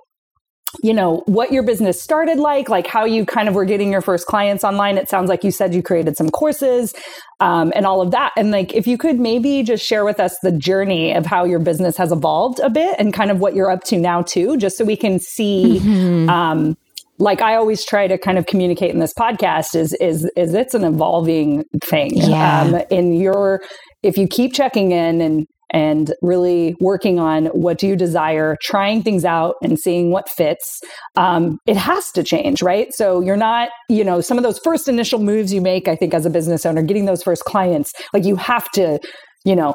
you 0.82 0.94
know 0.94 1.22
what 1.26 1.52
your 1.52 1.62
business 1.62 2.00
started 2.00 2.38
like 2.38 2.68
like 2.68 2.86
how 2.86 3.04
you 3.04 3.26
kind 3.26 3.48
of 3.48 3.54
were 3.54 3.64
getting 3.64 3.92
your 3.92 4.00
first 4.00 4.26
clients 4.26 4.64
online 4.64 4.96
it 4.96 5.08
sounds 5.08 5.28
like 5.28 5.44
you 5.44 5.50
said 5.50 5.74
you 5.74 5.82
created 5.82 6.16
some 6.16 6.30
courses 6.30 6.94
um, 7.40 7.72
and 7.74 7.86
all 7.86 8.00
of 8.00 8.10
that 8.10 8.32
and 8.36 8.50
like 8.50 8.72
if 8.72 8.86
you 8.86 8.96
could 8.96 9.20
maybe 9.20 9.62
just 9.62 9.84
share 9.84 10.04
with 10.04 10.18
us 10.18 10.36
the 10.42 10.52
journey 10.52 11.12
of 11.12 11.26
how 11.26 11.44
your 11.44 11.58
business 11.58 11.96
has 11.96 12.10
evolved 12.10 12.58
a 12.60 12.70
bit 12.70 12.96
and 12.98 13.12
kind 13.12 13.30
of 13.30 13.38
what 13.40 13.54
you're 13.54 13.70
up 13.70 13.84
to 13.84 13.98
now 13.98 14.22
too 14.22 14.56
just 14.56 14.78
so 14.78 14.84
we 14.84 14.96
can 14.96 15.18
see 15.18 15.78
mm-hmm. 15.80 16.30
um, 16.30 16.76
like 17.18 17.40
I 17.40 17.54
always 17.54 17.84
try 17.84 18.08
to 18.08 18.18
kind 18.18 18.38
of 18.38 18.46
communicate 18.46 18.92
in 18.92 18.98
this 18.98 19.14
podcast 19.14 19.76
is 19.76 19.94
is 19.94 20.28
is 20.36 20.54
it's 20.54 20.74
an 20.74 20.82
evolving 20.82 21.64
thing. 21.84 22.10
Yeah. 22.14 22.62
Um, 22.62 22.82
in 22.90 23.14
your 23.14 23.62
if 24.02 24.16
you 24.16 24.26
keep 24.26 24.52
checking 24.52 24.90
in 24.90 25.20
and 25.20 25.46
and 25.72 26.14
really 26.22 26.76
working 26.80 27.18
on 27.18 27.46
what 27.46 27.78
do 27.78 27.88
you 27.88 27.96
desire, 27.96 28.56
trying 28.62 29.02
things 29.02 29.24
out 29.24 29.56
and 29.62 29.78
seeing 29.78 30.10
what 30.10 30.28
fits. 30.28 30.80
Um, 31.16 31.58
it 31.66 31.76
has 31.76 32.12
to 32.12 32.22
change, 32.22 32.62
right? 32.62 32.92
So 32.92 33.20
you're 33.20 33.36
not, 33.36 33.70
you 33.88 34.04
know, 34.04 34.20
some 34.20 34.36
of 34.36 34.44
those 34.44 34.58
first 34.58 34.88
initial 34.88 35.18
moves 35.18 35.52
you 35.52 35.60
make, 35.60 35.88
I 35.88 35.96
think, 35.96 36.14
as 36.14 36.26
a 36.26 36.30
business 36.30 36.66
owner, 36.66 36.82
getting 36.82 37.06
those 37.06 37.22
first 37.22 37.44
clients, 37.44 37.92
like 38.12 38.24
you 38.24 38.36
have 38.36 38.70
to, 38.72 39.00
you 39.44 39.56
know, 39.56 39.74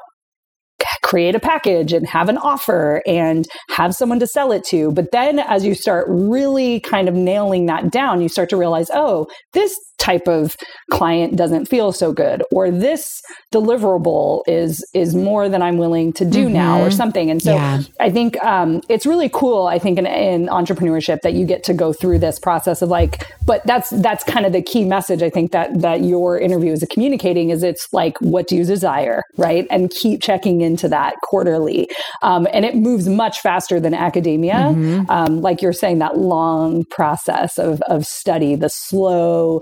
create 1.04 1.36
a 1.36 1.40
package 1.40 1.94
and 1.94 2.08
have 2.08 2.30
an 2.30 2.38
offer 2.38 3.02
and 3.08 3.48
have 3.70 3.96
someone 3.96 4.20
to 4.20 4.28
sell 4.28 4.52
it 4.52 4.64
to. 4.66 4.92
But 4.92 5.12
then 5.12 5.40
as 5.40 5.66
you 5.66 5.74
start 5.74 6.06
really 6.10 6.80
kind 6.82 7.10
of 7.10 7.16
nailing 7.16 7.66
that 7.66 7.92
down, 7.92 8.22
you 8.22 8.30
start 8.30 8.50
to 8.50 8.58
realize, 8.58 8.90
oh, 8.94 9.28
this 9.54 9.76
type 9.98 10.28
of 10.28 10.56
client 10.92 11.36
doesn't 11.36 11.66
feel 11.66 11.92
so 11.92 12.14
good 12.14 12.44
or 12.52 12.72
this 12.72 13.22
deliverable 13.54 14.42
is 14.48 14.86
is 14.94 15.16
more 15.16 15.50
than 15.50 15.62
i'm 15.62 15.78
willing 15.78 16.14
to 16.14 16.24
do 16.24 16.46
mm-hmm. 16.46 16.54
now 16.54 16.80
or 16.80 16.88
mm-hmm. 16.88 16.98
something 16.98 17.30
and 17.30 17.42
so 17.42 17.54
yeah. 17.54 17.82
i 18.00 18.10
think 18.10 18.42
um, 18.44 18.82
it's 18.90 19.06
really 19.06 19.30
cool 19.30 19.68
i 19.68 19.80
think 19.80 19.98
in, 19.98 20.06
in, 20.06 20.48
entrepreneurship 20.48 21.20
that 21.22 21.34
you 21.34 21.46
get 21.46 21.64
to 21.64 21.74
go 21.74 21.92
through 21.92 22.20
this 22.20 22.40
process 22.40 22.82
of 22.82 22.90
like 22.90 23.26
but 23.46 23.66
that's 23.66 23.90
that's 24.02 24.24
kind 24.24 24.46
of 24.46 24.54
the 24.54 24.62
key 24.62 24.86
message 24.86 25.22
i 25.22 25.30
think 25.30 25.52
that 25.52 25.82
that 25.82 26.04
your 26.04 26.40
interview 26.40 26.72
is 26.72 26.86
communicating 26.92 27.50
is 27.50 27.64
it's 27.64 27.88
like 27.92 28.18
what 28.22 28.48
do 28.48 28.56
you 28.56 28.64
desire 28.64 29.24
right 29.38 29.66
and 29.70 29.90
keep 29.92 30.22
checking 30.22 30.62
into 30.62 30.88
that 30.88 31.16
quarterly 31.24 31.90
um, 32.22 32.48
and 32.54 32.66
it 32.66 32.76
moves 32.76 33.08
much 33.08 33.42
faster 33.42 33.80
than 33.80 33.94
academia 33.94 34.54
mm-hmm. 34.54 35.10
um, 35.10 35.42
like 35.42 35.62
you're 35.62 35.74
saying 35.74 36.00
that 36.00 36.18
long 36.18 36.86
process 36.86 37.58
of 37.58 37.82
of 37.88 38.06
study 38.06 38.56
the 38.56 38.70
slow 38.70 39.62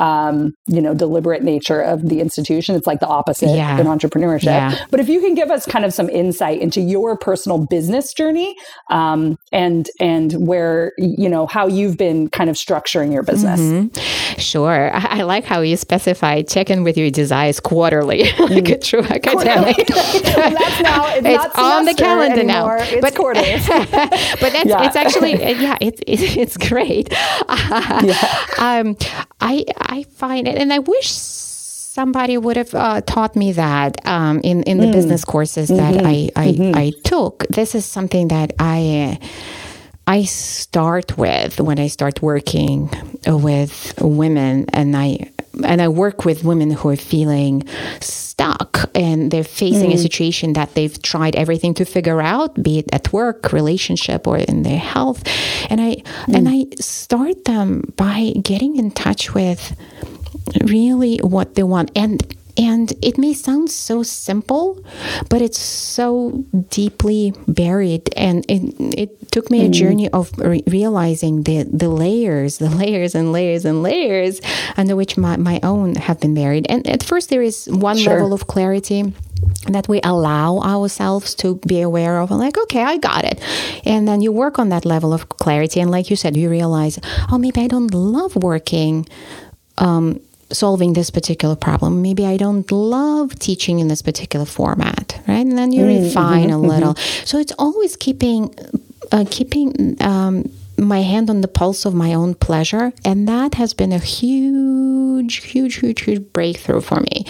um, 0.00 0.54
you 0.66 0.80
know, 0.80 0.94
deliberate 0.94 1.42
nature 1.42 1.80
of 1.80 2.08
the 2.08 2.20
institution. 2.20 2.74
It's 2.74 2.86
like 2.86 3.00
the 3.00 3.06
opposite 3.06 3.50
yeah. 3.54 3.78
in 3.78 3.86
entrepreneurship. 3.86 4.44
Yeah. 4.44 4.84
But 4.90 4.98
if 4.98 5.08
you 5.08 5.20
can 5.20 5.34
give 5.34 5.50
us 5.50 5.66
kind 5.66 5.84
of 5.84 5.92
some 5.92 6.08
insight 6.08 6.60
into 6.60 6.80
your 6.80 7.16
personal 7.18 7.66
business 7.66 8.14
journey 8.14 8.56
um, 8.90 9.36
and 9.52 9.88
and 10.00 10.32
where 10.46 10.92
you 10.96 11.28
know 11.28 11.46
how 11.46 11.66
you've 11.66 11.98
been 11.98 12.28
kind 12.30 12.48
of 12.48 12.56
structuring 12.56 13.12
your 13.12 13.22
business. 13.22 13.60
Mm-hmm. 13.60 14.40
Sure, 14.40 14.94
I, 14.94 15.18
I, 15.18 15.22
like 15.22 15.44
how 15.44 15.60
you 15.60 15.76
specify 15.76 16.42
check 16.42 16.70
in 16.70 16.82
with 16.82 16.96
your 16.96 17.10
desires 17.10 17.60
quarterly, 17.60 18.32
like 18.38 18.68
a 18.70 18.78
true 18.78 19.02
academic. 19.02 19.76
well, 19.90 20.50
that's 20.50 20.80
now 20.80 21.14
it's, 21.14 21.26
it's 21.26 21.58
on 21.58 21.84
the 21.84 21.94
calendar 21.94 22.40
anymore. 22.40 22.78
now. 22.78 22.82
It's 22.84 23.00
but 23.02 23.14
quarterly. 23.14 23.52
but 23.66 24.52
that's 24.52 24.66
yeah. 24.66 24.84
it's 24.84 24.96
actually 24.96 25.32
yeah, 25.32 25.76
it's 25.82 26.00
it's, 26.06 26.36
it's 26.36 26.56
great. 26.56 27.12
Uh, 27.48 28.02
yeah. 28.04 28.46
Um, 28.58 28.96
I 29.40 29.64
I 29.78 29.89
find 30.04 30.48
it, 30.48 30.56
and 30.56 30.72
I 30.72 30.78
wish 30.78 31.10
somebody 31.10 32.38
would 32.38 32.56
have 32.56 32.74
uh, 32.74 33.00
taught 33.02 33.34
me 33.36 33.52
that 33.52 34.04
um, 34.06 34.40
in 34.44 34.62
in 34.64 34.78
the 34.78 34.86
mm. 34.86 34.92
business 34.92 35.24
courses 35.24 35.68
that 35.68 35.94
mm-hmm. 35.94 36.06
I 36.06 36.30
I, 36.36 36.52
mm-hmm. 36.52 36.76
I, 36.76 36.92
took. 37.04 37.46
This 37.48 37.74
is 37.74 37.84
something 37.84 38.28
that 38.28 38.52
I. 38.58 39.18
I 40.06 40.24
start 40.24 41.16
with 41.16 41.60
when 41.60 41.78
I 41.78 41.86
start 41.86 42.20
working 42.20 42.90
with 43.26 43.94
women, 44.00 44.64
and 44.72 44.96
I 44.96 45.30
and 45.64 45.82
I 45.82 45.88
work 45.88 46.24
with 46.24 46.44
women 46.44 46.70
who 46.70 46.88
are 46.88 46.96
feeling 46.96 47.66
stuck 48.00 48.90
and 48.94 49.30
they're 49.30 49.44
facing 49.44 49.90
mm. 49.90 49.94
a 49.94 49.98
situation 49.98 50.54
that 50.54 50.74
they've 50.74 51.00
tried 51.02 51.36
everything 51.36 51.74
to 51.74 51.84
figure 51.84 52.20
out, 52.20 52.60
be 52.62 52.78
it 52.78 52.86
at 52.92 53.12
work, 53.12 53.52
relationship, 53.52 54.26
or 54.26 54.38
in 54.38 54.62
their 54.62 54.78
health. 54.78 55.22
And 55.68 55.80
I 55.80 55.96
mm. 55.96 56.34
and 56.34 56.48
I 56.48 56.66
start 56.80 57.44
them 57.44 57.92
by 57.96 58.32
getting 58.42 58.76
in 58.76 58.90
touch 58.90 59.34
with 59.34 59.76
really 60.62 61.18
what 61.18 61.54
they 61.54 61.62
want 61.62 61.90
and 61.94 62.22
and 62.56 62.92
it 63.02 63.18
may 63.18 63.34
sound 63.34 63.70
so 63.70 64.02
simple, 64.02 64.84
but 65.28 65.42
it's 65.42 65.58
so 65.58 66.44
deeply 66.70 67.32
buried. 67.46 68.12
And 68.16 68.44
it, 68.48 68.74
it 68.98 69.32
took 69.32 69.50
me 69.50 69.60
mm. 69.60 69.66
a 69.66 69.68
journey 69.70 70.08
of 70.10 70.36
re- 70.38 70.62
realizing 70.66 71.42
the, 71.42 71.64
the 71.64 71.88
layers, 71.88 72.58
the 72.58 72.70
layers 72.70 73.14
and 73.14 73.32
layers 73.32 73.64
and 73.64 73.82
layers 73.82 74.40
under 74.76 74.96
which 74.96 75.16
my, 75.16 75.36
my 75.36 75.60
own 75.62 75.94
have 75.96 76.20
been 76.20 76.34
buried. 76.34 76.66
And 76.68 76.86
at 76.86 77.02
first, 77.02 77.30
there 77.30 77.42
is 77.42 77.66
one 77.70 77.96
sure. 77.96 78.14
level 78.14 78.32
of 78.32 78.46
clarity 78.46 79.12
that 79.66 79.88
we 79.88 80.00
allow 80.02 80.58
ourselves 80.58 81.34
to 81.34 81.56
be 81.66 81.80
aware 81.80 82.18
of 82.20 82.30
and 82.30 82.38
like 82.38 82.58
okay 82.58 82.82
i 82.82 82.96
got 82.98 83.24
it 83.24 83.40
and 83.84 84.06
then 84.06 84.20
you 84.20 84.30
work 84.30 84.58
on 84.58 84.68
that 84.68 84.84
level 84.84 85.12
of 85.12 85.28
clarity 85.28 85.80
and 85.80 85.90
like 85.90 86.10
you 86.10 86.16
said 86.16 86.36
you 86.36 86.48
realize 86.50 86.98
oh 87.30 87.38
maybe 87.38 87.60
i 87.60 87.66
don't 87.66 87.92
love 87.94 88.36
working 88.36 89.06
um, 89.78 90.20
solving 90.52 90.92
this 90.94 91.10
particular 91.10 91.56
problem. 91.56 92.02
Maybe 92.02 92.26
I 92.26 92.36
don't 92.36 92.70
love 92.70 93.38
teaching 93.38 93.78
in 93.78 93.88
this 93.88 94.02
particular 94.02 94.46
format, 94.46 95.20
right? 95.28 95.46
And 95.46 95.56
then 95.56 95.72
you 95.72 95.84
mm-hmm, 95.84 96.04
refine 96.04 96.48
mm-hmm, 96.48 96.64
a 96.64 96.68
little. 96.68 96.94
Mm-hmm. 96.94 97.26
So 97.26 97.38
it's 97.38 97.52
always 97.58 97.96
keeping 97.96 98.54
uh, 99.12 99.24
keeping 99.30 99.96
um, 100.00 100.50
my 100.86 101.02
hand 101.02 101.30
on 101.30 101.40
the 101.40 101.48
pulse 101.48 101.84
of 101.84 101.94
my 101.94 102.14
own 102.14 102.34
pleasure. 102.34 102.92
And 103.04 103.28
that 103.28 103.54
has 103.54 103.74
been 103.74 103.92
a 103.92 103.98
huge, 103.98 105.36
huge, 105.36 105.76
huge, 105.76 106.02
huge 106.02 106.32
breakthrough 106.32 106.80
for 106.80 107.00
me. 107.00 107.26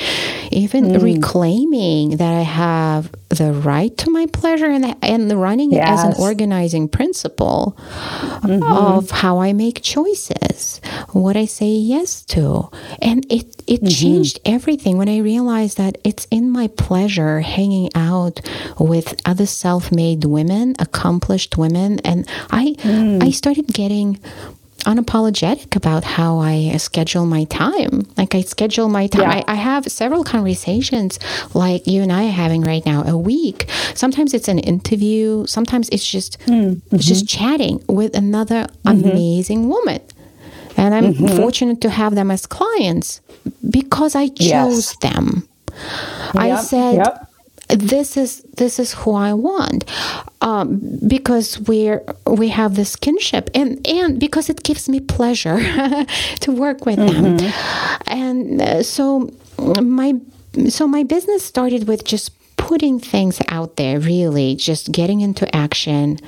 Even 0.50 0.84
mm. 0.84 1.02
reclaiming 1.02 2.16
that 2.16 2.34
I 2.34 2.42
have 2.42 3.10
the 3.28 3.52
right 3.52 3.96
to 3.98 4.10
my 4.10 4.26
pleasure 4.26 4.66
and, 4.66 4.96
and 5.02 5.40
running 5.40 5.70
yes. 5.70 5.86
it 5.86 5.92
as 5.92 6.04
an 6.04 6.22
organizing 6.22 6.88
principle 6.88 7.76
mm-hmm. 7.78 8.62
of 8.62 9.10
how 9.10 9.38
I 9.38 9.52
make 9.52 9.82
choices, 9.82 10.80
what 11.12 11.36
I 11.36 11.44
say 11.44 11.68
yes 11.68 12.24
to. 12.26 12.68
And 13.00 13.24
it, 13.30 13.62
it 13.66 13.82
mm-hmm. 13.82 13.86
changed 13.86 14.40
everything 14.44 14.98
when 14.98 15.08
I 15.08 15.18
realized 15.18 15.78
that 15.78 15.98
it's 16.02 16.26
in 16.30 16.50
my 16.50 16.68
pleasure 16.68 17.40
hanging 17.40 17.90
out 17.94 18.40
with 18.78 19.20
other 19.24 19.46
self 19.46 19.92
made 19.92 20.24
women, 20.24 20.74
accomplished 20.78 21.56
women. 21.56 22.00
And 22.00 22.28
I, 22.50 22.74
mm. 22.78 23.22
I 23.22 23.30
started 23.40 23.66
getting 23.68 24.20
unapologetic 24.80 25.76
about 25.76 26.04
how 26.04 26.38
I 26.40 26.76
schedule 26.76 27.24
my 27.24 27.44
time. 27.44 28.06
Like 28.18 28.34
I 28.34 28.42
schedule 28.42 28.90
my 28.90 29.06
time. 29.06 29.22
Yeah. 29.22 29.42
I, 29.48 29.54
I, 29.54 29.54
have 29.54 29.86
several 29.86 30.24
conversations 30.24 31.18
like 31.54 31.86
you 31.86 32.02
and 32.02 32.12
I 32.12 32.26
are 32.26 32.36
having 32.44 32.60
right 32.62 32.84
now 32.84 33.02
a 33.06 33.16
week. 33.16 33.66
Sometimes 33.94 34.34
it's 34.34 34.48
an 34.48 34.58
interview. 34.58 35.46
Sometimes 35.46 35.88
it's 35.88 36.06
just 36.06 36.38
mm-hmm. 36.40 36.94
it's 36.94 37.06
just 37.06 37.26
chatting 37.26 37.82
with 37.88 38.14
another 38.14 38.66
mm-hmm. 38.84 39.08
amazing 39.08 39.68
woman. 39.68 40.02
And 40.76 40.94
I'm 40.94 41.14
mm-hmm. 41.14 41.36
fortunate 41.38 41.80
to 41.80 41.90
have 41.90 42.14
them 42.14 42.30
as 42.30 42.44
clients 42.44 43.20
because 43.70 44.14
I 44.14 44.28
chose 44.28 44.86
yes. 44.92 44.96
them. 44.98 45.48
Yep. 46.34 46.36
I 46.36 46.56
said, 46.60 46.94
yep 46.96 47.29
this 47.74 48.16
is 48.16 48.42
this 48.56 48.78
is 48.78 48.94
who 48.94 49.14
I 49.14 49.32
want 49.32 49.84
um, 50.40 50.80
because 51.06 51.58
we're 51.60 52.02
we 52.26 52.48
have 52.48 52.76
this 52.76 52.96
kinship 52.96 53.50
and 53.54 53.86
and 53.86 54.18
because 54.18 54.48
it 54.48 54.62
gives 54.62 54.88
me 54.88 55.00
pleasure 55.00 55.58
to 56.40 56.52
work 56.52 56.86
with 56.86 56.98
mm-hmm. 56.98 57.36
them 57.36 57.52
and 58.06 58.60
uh, 58.60 58.82
so 58.82 59.30
my 59.80 60.14
so 60.68 60.86
my 60.86 61.02
business 61.02 61.44
started 61.44 61.86
with 61.86 62.04
just 62.04 62.32
putting 62.56 63.00
things 63.00 63.40
out 63.48 63.76
there 63.76 63.98
really 63.98 64.54
just 64.54 64.92
getting 64.92 65.20
into 65.20 65.44
action 65.54 66.18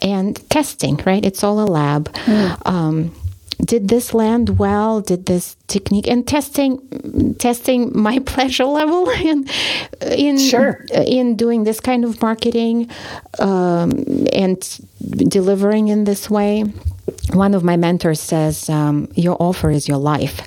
and 0.00 0.48
testing 0.48 0.96
right 1.04 1.24
it's 1.24 1.42
all 1.42 1.60
a 1.60 1.66
lab 1.66 2.12
mm. 2.12 2.66
um, 2.66 3.14
did 3.58 3.88
this 3.88 4.14
land 4.14 4.58
well? 4.58 5.00
Did 5.00 5.26
this 5.26 5.56
technique 5.66 6.06
and 6.06 6.26
testing 6.26 7.34
testing 7.38 7.90
my 7.94 8.18
pleasure 8.26 8.64
level 8.64 9.08
in 9.10 9.46
in 10.02 10.38
sure. 10.38 10.84
in 10.92 11.36
doing 11.36 11.64
this 11.64 11.80
kind 11.80 12.04
of 12.04 12.20
marketing 12.20 12.90
um, 13.38 14.04
and 14.32 14.78
delivering 15.28 15.88
in 15.88 16.04
this 16.04 16.30
way. 16.30 16.64
One 17.32 17.54
of 17.54 17.64
my 17.64 17.76
mentors 17.76 18.20
says 18.20 18.68
um, 18.68 19.08
your 19.14 19.36
offer 19.40 19.70
is 19.70 19.88
your 19.88 19.98
life. 19.98 20.40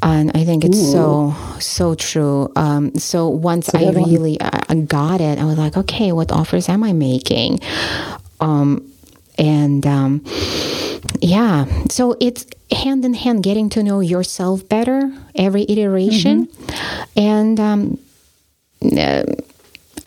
And 0.00 0.30
i 0.34 0.44
think 0.44 0.64
it's 0.64 0.78
Ooh. 0.78 0.92
so 0.92 1.34
so 1.58 1.94
true. 1.94 2.52
Um, 2.56 2.94
so 2.94 3.28
once 3.28 3.74
i 3.74 3.90
really 3.90 4.40
uh, 4.40 4.74
got 4.86 5.20
it 5.20 5.38
i 5.38 5.44
was 5.44 5.58
like 5.58 5.76
okay 5.76 6.12
what 6.12 6.30
offers 6.32 6.68
am 6.68 6.84
i 6.84 6.92
making? 6.92 7.60
Um, 8.40 8.88
and 9.38 9.86
um, 9.86 10.24
yeah. 11.20 11.66
So 11.88 12.16
it's 12.20 12.46
hand 12.70 13.04
in 13.04 13.14
hand 13.14 13.42
getting 13.42 13.68
to 13.70 13.82
know 13.82 14.00
yourself 14.00 14.68
better 14.68 15.12
every 15.34 15.64
iteration. 15.68 16.46
Mm-hmm. 16.46 17.18
And 17.18 17.60
um, 17.60 17.98
uh, 18.96 19.24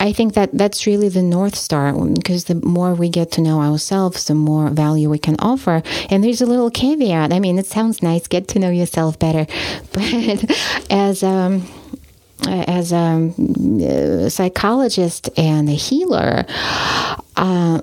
I 0.00 0.12
think 0.12 0.34
that 0.34 0.50
that's 0.52 0.84
really 0.86 1.08
the 1.08 1.22
North 1.22 1.54
Star 1.54 1.92
because 1.92 2.44
the 2.44 2.56
more 2.56 2.92
we 2.92 3.08
get 3.08 3.30
to 3.32 3.40
know 3.40 3.60
ourselves, 3.60 4.24
the 4.24 4.34
more 4.34 4.68
value 4.68 5.08
we 5.08 5.18
can 5.18 5.36
offer. 5.38 5.82
And 6.10 6.24
there's 6.24 6.40
a 6.40 6.46
little 6.46 6.70
caveat. 6.70 7.32
I 7.32 7.38
mean, 7.38 7.56
it 7.56 7.66
sounds 7.66 8.02
nice, 8.02 8.26
get 8.26 8.48
to 8.48 8.58
know 8.58 8.70
yourself 8.70 9.18
better. 9.18 9.46
But 9.92 10.50
as, 10.90 11.22
um, 11.22 11.68
as 12.48 12.92
a 12.92 14.28
psychologist 14.28 15.30
and 15.36 15.68
a 15.68 15.74
healer, 15.74 16.46
uh, 17.36 17.82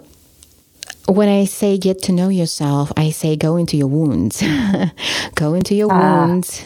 when 1.10 1.30
I 1.30 1.46
say 1.46 1.78
get 1.78 2.02
to 2.04 2.12
know 2.12 2.30
yourself, 2.30 2.92
I 2.98 3.12
say 3.12 3.36
go 3.36 3.58
into 3.58 3.78
your 3.78 3.88
wounds, 3.88 4.44
go 5.36 5.54
into 5.54 5.76
your 5.76 5.92
ah. 5.92 6.26
wounds, 6.26 6.66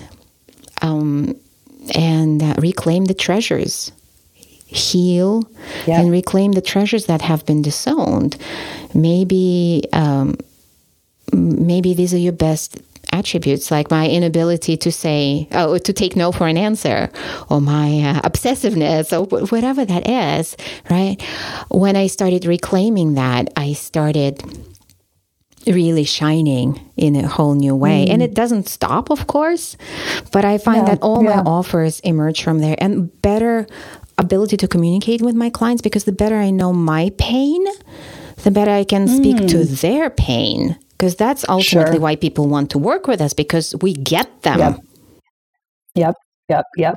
um, 0.81 1.35
and 1.95 2.41
uh, 2.41 2.55
reclaim 2.59 3.05
the 3.05 3.13
treasures, 3.13 3.91
heal, 4.33 5.43
yep. 5.85 5.99
and 5.99 6.11
reclaim 6.11 6.53
the 6.53 6.61
treasures 6.61 7.05
that 7.05 7.21
have 7.21 7.45
been 7.45 7.61
disowned. 7.61 8.37
Maybe, 8.93 9.83
um, 9.93 10.37
maybe 11.31 11.93
these 11.93 12.13
are 12.13 12.17
your 12.17 12.33
best 12.33 12.77
attributes 13.14 13.72
like 13.72 13.89
my 13.91 14.09
inability 14.09 14.76
to 14.76 14.91
say 14.91 15.47
oh 15.51 15.78
to 15.78 15.93
take 15.93 16.16
no 16.16 16.32
for 16.32 16.47
an 16.47 16.57
answer 16.57 17.09
or 17.49 17.61
my 17.61 18.01
uh, 18.01 18.22
obsessiveness 18.22 19.14
or 19.14 19.26
whatever 19.47 19.86
that 19.86 20.07
is 20.09 20.57
right 20.89 21.22
when 21.70 21.95
i 21.95 22.07
started 22.07 22.45
reclaiming 22.45 23.14
that 23.14 23.47
i 23.55 23.72
started 23.74 24.41
really 25.68 26.03
shining 26.03 26.80
in 26.97 27.16
a 27.16 27.28
whole 27.28 27.55
new 27.55 27.76
way. 27.76 28.05
Mm. 28.05 28.14
And 28.14 28.24
it 28.24 28.34
doesn't 28.34 28.68
stop, 28.68 29.09
of 29.09 29.28
course, 29.28 29.78
but 30.32 30.45
I 30.45 30.57
find 30.57 30.88
that 30.88 31.01
all 31.01 31.24
yeah. 31.24 31.38
my 31.38 31.41
offers 31.43 31.99
emerge 32.01 32.43
from 32.43 32.59
there 32.59 32.76
and 32.80 33.09
better 33.22 33.66
ability 34.18 34.57
to 34.57 34.68
communicate 34.68 35.22
with 35.22 35.36
my 35.36 35.49
clients 35.49 35.82
because 35.82 36.03
the 36.03 36.11
better 36.11 36.36
I 36.36 36.49
know 36.49 36.74
my 36.74 37.11
pain, 37.18 37.66
the 38.43 38.51
better 38.51 38.72
I 38.72 38.84
can 38.84 39.07
speak 39.07 39.38
mm. 39.38 39.49
to 39.49 39.66
their 39.66 40.09
pain 40.09 40.78
because 40.97 41.15
that's 41.15 41.47
ultimately 41.49 41.95
sure. 41.95 42.01
why 42.01 42.15
people 42.15 42.47
want 42.47 42.71
to 42.71 42.77
work 42.77 43.07
with 43.07 43.21
us 43.21 43.33
because 43.33 43.75
we 43.81 43.93
get 43.93 44.41
them. 44.43 44.59
Yep. 44.59 44.79
Yep. 45.95 46.15
Yep. 46.49 46.65
Yep. 46.77 46.95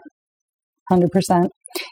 100%. 0.90 1.48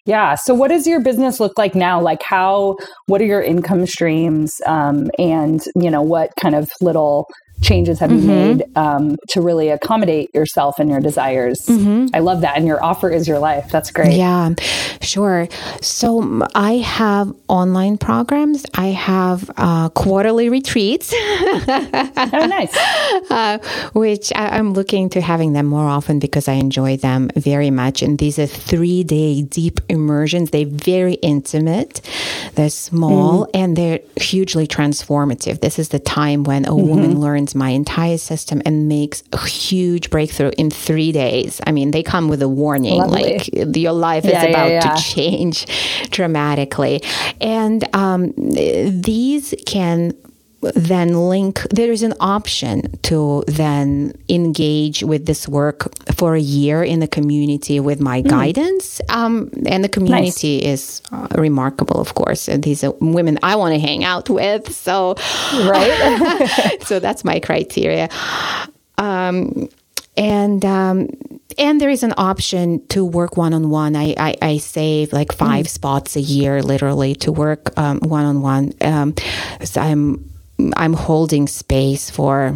Yeah. 0.07 0.34
So, 0.36 0.55
what 0.55 0.68
does 0.68 0.86
your 0.86 1.00
business 1.00 1.40
look 1.40 1.59
like 1.59 1.74
now? 1.74 2.00
Like, 2.00 2.22
how, 2.22 2.76
what 3.07 3.20
are 3.20 3.26
your 3.26 3.42
income 3.42 3.86
streams? 3.86 4.52
Um, 4.66 5.11
and, 5.18 5.62
you 5.76 5.90
know, 5.90 6.02
what 6.02 6.30
kind 6.40 6.55
of 6.55 6.70
little 6.80 7.26
changes 7.62 7.98
have 7.98 8.11
you 8.11 8.18
mm-hmm. 8.18 8.59
made 8.59 8.76
um, 8.76 9.16
to 9.28 9.40
really 9.40 9.70
accommodate 9.70 10.34
yourself 10.34 10.78
and 10.78 10.90
your 10.90 11.00
desires? 11.00 11.61
Mm-hmm. 11.66 12.14
I 12.14 12.18
love 12.20 12.42
that. 12.42 12.57
And 12.57 12.66
your 12.66 12.82
offer 12.82 13.11
is 13.11 13.26
your 13.26 13.38
life. 13.38 13.70
That's 13.70 13.90
great. 13.90 14.12
Yeah, 14.12 14.55
sure. 15.00 15.48
So 15.80 16.46
I 16.55 16.74
have 16.78 17.32
online 17.48 17.98
programs. 17.98 18.66
I 18.74 18.88
have 18.88 19.50
uh, 19.57 19.88
quarterly 19.90 20.48
retreats. 20.48 21.12
oh, 21.14 22.46
nice. 22.48 22.76
Uh, 23.30 23.59
which 23.94 24.32
I, 24.34 24.59
am 24.59 24.74
looking 24.74 25.09
to 25.11 25.20
having 25.20 25.55
them 25.55 25.66
more 25.66 25.86
often 25.86 26.18
because 26.18 26.46
I 26.46 26.52
enjoy 26.55 26.96
them 26.96 27.30
very 27.36 27.70
much. 27.70 28.02
And 28.02 28.18
these 28.18 28.38
are 28.38 28.46
three 28.46 29.02
day 29.02 29.42
deep 29.42 29.80
immersions. 29.88 30.50
They're 30.50 30.66
very 30.66 31.14
intimate. 31.14 32.00
They're 32.55 32.70
small 32.70 33.46
mm. 33.46 33.50
and 33.55 33.76
they're 33.76 34.00
hugely 34.16 34.66
transformative. 34.66 35.61
This 35.61 35.78
is 35.78 35.88
the 35.88 35.98
time 35.98 36.44
when 36.44 36.64
a 36.64 36.68
mm-hmm. 36.68 36.88
woman 36.88 37.20
learns 37.20 37.43
my 37.53 37.70
entire 37.70 38.18
system 38.18 38.62
and 38.64 38.86
makes 38.88 39.24
a 39.32 39.45
huge 39.45 40.09
breakthrough 40.09 40.53
in 40.57 40.70
three 40.70 41.11
days. 41.11 41.61
I 41.66 41.72
mean, 41.72 41.90
they 41.90 42.05
come 42.05 42.28
with 42.28 42.42
a 42.42 42.49
warning 42.49 42.99
Lovely. 42.99 43.38
like 43.38 43.76
your 43.76 43.92
life 43.92 44.24
yeah, 44.24 44.45
is 44.45 44.51
about 44.51 44.68
yeah, 44.68 44.84
yeah. 44.84 44.95
to 44.95 45.03
change 45.03 45.66
dramatically. 46.11 47.03
And 47.40 47.84
um, 47.95 48.32
these 48.36 49.53
can 49.66 50.14
then 50.75 51.29
link 51.29 51.61
there 51.71 51.93
is 51.93 52.03
an 52.03 52.15
option 52.21 52.83
to 53.03 53.45
then 53.47 54.12
engage 54.29 55.03
with 55.03 55.27
this 55.27 55.49
work 55.49 55.89
for 56.15 56.35
a 56.35 56.41
year 56.41 56.83
in 56.83 57.01
the 57.01 57.09
community 57.09 57.81
with 57.81 58.01
my 58.01 58.23
mm. 58.23 58.29
guidance 58.29 59.01
um, 59.09 59.51
and 59.67 59.85
the 59.85 59.89
community 59.89 60.61
nice. 60.61 60.65
is 60.65 61.03
uh, 61.12 61.29
remarkable 61.37 62.01
of 62.01 62.15
course 62.15 62.49
And 62.49 62.62
these 62.62 62.85
are 62.85 62.95
women 63.01 63.39
i 63.43 63.57
want 63.57 63.75
to 63.75 63.81
hang 63.81 64.05
out 64.05 64.31
with 64.31 64.73
so 64.73 65.15
right 65.67 66.81
so 66.87 66.99
that's 66.99 67.25
my 67.25 67.41
criteria 67.41 68.09
um, 68.99 69.69
and 70.17 70.65
um, 70.65 71.09
and 71.59 71.81
there 71.81 71.91
is 71.91 72.03
an 72.03 72.15
option 72.17 72.87
to 72.89 73.05
work 73.05 73.37
one 73.37 73.53
on 73.53 73.71
one. 73.71 73.95
I, 73.97 74.59
save 74.59 75.12
like 75.12 75.33
five 75.33 75.67
mm. 75.67 75.69
spots 75.69 76.17
a 76.17 76.21
year, 76.21 76.62
literally, 76.62 77.15
to 77.17 77.33
work 77.33 77.77
one 77.77 78.25
on 78.25 78.41
one. 78.41 78.73
So 79.65 79.81
I'm 79.81 80.34
I'm 80.76 80.92
holding 80.92 81.46
space 81.46 82.11
for 82.11 82.55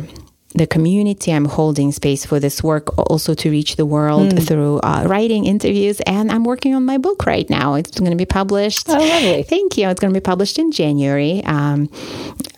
the 0.59 0.67
community. 0.67 1.33
I'm 1.33 1.47
holding 1.47 1.93
space 1.93 2.25
for 2.25 2.39
this 2.39 2.63
work 2.63 2.97
also 3.11 3.35
to 3.35 3.51
reach 3.51 3.77
the 3.77 3.87
world 3.87 4.33
mm. 4.33 4.47
through 4.47 4.81
uh, 4.81 5.05
writing 5.07 5.47
interviews. 5.47 6.01
And 6.01 6.31
I'm 6.31 6.45
working 6.45 6.75
on 6.75 6.85
my 6.85 6.99
book 6.99 7.27
right 7.27 7.49
now. 7.49 7.75
It's 7.75 7.99
going 7.99 8.11
to 8.11 8.17
be 8.17 8.27
published. 8.27 8.89
Oh, 8.89 8.99
lovely. 8.99 9.43
Thank 9.43 9.79
you. 9.79 9.89
It's 9.89 10.01
going 10.01 10.13
to 10.13 10.21
be 10.21 10.25
published 10.25 10.59
in 10.59 10.71
January. 10.71 11.43
Um, 11.45 11.91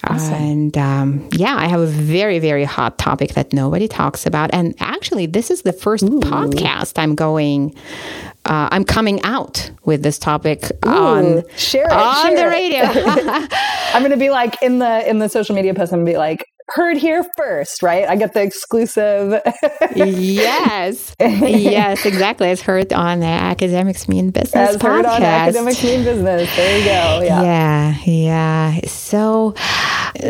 awesome. 0.04 0.34
And 0.34 0.78
um, 0.78 1.28
yeah, 1.32 1.56
I 1.56 1.66
have 1.66 1.80
a 1.80 1.86
very, 1.86 2.38
very 2.38 2.64
hot 2.64 2.98
topic 2.98 3.34
that 3.34 3.52
nobody 3.52 3.88
talks 3.88 4.26
about. 4.26 4.50
And 4.52 4.74
actually, 4.80 5.26
this 5.26 5.50
is 5.50 5.62
the 5.62 5.72
first 5.72 6.04
Ooh. 6.04 6.20
podcast 6.20 6.94
I'm 6.96 7.14
going 7.14 7.74
uh, 8.46 8.68
I'm 8.72 8.84
coming 8.84 9.22
out 9.22 9.70
with 9.84 10.02
this 10.02 10.18
topic 10.18 10.64
Ooh, 10.86 10.88
on 10.88 11.44
share 11.56 11.84
it, 11.84 11.92
on 11.92 12.26
share 12.26 12.36
the 12.36 12.46
radio. 12.46 12.80
I'm 13.94 14.00
going 14.00 14.12
to 14.12 14.16
be 14.16 14.30
like 14.30 14.62
in 14.62 14.78
the 14.78 15.08
in 15.08 15.18
the 15.18 15.28
social 15.28 15.54
media 15.54 15.74
post. 15.74 15.92
I'm 15.92 15.98
going 15.98 16.06
to 16.06 16.12
be 16.12 16.18
like 16.18 16.46
heard 16.70 16.96
here 16.96 17.24
first, 17.36 17.82
right? 17.82 18.08
I 18.08 18.16
get 18.16 18.34
the 18.34 18.42
exclusive. 18.42 19.40
yes, 19.94 21.14
yes, 21.20 22.06
exactly. 22.06 22.48
It's 22.48 22.62
heard 22.62 22.92
on 22.92 23.20
the 23.20 23.26
Academics 23.26 24.08
Mean 24.08 24.30
Business 24.30 24.70
As 24.70 24.76
podcast. 24.76 24.82
Heard 24.82 25.06
on 25.06 25.22
Academics 25.22 25.82
Mean 25.82 26.04
Business. 26.04 26.56
There 26.56 26.78
you 26.78 26.84
go. 26.84 27.20
Yeah, 27.22 27.42
yeah, 27.42 28.00
yeah. 28.04 28.80
So, 28.86 29.54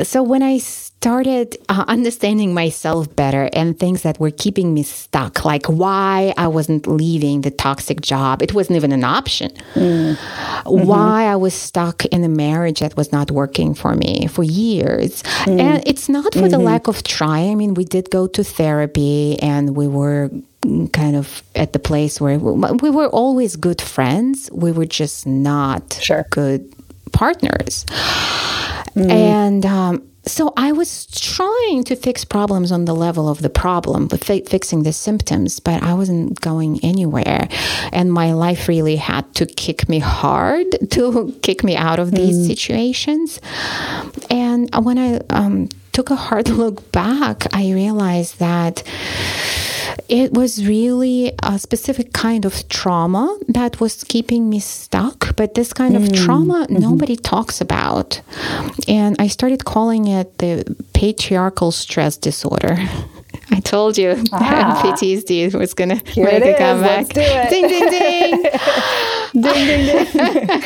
so 0.03 0.23
when 0.23 0.43
I 0.43 0.59
started 1.01 1.57
uh, 1.71 1.83
understanding 1.89 2.53
myself 2.53 3.17
better 3.17 3.49
and 3.55 3.79
things 3.79 4.03
that 4.03 4.21
were 4.21 4.31
keeping 4.31 4.75
me 4.75 4.83
stuck, 4.83 5.47
like 5.47 5.65
why 5.65 6.35
I 6.37 6.47
wasn't 6.49 6.87
leaving 6.87 7.41
the 7.41 7.51
toxic 7.51 8.03
job. 8.03 8.43
It 8.43 8.53
wasn't 8.53 8.77
even 8.77 8.93
an 8.93 9.03
option. 9.03 9.51
Mm. 9.73 10.15
Mm-hmm. 10.15 10.87
Why 10.87 11.25
I 11.25 11.37
was 11.37 11.55
stuck 11.55 12.05
in 12.05 12.23
a 12.23 12.29
marriage 12.29 12.81
that 12.81 12.99
was 12.99 13.13
not 13.13 13.31
working 13.31 13.73
for 13.73 13.95
me 13.95 14.27
for 14.27 14.43
years. 14.43 15.23
Mm. 15.47 15.59
And 15.59 15.83
it's 15.87 16.11
not 16.11 16.35
for 16.35 16.41
mm-hmm. 16.41 16.49
the 16.51 16.59
lack 16.59 16.87
of 16.87 17.03
trying. 17.03 17.53
I 17.53 17.55
mean, 17.55 17.73
we 17.73 17.87
did 17.87 18.11
go 18.11 18.27
to 18.27 18.45
therapy 18.45 19.39
and 19.41 19.75
we 19.75 19.89
were 19.89 20.29
kind 20.93 21.17
of 21.17 21.43
at 21.55 21.73
the 21.73 21.79
place 21.79 22.21
where 22.21 22.39
we 22.39 22.91
were 22.91 23.09
always 23.09 23.57
good 23.57 23.81
friends. 23.81 24.51
We 24.53 24.71
were 24.71 24.85
just 24.85 25.27
not 25.27 25.99
sure. 26.03 26.27
good 26.29 26.71
partners. 27.13 27.87
Mm. 28.97 29.11
And 29.11 29.67
um, 29.67 30.10
so 30.27 30.53
I 30.57 30.73
was 30.73 31.07
trying 31.07 31.85
to 31.85 31.97
fix 31.97 32.25
problems 32.25 32.71
on 32.71 32.85
the 32.85 32.95
level 32.95 33.29
of 33.29 33.41
the 33.41 33.49
problem, 33.49 34.09
fi- 34.09 34.43
fixing 34.43 34.83
the 34.83 34.93
symptoms, 34.93 35.61
but 35.61 35.83
I 35.83 35.95
wasn't 35.95 36.41
going 36.41 36.79
anywhere. 36.85 37.49
And 37.93 38.13
my 38.13 38.33
life 38.33 38.69
really 38.69 38.97
had 38.97 39.35
to 39.37 39.47
kick 39.47 39.89
me 39.89 39.99
hard 39.99 40.67
to 40.91 41.35
kick 41.43 41.65
me 41.65 41.77
out 41.77 41.99
of 41.99 42.11
these 42.11 42.37
mm. 42.39 42.47
situations. 42.47 43.41
And 44.29 44.69
when 44.85 44.99
I 44.99 45.21
um, 45.31 45.69
took 45.93 46.11
a 46.11 46.17
hard 46.17 46.49
look 46.63 46.93
back, 46.93 47.47
I 47.55 47.73
realized 47.73 48.39
that 48.39 48.83
it 50.09 50.33
was 50.33 50.67
really 50.67 51.33
a 51.43 51.59
specific 51.59 52.13
kind 52.13 52.45
of 52.45 52.69
trauma 52.69 53.39
that 53.49 53.81
was 53.81 54.05
keeping 54.05 54.49
me 54.49 54.61
stuck. 54.61 55.37
But 55.37 55.55
this 55.55 55.73
kind 55.73 55.95
mm. 55.95 56.07
of 56.07 56.13
trauma, 56.13 56.67
mm-hmm. 56.67 56.79
nobody 56.79 57.17
talks 57.17 57.61
about. 57.61 58.21
And 58.89 59.17
I 59.19 59.29
started 59.29 59.65
calling 59.65 60.09
it 60.09 60.39
the 60.39 60.77
patriarchal 60.95 61.71
stress 61.73 62.17
disorder. 62.17 62.77
I 63.53 63.61
told 63.61 63.99
you 63.99 64.17
ah. 64.33 64.81
PTSD 64.85 65.55
was 65.55 65.75
going 65.75 65.91
to 65.91 66.21
make 66.21 66.45
a 66.45 66.55
comeback. 66.57 67.09
Ding, 67.09 67.69
ding, 67.69 67.69
ding. 67.69 68.43
ding, 69.33 69.43
ding, 69.43 70.07
ding. 70.13 70.63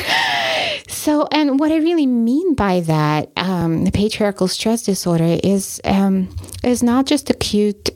So, 1.05 1.27
and 1.31 1.59
what 1.59 1.71
I 1.71 1.75
really 1.75 2.07
mean 2.07 2.55
by 2.55 2.79
that, 2.79 3.31
um, 3.37 3.85
the 3.85 3.91
patriarchal 3.91 4.47
stress 4.47 4.81
disorder 4.81 5.37
is 5.43 5.79
um, 5.85 6.35
is 6.63 6.81
not 6.81 7.05
just 7.05 7.29
a 7.29 7.35
cute, 7.35 7.91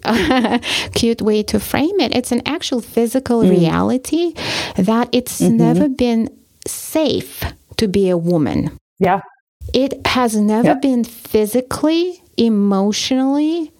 cute 0.94 1.20
way 1.20 1.42
to 1.42 1.60
frame 1.60 2.00
it. 2.00 2.16
It's 2.16 2.32
an 2.32 2.44
actual 2.46 2.82
physical 2.82 3.42
mm. 3.42 3.50
reality 3.50 4.36
that 4.76 5.10
it's 5.12 5.42
mm-hmm. 5.42 5.58
never 5.58 5.90
been 5.90 6.30
safe 6.68 7.44
to 7.78 7.88
be 7.88 8.10
a 8.10 8.18
woman. 8.18 8.78
Yeah, 9.00 9.22
it 9.74 10.06
has 10.06 10.36
never 10.36 10.78
yep. 10.78 10.84
been 10.84 11.04
physically, 11.04 12.22
emotionally. 12.38 13.72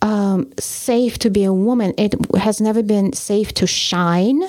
Um, 0.00 0.50
safe 0.58 1.18
to 1.18 1.28
be 1.28 1.44
a 1.44 1.52
woman. 1.52 1.92
It 1.98 2.14
has 2.34 2.62
never 2.62 2.82
been 2.82 3.12
safe 3.12 3.52
to 3.60 3.66
shine 3.66 4.42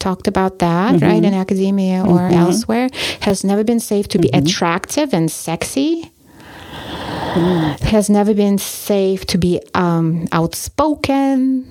talked 0.00 0.26
about 0.26 0.58
that, 0.58 0.96
mm-hmm. 0.96 1.04
right, 1.04 1.24
in 1.24 1.34
academia 1.34 2.02
or 2.02 2.18
mm-hmm. 2.18 2.34
elsewhere, 2.34 2.88
has 3.20 3.44
never 3.44 3.62
been 3.62 3.80
safe 3.80 4.08
to 4.08 4.18
be 4.18 4.28
mm-hmm. 4.28 4.46
attractive 4.46 5.14
and 5.14 5.30
sexy. 5.30 6.10
Mm. 6.70 7.78
Has 7.80 8.10
never 8.10 8.34
been 8.34 8.58
safe 8.58 9.24
to 9.26 9.38
be 9.38 9.60
um, 9.74 10.26
outspoken, 10.32 11.64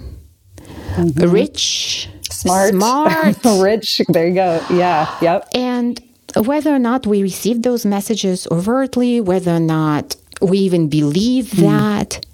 mm-hmm. 0.96 1.30
rich, 1.30 2.10
smart, 2.32 2.70
smart, 2.70 3.38
rich. 3.60 4.02
There 4.08 4.28
you 4.28 4.36
go. 4.36 4.64
Yeah. 4.70 5.14
Yep. 5.22 5.50
And 5.54 6.02
whether 6.38 6.74
or 6.74 6.80
not 6.80 7.06
we 7.06 7.22
receive 7.24 7.64
those 7.64 7.86
messages 7.86 8.48
overtly, 8.52 9.20
whether 9.20 9.56
or 9.56 9.60
not 9.60 10.16
we 10.42 10.60
even 10.60 10.88
believe 10.88 11.48
mm. 11.48 11.62
that, 11.64 12.26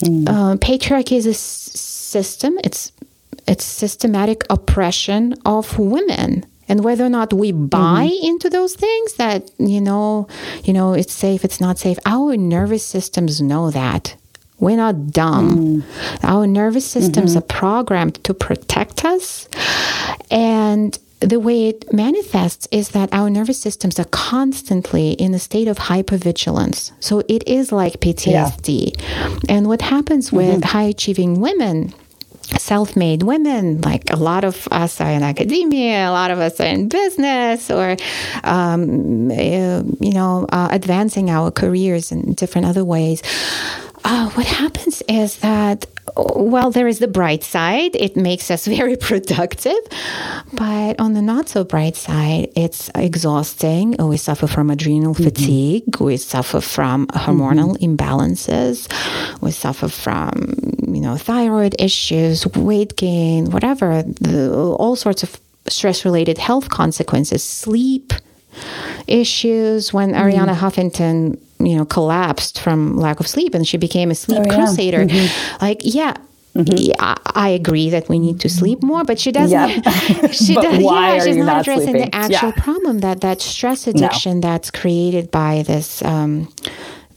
mm. 0.00 0.28
Uh, 0.28 0.56
patriarchy 0.56 1.16
is 1.16 1.26
a 1.26 1.30
s- 1.30 1.38
system. 1.38 2.58
It's 2.64 2.92
it's 3.46 3.64
systematic 3.64 4.44
oppression 4.50 5.34
of 5.44 5.78
women 5.78 6.46
and 6.68 6.84
whether 6.84 7.04
or 7.04 7.08
not 7.08 7.32
we 7.32 7.52
buy 7.52 8.08
mm-hmm. 8.10 8.26
into 8.26 8.48
those 8.48 8.74
things 8.74 9.14
that 9.14 9.50
you 9.58 9.80
know 9.80 10.28
you 10.64 10.72
know 10.72 10.92
it's 10.92 11.12
safe 11.12 11.44
it's 11.44 11.60
not 11.60 11.78
safe 11.78 11.98
our 12.06 12.36
nervous 12.36 12.84
systems 12.84 13.40
know 13.40 13.70
that 13.70 14.16
we're 14.58 14.76
not 14.76 15.10
dumb 15.10 15.82
mm. 15.82 16.24
our 16.24 16.46
nervous 16.46 16.86
systems 16.86 17.30
mm-hmm. 17.30 17.38
are 17.38 17.58
programmed 17.60 18.22
to 18.24 18.32
protect 18.32 19.04
us 19.04 19.48
and 20.30 20.98
the 21.22 21.38
way 21.38 21.68
it 21.68 21.92
manifests 21.92 22.66
is 22.70 22.90
that 22.90 23.08
our 23.12 23.30
nervous 23.30 23.60
systems 23.60 23.98
are 24.00 24.06
constantly 24.06 25.12
in 25.12 25.32
a 25.34 25.38
state 25.38 25.68
of 25.68 25.78
hypervigilance. 25.78 26.90
So 26.98 27.22
it 27.28 27.46
is 27.46 27.70
like 27.70 28.00
PTSD. 28.00 28.96
Yeah. 28.98 29.38
And 29.48 29.68
what 29.68 29.82
happens 29.82 30.32
with 30.32 30.62
mm-hmm. 30.62 30.76
high 30.76 30.82
achieving 30.82 31.40
women 31.40 31.94
self 32.58 32.96
made 32.96 33.22
women, 33.22 33.80
like 33.80 34.10
a 34.10 34.16
lot 34.16 34.44
of 34.44 34.68
us 34.70 35.00
are 35.00 35.10
in 35.10 35.22
academia, 35.22 36.08
a 36.08 36.10
lot 36.10 36.30
of 36.30 36.38
us 36.38 36.60
are 36.60 36.66
in 36.66 36.88
business, 36.88 37.70
or, 37.70 37.96
um, 38.44 39.30
uh, 39.30 39.82
you 40.00 40.12
know, 40.12 40.46
uh, 40.50 40.68
advancing 40.70 41.30
our 41.30 41.50
careers 41.50 42.12
in 42.12 42.34
different 42.34 42.66
other 42.66 42.84
ways. 42.84 43.22
Uh, 44.04 44.28
what 44.30 44.46
happens 44.46 45.02
is 45.08 45.38
that 45.38 45.86
well, 46.16 46.70
there 46.70 46.88
is 46.88 46.98
the 46.98 47.08
bright 47.08 47.42
side. 47.42 47.94
It 47.96 48.16
makes 48.16 48.50
us 48.50 48.66
very 48.78 48.96
productive. 48.96 49.78
But 50.52 51.00
on 51.00 51.14
the 51.14 51.22
not 51.22 51.48
so 51.48 51.64
bright 51.64 51.96
side, 51.96 52.50
it's 52.56 52.90
exhausting. 52.94 53.96
We 53.98 54.16
suffer 54.16 54.46
from 54.46 54.70
adrenal 54.70 55.14
mm-hmm. 55.14 55.24
fatigue. 55.24 56.00
We 56.00 56.16
suffer 56.16 56.60
from 56.60 57.06
hormonal 57.08 57.76
mm-hmm. 57.76 57.96
imbalances. 57.96 58.88
We 59.40 59.50
suffer 59.52 59.88
from, 59.88 60.54
you 60.86 61.00
know, 61.00 61.16
thyroid 61.16 61.76
issues, 61.78 62.46
weight 62.48 62.96
gain, 62.96 63.50
whatever, 63.50 64.02
the, 64.02 64.52
all 64.52 64.96
sorts 64.96 65.22
of 65.22 65.40
stress 65.68 66.04
related 66.04 66.38
health 66.38 66.68
consequences, 66.68 67.42
sleep 67.42 68.12
issues. 69.06 69.92
When 69.92 70.12
mm-hmm. 70.12 70.20
Arianna 70.20 70.54
Huffington 70.54 71.38
you 71.66 71.76
know, 71.76 71.84
collapsed 71.84 72.60
from 72.60 72.96
lack 72.96 73.20
of 73.20 73.26
sleep 73.26 73.54
and 73.54 73.66
she 73.66 73.76
became 73.76 74.10
a 74.10 74.14
sleep 74.14 74.40
oh, 74.40 74.44
yeah. 74.46 74.54
crusader. 74.54 75.04
Mm-hmm. 75.04 75.64
Like, 75.64 75.80
yeah, 75.82 76.16
Mm-hmm. 76.54 76.74
Yeah, 76.76 77.14
I 77.24 77.48
agree 77.48 77.88
that 77.90 78.10
we 78.10 78.18
need 78.18 78.40
to 78.40 78.48
sleep 78.50 78.82
more, 78.82 79.04
but 79.04 79.18
she 79.18 79.32
doesn't. 79.32 79.70
Yep. 79.84 80.32
she 80.32 80.54
does. 80.54 80.78
Yeah, 80.78 81.24
she's 81.24 81.36
not, 81.38 81.46
not 81.46 81.60
addressing 81.62 81.92
sleeping? 81.92 82.10
the 82.10 82.14
actual 82.14 82.52
yeah. 82.54 82.62
problem 82.62 82.98
that 82.98 83.22
that 83.22 83.40
stress 83.40 83.86
addiction 83.86 84.40
no. 84.40 84.48
that's 84.48 84.70
created 84.70 85.30
by 85.30 85.62
this 85.62 86.02
um, 86.02 86.52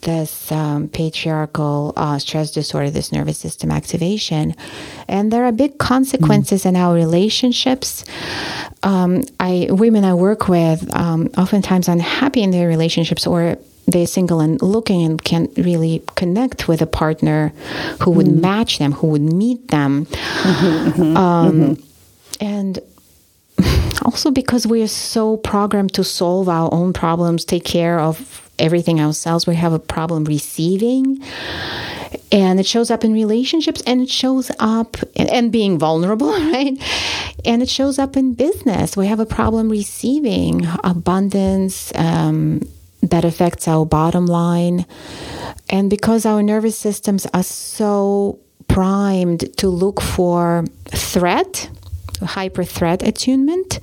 this 0.01 0.51
um, 0.53 0.87
patriarchal 0.87 1.91
uh, 1.97 2.17
stress 2.17 2.51
disorder, 2.51 2.89
this 2.89 3.11
nervous 3.11 3.37
system 3.37 3.71
activation, 3.71 4.55
and 5.09 5.33
there 5.33 5.43
are 5.43 5.51
big 5.51 5.79
consequences 5.79 6.63
mm. 6.63 6.69
in 6.69 6.75
our 6.77 6.93
relationships. 6.93 8.05
Um, 8.83 9.23
I 9.41 9.67
women 9.69 10.05
I 10.05 10.13
work 10.13 10.47
with 10.47 10.95
um, 10.95 11.29
oftentimes 11.37 11.89
unhappy 11.89 12.41
in 12.41 12.51
their 12.51 12.69
relationships 12.69 13.27
or 13.27 13.57
they're 13.87 14.07
single 14.07 14.39
and 14.39 14.61
looking 14.61 15.03
and 15.03 15.23
can't 15.23 15.51
really 15.57 16.03
connect 16.15 16.67
with 16.67 16.81
a 16.81 16.87
partner 16.87 17.53
who 18.01 18.11
would 18.11 18.27
mm. 18.27 18.41
match 18.41 18.79
them, 18.79 18.93
who 18.93 19.07
would 19.07 19.21
meet 19.21 19.67
them. 19.67 20.05
Mm-hmm, 20.05 21.01
mm-hmm, 21.01 21.17
um, 21.17 21.61
mm-hmm. 21.61 22.43
And 22.45 22.79
also 24.03 24.31
because 24.31 24.65
we 24.67 24.81
are 24.81 24.87
so 24.87 25.37
programmed 25.37 25.93
to 25.93 26.03
solve 26.03 26.49
our 26.49 26.73
own 26.73 26.93
problems, 26.93 27.45
take 27.45 27.63
care 27.63 27.99
of 27.99 28.41
everything 28.57 28.99
ourselves, 28.99 29.45
we 29.45 29.55
have 29.55 29.73
a 29.73 29.79
problem 29.79 30.25
receiving. 30.25 31.21
And 32.31 32.59
it 32.59 32.65
shows 32.65 32.89
up 32.89 33.03
in 33.03 33.13
relationships 33.13 33.81
and 33.85 34.01
it 34.01 34.09
shows 34.09 34.51
up 34.59 34.97
and, 35.15 35.29
and 35.29 35.51
being 35.51 35.77
vulnerable, 35.77 36.31
right? 36.51 36.73
And 37.43 37.61
it 37.61 37.69
shows 37.69 37.99
up 37.99 38.17
in 38.17 38.33
business. 38.33 38.97
We 38.97 39.07
have 39.07 39.19
a 39.19 39.25
problem 39.25 39.69
receiving 39.69 40.65
abundance, 40.83 41.91
um, 41.95 42.61
that 43.09 43.25
affects 43.25 43.67
our 43.67 43.85
bottom 43.85 44.25
line. 44.25 44.85
And 45.69 45.89
because 45.89 46.25
our 46.25 46.43
nervous 46.43 46.77
systems 46.77 47.25
are 47.33 47.43
so 47.43 48.39
primed 48.67 49.55
to 49.57 49.69
look 49.69 50.01
for 50.01 50.65
threat, 50.85 51.69
hyper 52.21 52.63
threat 52.63 53.07
attunement, 53.07 53.79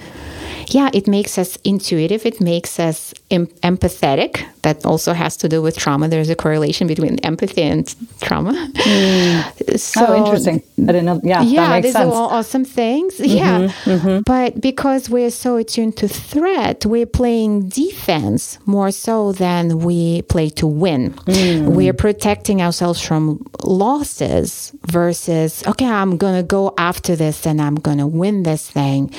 yeah, 0.74 0.90
it 0.92 1.06
makes 1.06 1.38
us 1.38 1.56
intuitive. 1.64 2.24
It 2.26 2.40
makes 2.40 2.78
us 2.78 3.14
em- 3.30 3.48
empathetic. 3.62 4.44
That 4.62 4.86
also 4.86 5.12
has 5.12 5.36
to 5.38 5.48
do 5.48 5.60
with 5.60 5.76
trauma. 5.76 6.08
There's 6.08 6.30
a 6.30 6.36
correlation 6.36 6.86
between 6.86 7.18
empathy 7.20 7.62
and 7.62 7.94
trauma. 8.20 8.52
Mm. 8.52 9.32
So, 9.82 10.06
oh, 10.06 10.24
interesting. 10.24 10.62
I 10.78 10.92
didn't 10.92 11.06
know. 11.06 11.20
Yeah, 11.22 11.42
yeah, 11.42 11.80
these 11.80 11.92
sense. 11.92 12.12
are 12.12 12.14
all 12.14 12.28
awesome 12.28 12.64
things. 12.64 13.16
Mm-hmm, 13.16 13.36
yeah, 13.36 13.58
mm-hmm. 13.84 14.20
but 14.26 14.60
because 14.60 15.08
we're 15.08 15.30
so 15.30 15.56
attuned 15.56 15.96
to 15.98 16.08
threat, 16.08 16.84
we're 16.84 17.06
playing 17.06 17.68
defense 17.68 18.58
more 18.66 18.90
so 18.90 19.32
than 19.32 19.78
we 19.78 20.22
play 20.22 20.50
to 20.50 20.66
win. 20.66 21.12
Mm. 21.12 21.68
We're 21.68 21.94
protecting 21.94 22.60
ourselves 22.60 23.00
from 23.00 23.44
losses 23.62 24.72
versus 24.86 25.66
okay, 25.66 25.86
I'm 25.86 26.16
gonna 26.16 26.42
go 26.42 26.74
after 26.76 27.16
this 27.16 27.46
and 27.46 27.60
I'm 27.60 27.76
gonna 27.76 28.06
win 28.06 28.42
this 28.42 28.68
thing, 28.70 29.12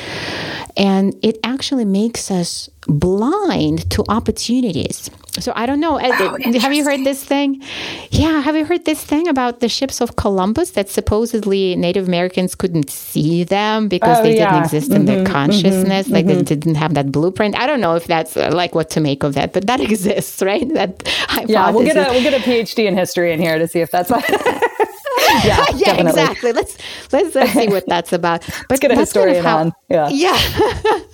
and 0.78 1.16
it 1.24 1.40
actually 1.44 1.86
makes 1.86 2.32
us 2.32 2.70
blind 2.88 3.90
to 3.92 4.04
opportunities. 4.10 5.10
So 5.40 5.52
I 5.56 5.66
don't 5.66 5.80
know. 5.80 6.00
Oh, 6.00 6.38
have 6.60 6.74
you 6.74 6.84
heard 6.84 7.04
this 7.04 7.24
thing? 7.24 7.64
Yeah, 8.12 8.42
have 8.42 8.56
you 8.56 8.66
heard 8.66 8.86
this 8.86 9.04
thing 9.04 9.28
about 9.28 9.62
the 9.62 9.70
ships 9.70 10.00
of 10.00 10.16
Columbus 10.16 10.72
that 10.72 10.90
supposedly 10.90 11.76
Native 11.76 12.08
Americans 12.08 12.54
couldn't 12.54 12.92
see 12.92 13.44
them 13.44 13.88
because 13.88 14.20
oh, 14.20 14.24
they 14.24 14.38
yeah. 14.38 14.52
didn't 14.52 14.66
exist 14.66 14.92
mm-hmm, 14.92 14.96
in 15.00 15.06
their 15.06 15.24
mm-hmm, 15.24 15.34
consciousness, 15.34 16.06
mm-hmm, 16.06 16.14
like 16.14 16.26
mm-hmm. 16.26 16.38
they 16.38 16.44
didn't 16.44 16.76
have 16.76 16.94
that 16.94 17.12
blueprint. 17.12 17.58
I 17.58 17.66
don't 17.66 17.82
know 17.82 17.96
if 17.96 18.06
that's 18.06 18.38
uh, 18.38 18.52
like 18.54 18.76
what 18.76 18.92
to 18.92 19.00
make 19.00 19.24
of 19.24 19.34
that, 19.34 19.54
but 19.54 19.66
that 19.66 19.80
exists, 19.90 20.42
right? 20.44 20.72
That 20.74 21.02
hypothesis. 21.08 21.50
Yeah, 21.50 21.72
we'll 21.72 21.86
get 21.86 21.98
a 21.98 22.12
we'll 22.12 22.24
get 22.24 22.34
a 22.36 22.44
PhD 22.44 22.86
in 22.86 22.96
history 22.96 23.34
in 23.34 23.40
here 23.40 23.58
to 23.58 23.68
see 23.68 23.80
if 23.80 23.90
that's 23.90 24.12
what. 24.12 24.24
yeah, 25.44 25.66
yeah, 25.76 25.96
exactly. 25.96 26.54
Let's, 26.54 26.78
let's 27.12 27.34
let's 27.34 27.54
see 27.54 27.70
what 27.70 27.86
that's 27.88 28.14
about. 28.14 28.44
But 28.70 28.70
let's 28.70 28.80
get 28.80 28.92
a 28.92 28.96
historian 28.96 29.44
kind 29.44 29.70
of 29.70 29.74
how, 29.90 29.98
on. 29.98 30.12
Yeah, 30.12 30.36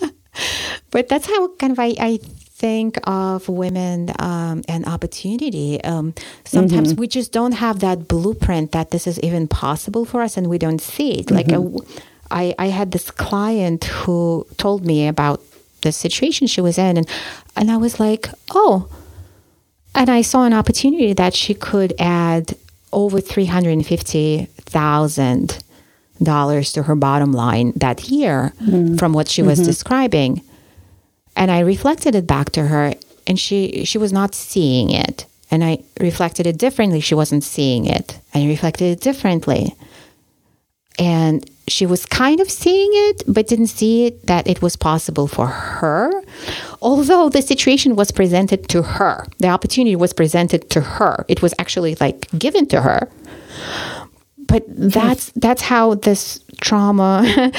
yeah. 0.02 0.10
But 0.92 1.10
that's 1.10 1.28
how 1.28 1.48
kind 1.56 1.72
of 1.72 1.80
I, 1.80 1.96
I 2.00 2.20
think 2.60 3.00
of 3.06 3.48
women 3.48 4.12
um, 4.20 4.64
and 4.68 4.86
opportunity. 4.86 5.82
Um, 5.84 6.14
sometimes 6.44 6.92
mm-hmm. 6.92 7.00
we 7.00 7.08
just 7.08 7.32
don't 7.32 7.54
have 7.54 7.80
that 7.80 8.08
blueprint 8.08 8.74
that 8.74 8.92
this 8.92 9.08
is 9.08 9.20
even 9.22 9.48
possible 9.48 10.06
for 10.06 10.22
us, 10.22 10.36
and 10.38 10.48
we 10.48 10.58
don't 10.58 10.82
see 10.82 11.20
it. 11.20 11.32
Like 11.32 11.50
uh, 11.50 11.60
mm-hmm. 11.60 12.00
a, 12.32 12.34
I, 12.36 12.56
I 12.60 12.68
had 12.68 12.92
this 12.92 13.10
client 13.12 13.86
who 13.86 14.46
told 14.58 14.86
me 14.86 15.08
about 15.08 15.42
the 15.82 15.92
situation 15.92 16.48
she 16.48 16.62
was 16.62 16.78
in, 16.78 16.98
and 16.98 17.08
and 17.56 17.72
I 17.72 17.78
was 17.78 18.00
like, 18.00 18.28
oh. 18.52 18.90
And 19.96 20.08
I 20.10 20.22
saw 20.22 20.46
an 20.46 20.54
opportunity 20.54 21.14
that 21.14 21.34
she 21.34 21.56
could 21.56 21.94
add 21.98 22.56
over 22.94 23.22
three 23.22 23.46
hundred 23.46 23.72
and 23.72 23.86
fifty 23.86 24.46
thousand 24.58 25.64
dollars 26.22 26.74
to 26.74 26.84
her 26.84 26.96
bottom 26.96 27.32
line 27.32 27.72
that 27.78 28.10
year 28.10 28.54
mm-hmm. 28.62 28.98
from 28.98 29.14
what 29.14 29.30
she 29.30 29.42
was 29.42 29.60
mm-hmm. 29.60 29.68
describing 29.68 30.42
and 31.40 31.50
I 31.50 31.62
reflected 31.62 32.16
it 32.16 32.28
back 32.28 32.52
to 32.52 32.68
her, 32.68 32.94
and 33.26 33.40
she 33.40 33.86
she 33.86 33.98
was 33.98 34.12
not 34.14 34.36
seeing 34.36 34.92
it. 34.92 35.26
And 35.52 35.64
I 35.64 35.80
reflected 36.00 36.46
it 36.46 36.60
differently. 36.60 37.00
She 37.00 37.16
wasn't 37.16 37.44
seeing 37.44 37.88
it. 37.88 38.20
I 38.36 38.46
reflected 38.46 38.92
it 38.92 39.02
differently. 39.02 39.74
And 41.00 41.50
she 41.68 41.88
was 41.88 42.06
kind 42.06 42.40
of 42.40 42.52
seeing 42.52 42.92
it, 43.08 43.24
but 43.28 43.48
didn't 43.48 43.74
see 43.80 44.06
it 44.06 44.28
that 44.28 44.48
it 44.48 44.62
was 44.62 44.76
possible 44.76 45.28
for 45.28 45.48
her. 45.48 46.12
Although 46.82 47.30
the 47.30 47.42
situation 47.42 47.96
was 47.96 48.12
presented 48.12 48.68
to 48.70 48.84
her, 48.84 49.26
the 49.40 49.48
opportunity 49.48 49.96
was 49.96 50.14
presented 50.14 50.70
to 50.72 50.82
her. 50.82 51.26
It 51.28 51.42
was 51.42 51.56
actually 51.58 51.96
like 51.96 52.28
given 52.38 52.68
to 52.68 52.82
her 52.82 53.10
but 54.50 54.64
that's 54.68 55.32
that's 55.36 55.62
how 55.62 55.96
this 55.96 56.44
trauma 56.60 57.24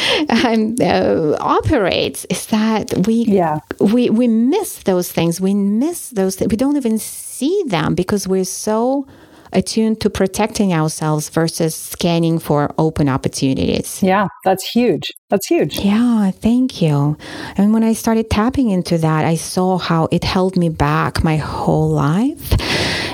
um, 0.44 0.74
uh, 0.80 1.36
operates 1.40 2.26
is 2.28 2.46
that 2.46 3.06
we 3.06 3.24
yeah. 3.24 3.60
we 3.78 4.10
we 4.10 4.28
miss 4.28 4.82
those 4.82 5.10
things 5.10 5.40
we 5.40 5.54
miss 5.54 6.10
those 6.10 6.36
th- 6.36 6.50
we 6.50 6.56
don't 6.56 6.76
even 6.76 6.98
see 6.98 7.62
them 7.66 7.94
because 7.94 8.28
we're 8.28 8.44
so 8.44 9.06
attuned 9.52 10.00
to 10.00 10.10
protecting 10.10 10.72
ourselves 10.72 11.28
versus 11.28 11.74
scanning 11.74 12.38
for 12.38 12.72
open 12.78 13.08
opportunities. 13.08 14.02
Yeah, 14.02 14.28
that's 14.44 14.68
huge. 14.70 15.10
That's 15.30 15.46
huge. 15.46 15.78
Yeah, 15.78 16.32
thank 16.32 16.82
you. 16.82 17.16
And 17.56 17.72
when 17.72 17.84
I 17.84 17.92
started 17.92 18.30
tapping 18.30 18.70
into 18.70 18.98
that, 18.98 19.24
I 19.24 19.36
saw 19.36 19.78
how 19.78 20.08
it 20.10 20.24
held 20.24 20.56
me 20.56 20.68
back 20.68 21.22
my 21.22 21.36
whole 21.36 21.88
life 21.88 22.52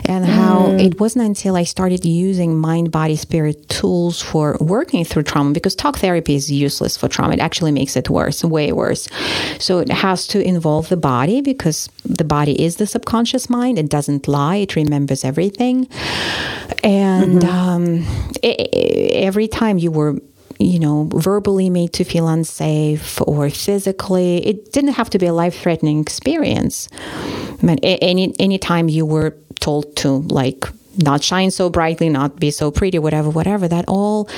and 0.06 0.24
how 0.24 0.68
mm. 0.68 0.82
it 0.82 0.98
wasn't 0.98 1.26
until 1.26 1.56
I 1.56 1.64
started 1.64 2.06
using 2.06 2.56
mind, 2.56 2.90
body, 2.90 3.16
spirit 3.16 3.68
tools 3.68 4.22
for 4.22 4.56
working 4.60 5.04
through 5.04 5.24
trauma 5.24 5.52
because 5.52 5.74
talk 5.74 5.98
therapy 5.98 6.36
is 6.36 6.50
useless 6.50 6.96
for 6.96 7.06
trauma. 7.06 7.34
It 7.34 7.40
actually 7.40 7.72
makes 7.72 7.96
it 7.96 8.08
worse, 8.08 8.42
way 8.42 8.72
worse. 8.72 9.08
So 9.58 9.80
it 9.80 9.90
has 9.90 10.26
to 10.28 10.40
involve 10.40 10.88
the 10.88 10.96
body 10.96 11.42
because 11.42 11.90
the 12.02 12.24
body 12.24 12.58
is 12.64 12.76
the 12.76 12.86
subconscious 12.86 13.50
mind. 13.50 13.78
It 13.78 13.90
doesn't 13.90 14.26
lie, 14.26 14.56
it 14.56 14.74
remembers 14.74 15.22
everything. 15.22 15.86
And 16.82 17.42
mm-hmm. 17.42 17.48
um, 17.48 18.38
it, 18.42 18.70
every 19.12 19.48
time 19.48 19.76
you 19.76 19.90
were 19.90 20.18
you 20.58 20.78
know, 20.78 21.08
verbally 21.14 21.70
made 21.70 21.92
to 21.94 22.04
feel 22.04 22.28
unsafe 22.28 23.20
or 23.22 23.50
physically. 23.50 24.46
It 24.46 24.72
didn't 24.72 24.94
have 24.94 25.10
to 25.10 25.18
be 25.18 25.26
a 25.26 25.32
life 25.32 25.60
threatening 25.60 26.00
experience. 26.00 26.88
But 27.62 27.78
any 27.82 28.34
anytime 28.38 28.88
you 28.88 29.06
were 29.06 29.36
told 29.60 29.96
to 29.96 30.08
like 30.08 30.64
not 30.98 31.22
shine 31.22 31.50
so 31.50 31.68
brightly, 31.68 32.08
not 32.08 32.36
be 32.36 32.50
so 32.50 32.70
pretty, 32.70 32.98
whatever, 32.98 33.28
whatever, 33.28 33.68
that 33.68 33.84
all 33.86 34.28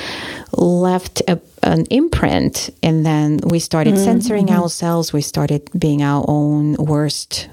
left 0.51 1.21
a, 1.27 1.39
an 1.63 1.85
imprint. 1.85 2.69
And 2.83 3.05
then 3.05 3.39
we 3.45 3.59
started 3.59 3.93
mm-hmm. 3.93 4.03
censoring 4.03 4.47
mm-hmm. 4.47 4.61
ourselves. 4.61 5.13
We 5.13 5.21
started 5.21 5.69
being 5.77 6.01
our 6.01 6.25
own 6.27 6.73
worst 6.73 7.49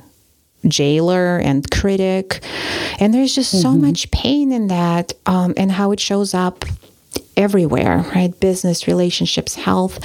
jailer 0.66 1.38
and 1.38 1.70
critic. 1.70 2.42
And 2.98 3.14
there's 3.14 3.34
just 3.34 3.54
mm-hmm. 3.54 3.62
so 3.62 3.74
much 3.74 4.10
pain 4.10 4.52
in 4.52 4.68
that 4.68 5.12
um, 5.26 5.54
and 5.56 5.70
how 5.70 5.92
it 5.92 6.00
shows 6.00 6.34
up 6.34 6.64
everywhere, 7.36 8.04
right? 8.14 8.38
Business, 8.40 8.86
relationships, 8.86 9.54
health. 9.54 9.98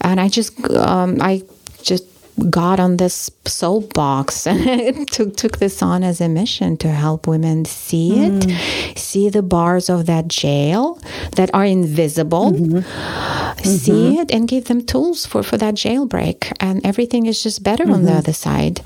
And 0.00 0.20
I 0.20 0.28
just, 0.28 0.52
um, 0.70 1.18
I 1.20 1.42
just 1.82 2.04
got 2.50 2.78
on 2.78 2.98
this 2.98 3.30
soapbox 3.46 4.46
and 4.46 5.08
took, 5.10 5.36
took 5.36 5.58
this 5.58 5.82
on 5.82 6.04
as 6.04 6.20
a 6.20 6.28
mission 6.28 6.76
to 6.76 6.88
help 6.88 7.26
women 7.26 7.64
see 7.64 8.24
it, 8.24 8.32
mm. 8.32 8.98
see 8.98 9.28
the 9.28 9.42
bars 9.42 9.88
of 9.88 10.06
that 10.06 10.28
jail 10.28 11.00
that 11.36 11.50
are 11.54 11.64
invisible, 11.64 12.52
mm-hmm. 12.52 13.62
see 13.62 13.90
mm-hmm. 13.90 14.20
it, 14.20 14.30
and 14.32 14.48
give 14.48 14.66
them 14.66 14.84
tools 14.84 15.24
for, 15.24 15.42
for 15.42 15.56
that 15.56 15.74
jailbreak. 15.74 16.52
And 16.60 16.84
everything 16.84 17.26
is 17.26 17.42
just 17.42 17.62
better 17.62 17.84
mm-hmm. 17.84 17.94
on 17.94 18.02
the 18.02 18.10
mm-hmm. 18.10 18.18
other 18.18 18.32
side 18.32 18.80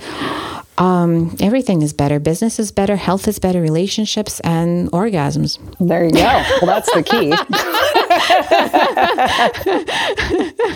um, 0.80 1.36
everything 1.40 1.82
is 1.82 1.92
better. 1.92 2.18
Business 2.18 2.58
is 2.58 2.72
better, 2.72 2.96
health 2.96 3.28
is 3.28 3.38
better, 3.38 3.60
relationships 3.60 4.40
and 4.40 4.90
orgasms. 4.92 5.58
There 5.78 6.04
you 6.04 6.10
go. 6.10 6.42
Well, 6.62 6.66
that's 6.66 6.90
the 6.94 7.02
key. 7.02 7.30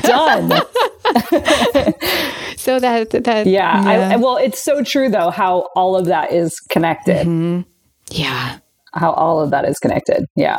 Done. 0.02 0.50
so 2.58 2.78
that 2.78 3.10
that 3.24 3.46
yeah, 3.46 3.82
yeah. 3.82 4.14
I, 4.14 4.16
well, 4.16 4.36
it's 4.36 4.62
so 4.62 4.82
true 4.82 5.08
though 5.08 5.30
how 5.30 5.70
all 5.74 5.96
of 5.96 6.04
that 6.06 6.32
is 6.32 6.60
connected. 6.68 7.26
Mm-hmm. 7.26 7.62
Yeah, 8.10 8.58
how 8.92 9.12
all 9.12 9.40
of 9.40 9.50
that 9.52 9.64
is 9.64 9.78
connected. 9.78 10.26
Yeah, 10.36 10.58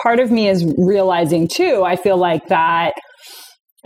part 0.00 0.18
of 0.18 0.30
me 0.30 0.48
is 0.48 0.64
realizing 0.78 1.46
too. 1.46 1.82
I 1.84 1.96
feel 1.96 2.16
like 2.16 2.48
that 2.48 2.94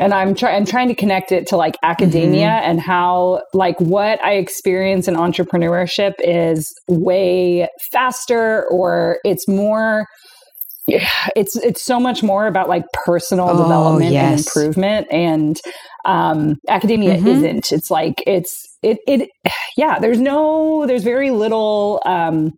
and 0.03 0.13
I'm 0.13 0.35
trying 0.35 0.57
I'm 0.57 0.67
trying 0.67 0.89
to 0.89 0.95
connect 0.95 1.31
it 1.31 1.47
to 1.49 1.57
like 1.57 1.77
academia 1.83 2.49
mm-hmm. 2.49 2.71
and 2.71 2.81
how 2.81 3.43
like 3.55 3.81
what 3.81 4.23
I 4.25 4.35
experience 4.35 5.07
in 5.07 5.15
entrepreneurship 5.15 6.15
is 6.19 6.67
way 6.89 7.69
faster 7.93 8.67
or 8.69 9.19
it's 9.25 9.47
more 9.47 10.07
it's 10.89 11.57
it's 11.57 11.85
so 11.85 12.01
much 12.01 12.23
more 12.23 12.47
about 12.47 12.69
like 12.69 12.85
personal 13.05 13.49
oh, 13.51 13.63
development 13.63 14.13
yes. 14.13 14.25
and 14.31 14.41
improvement 14.41 15.07
and 15.13 15.61
um 16.05 16.57
academia 16.69 17.17
mm-hmm. 17.17 17.29
isn't 17.29 17.73
it's 17.73 17.91
like 17.91 18.23
it's 18.27 18.53
it 18.83 18.99
it 19.07 19.31
yeah 19.77 20.01
there's 20.01 20.19
no 20.19 20.85
there's 20.87 21.05
very 21.05 21.31
little 21.31 22.03
um 22.05 22.51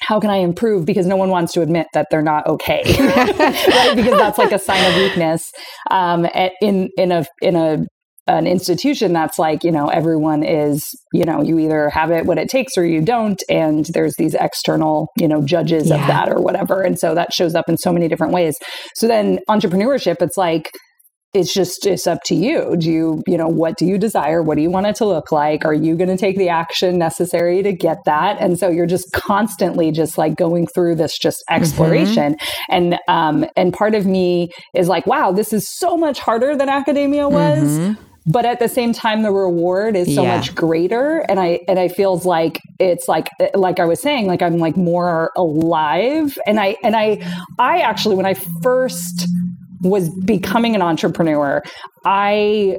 how 0.00 0.18
can 0.20 0.30
I 0.30 0.36
improve? 0.36 0.86
Because 0.86 1.06
no 1.06 1.16
one 1.16 1.28
wants 1.28 1.52
to 1.52 1.62
admit 1.62 1.86
that 1.92 2.06
they're 2.10 2.22
not 2.22 2.46
okay, 2.46 2.82
right? 2.98 3.94
Because 3.96 4.18
that's 4.18 4.38
like 4.38 4.52
a 4.52 4.58
sign 4.58 4.84
of 4.90 4.96
weakness 4.96 5.50
um, 5.90 6.26
in 6.60 6.88
in 6.96 7.12
a 7.12 7.26
in 7.42 7.56
a 7.56 7.84
an 8.26 8.46
institution 8.46 9.12
that's 9.12 9.38
like 9.38 9.64
you 9.64 9.72
know 9.72 9.88
everyone 9.88 10.42
is 10.42 10.88
you 11.12 11.24
know 11.24 11.42
you 11.42 11.58
either 11.58 11.88
have 11.90 12.10
it 12.10 12.26
what 12.26 12.38
it 12.38 12.48
takes 12.48 12.76
or 12.76 12.84
you 12.84 13.00
don't 13.00 13.42
and 13.48 13.86
there's 13.86 14.14
these 14.18 14.34
external 14.34 15.08
you 15.18 15.26
know 15.26 15.42
judges 15.42 15.88
yeah. 15.88 16.00
of 16.00 16.06
that 16.06 16.28
or 16.28 16.40
whatever 16.40 16.82
and 16.82 16.98
so 16.98 17.14
that 17.14 17.32
shows 17.32 17.54
up 17.54 17.68
in 17.68 17.76
so 17.76 17.92
many 17.92 18.08
different 18.08 18.32
ways 18.32 18.56
so 18.94 19.08
then 19.08 19.38
entrepreneurship 19.48 20.16
it's 20.20 20.36
like 20.36 20.70
it's 21.32 21.54
just 21.54 21.86
it's 21.86 22.06
up 22.06 22.22
to 22.24 22.34
you 22.34 22.76
do 22.76 22.90
you 22.90 23.22
you 23.26 23.36
know 23.36 23.46
what 23.46 23.76
do 23.78 23.86
you 23.86 23.96
desire 23.98 24.42
what 24.42 24.56
do 24.56 24.62
you 24.62 24.70
want 24.70 24.86
it 24.86 24.96
to 24.96 25.04
look 25.04 25.30
like 25.30 25.64
are 25.64 25.74
you 25.74 25.96
going 25.96 26.08
to 26.08 26.16
take 26.16 26.36
the 26.36 26.48
action 26.48 26.98
necessary 26.98 27.62
to 27.62 27.72
get 27.72 27.98
that 28.04 28.36
and 28.40 28.58
so 28.58 28.68
you're 28.68 28.86
just 28.86 29.12
constantly 29.12 29.92
just 29.92 30.18
like 30.18 30.36
going 30.36 30.66
through 30.66 30.94
this 30.94 31.16
just 31.16 31.42
mm-hmm. 31.48 31.62
exploration 31.62 32.34
mm-hmm. 32.34 32.72
and 32.72 32.98
um 33.08 33.44
and 33.56 33.72
part 33.72 33.94
of 33.94 34.06
me 34.06 34.50
is 34.74 34.88
like 34.88 35.06
wow 35.06 35.30
this 35.30 35.52
is 35.52 35.68
so 35.68 35.96
much 35.96 36.18
harder 36.18 36.56
than 36.56 36.68
academia 36.68 37.28
was 37.28 37.78
mm-hmm. 37.78 38.02
but 38.26 38.44
at 38.44 38.58
the 38.58 38.68
same 38.68 38.92
time 38.92 39.22
the 39.22 39.30
reward 39.30 39.94
is 39.94 40.12
so 40.12 40.22
yeah. 40.22 40.36
much 40.36 40.52
greater 40.54 41.18
and 41.28 41.38
i 41.38 41.60
and 41.68 41.78
i 41.78 41.86
feels 41.86 42.26
like 42.26 42.58
it's 42.80 43.06
like 43.06 43.28
like 43.54 43.78
i 43.78 43.84
was 43.84 44.02
saying 44.02 44.26
like 44.26 44.42
i'm 44.42 44.58
like 44.58 44.76
more 44.76 45.30
alive 45.36 46.36
and 46.44 46.58
i 46.58 46.76
and 46.82 46.96
i 46.96 47.18
i 47.60 47.78
actually 47.78 48.16
when 48.16 48.26
i 48.26 48.34
first 48.62 49.28
was 49.80 50.08
becoming 50.24 50.74
an 50.74 50.82
entrepreneur, 50.82 51.62
I 52.04 52.78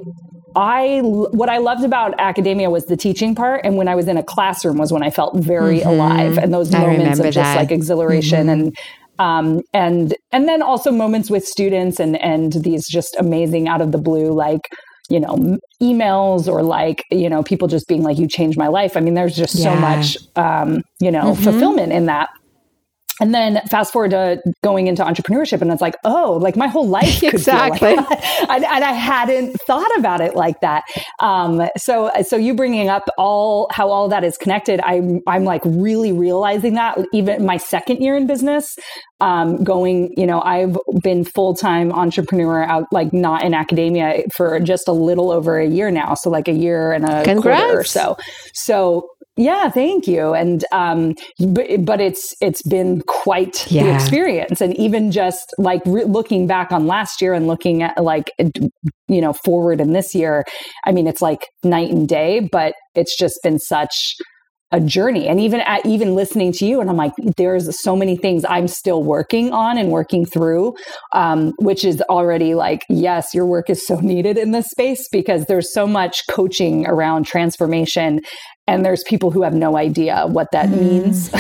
I 0.55 0.99
what 1.01 1.49
I 1.49 1.57
loved 1.57 1.83
about 1.83 2.13
academia 2.19 2.69
was 2.69 2.85
the 2.85 2.97
teaching 2.97 3.35
part, 3.35 3.61
and 3.63 3.77
when 3.77 3.87
I 3.87 3.95
was 3.95 4.07
in 4.07 4.17
a 4.17 4.23
classroom 4.23 4.77
was 4.77 4.91
when 4.91 5.03
I 5.03 5.09
felt 5.09 5.35
very 5.37 5.79
mm-hmm. 5.79 5.89
alive, 5.89 6.37
and 6.37 6.53
those 6.53 6.71
moments 6.71 7.19
of 7.19 7.25
just 7.25 7.35
that. 7.35 7.55
like 7.55 7.71
exhilaration 7.71 8.47
mm-hmm. 8.47 8.49
and 8.49 8.77
um, 9.19 9.61
and 9.73 10.15
and 10.31 10.47
then 10.47 10.61
also 10.61 10.91
moments 10.91 11.29
with 11.29 11.45
students 11.45 11.99
and 11.99 12.19
and 12.21 12.53
these 12.53 12.87
just 12.87 13.15
amazing 13.19 13.67
out 13.67 13.81
of 13.81 13.91
the 13.91 13.97
blue 13.97 14.31
like 14.31 14.61
you 15.11 15.19
know, 15.19 15.57
emails 15.81 16.47
or 16.47 16.63
like, 16.63 17.03
you 17.11 17.29
know, 17.29 17.43
people 17.43 17.67
just 17.67 17.85
being 17.87 18.01
like, 18.01 18.17
you 18.17 18.27
changed 18.27 18.57
my 18.57 18.69
life. 18.69 18.95
I 18.95 19.01
mean, 19.01 19.13
there's 19.13 19.35
just 19.35 19.55
yeah. 19.55 19.73
so 19.73 19.79
much, 19.79 20.17
um, 20.37 20.83
you 21.01 21.11
know, 21.11 21.33
mm-hmm. 21.33 21.43
fulfillment 21.43 21.91
in 21.91 22.05
that. 22.05 22.29
And 23.21 23.35
then 23.35 23.61
fast 23.69 23.93
forward 23.93 24.11
to 24.11 24.41
going 24.63 24.87
into 24.87 25.03
entrepreneurship, 25.03 25.61
and 25.61 25.71
it's 25.71 25.81
like, 25.81 25.95
oh, 26.03 26.39
like 26.41 26.55
my 26.55 26.67
whole 26.67 26.87
life 26.87 27.21
exactly. 27.23 27.95
Like 27.95 28.11
and, 28.49 28.65
and, 28.65 28.83
I 28.83 28.91
hadn't 28.91 29.55
thought 29.67 29.95
about 29.97 30.21
it 30.21 30.35
like 30.35 30.59
that. 30.61 30.83
Um, 31.21 31.67
so, 31.77 32.11
so 32.23 32.35
you 32.35 32.55
bringing 32.55 32.89
up 32.89 33.03
all 33.19 33.69
how 33.71 33.89
all 33.89 34.09
that 34.09 34.23
is 34.23 34.37
connected, 34.37 34.81
I'm 34.81 35.21
I'm 35.27 35.43
like 35.43 35.61
really 35.63 36.11
realizing 36.11 36.73
that 36.73 36.97
even 37.13 37.45
my 37.45 37.57
second 37.57 38.01
year 38.01 38.17
in 38.17 38.25
business, 38.25 38.75
um, 39.19 39.63
going, 39.63 40.13
you 40.17 40.25
know, 40.25 40.41
I've 40.41 40.75
been 41.03 41.23
full 41.23 41.55
time 41.55 41.91
entrepreneur 41.91 42.63
out, 42.63 42.85
like 42.91 43.13
not 43.13 43.43
in 43.43 43.53
academia 43.53 44.23
for 44.35 44.59
just 44.59 44.87
a 44.87 44.93
little 44.93 45.31
over 45.31 45.59
a 45.59 45.67
year 45.67 45.91
now. 45.91 46.15
So 46.15 46.31
like 46.31 46.47
a 46.47 46.53
year 46.53 46.91
and 46.91 47.05
a 47.05 47.23
Congrats. 47.23 47.61
quarter 47.61 47.79
or 47.79 47.83
so. 47.83 48.17
So 48.53 49.07
yeah, 49.41 49.69
thank 49.69 50.07
you. 50.07 50.33
And 50.33 50.63
um, 50.71 51.15
but, 51.39 51.83
but 51.83 51.99
it's 51.99 52.33
it's 52.41 52.61
been 52.61 53.01
quite 53.07 53.69
yeah. 53.71 53.83
the 53.83 53.95
experience, 53.95 54.61
and 54.61 54.77
even 54.77 55.11
just 55.11 55.51
like 55.57 55.81
re- 55.85 56.03
looking 56.03 56.45
back 56.45 56.71
on 56.71 56.85
last 56.85 57.21
year 57.21 57.33
and 57.33 57.47
looking 57.47 57.81
at 57.81 58.01
like 58.01 58.31
you 58.37 59.21
know 59.21 59.33
forward 59.33 59.81
in 59.81 59.93
this 59.93 60.13
year, 60.13 60.45
I 60.85 60.91
mean, 60.91 61.07
it's 61.07 61.21
like 61.21 61.47
night 61.63 61.89
and 61.89 62.07
day. 62.07 62.47
But 62.51 62.75
it's 62.93 63.17
just 63.17 63.39
been 63.43 63.57
such 63.57 64.15
a 64.71 64.79
journey 64.79 65.27
and 65.27 65.39
even 65.39 65.59
at 65.61 65.85
even 65.85 66.15
listening 66.15 66.51
to 66.51 66.65
you 66.65 66.79
and 66.79 66.89
i'm 66.89 66.95
like 66.95 67.13
there's 67.37 67.69
so 67.81 67.95
many 67.95 68.15
things 68.15 68.45
i'm 68.47 68.67
still 68.67 69.03
working 69.03 69.51
on 69.51 69.77
and 69.77 69.89
working 69.89 70.25
through 70.25 70.73
um, 71.13 71.53
which 71.59 71.83
is 71.83 72.01
already 72.03 72.55
like 72.55 72.85
yes 72.89 73.33
your 73.33 73.45
work 73.45 73.69
is 73.69 73.85
so 73.85 73.95
needed 74.01 74.37
in 74.37 74.51
this 74.51 74.67
space 74.67 75.07
because 75.11 75.45
there's 75.45 75.73
so 75.73 75.85
much 75.85 76.23
coaching 76.29 76.87
around 76.87 77.25
transformation 77.25 78.21
and 78.67 78.85
there's 78.85 79.03
people 79.03 79.31
who 79.31 79.41
have 79.41 79.53
no 79.53 79.77
idea 79.77 80.25
what 80.27 80.47
that 80.51 80.69
mm. 80.69 80.79
means 80.79 81.33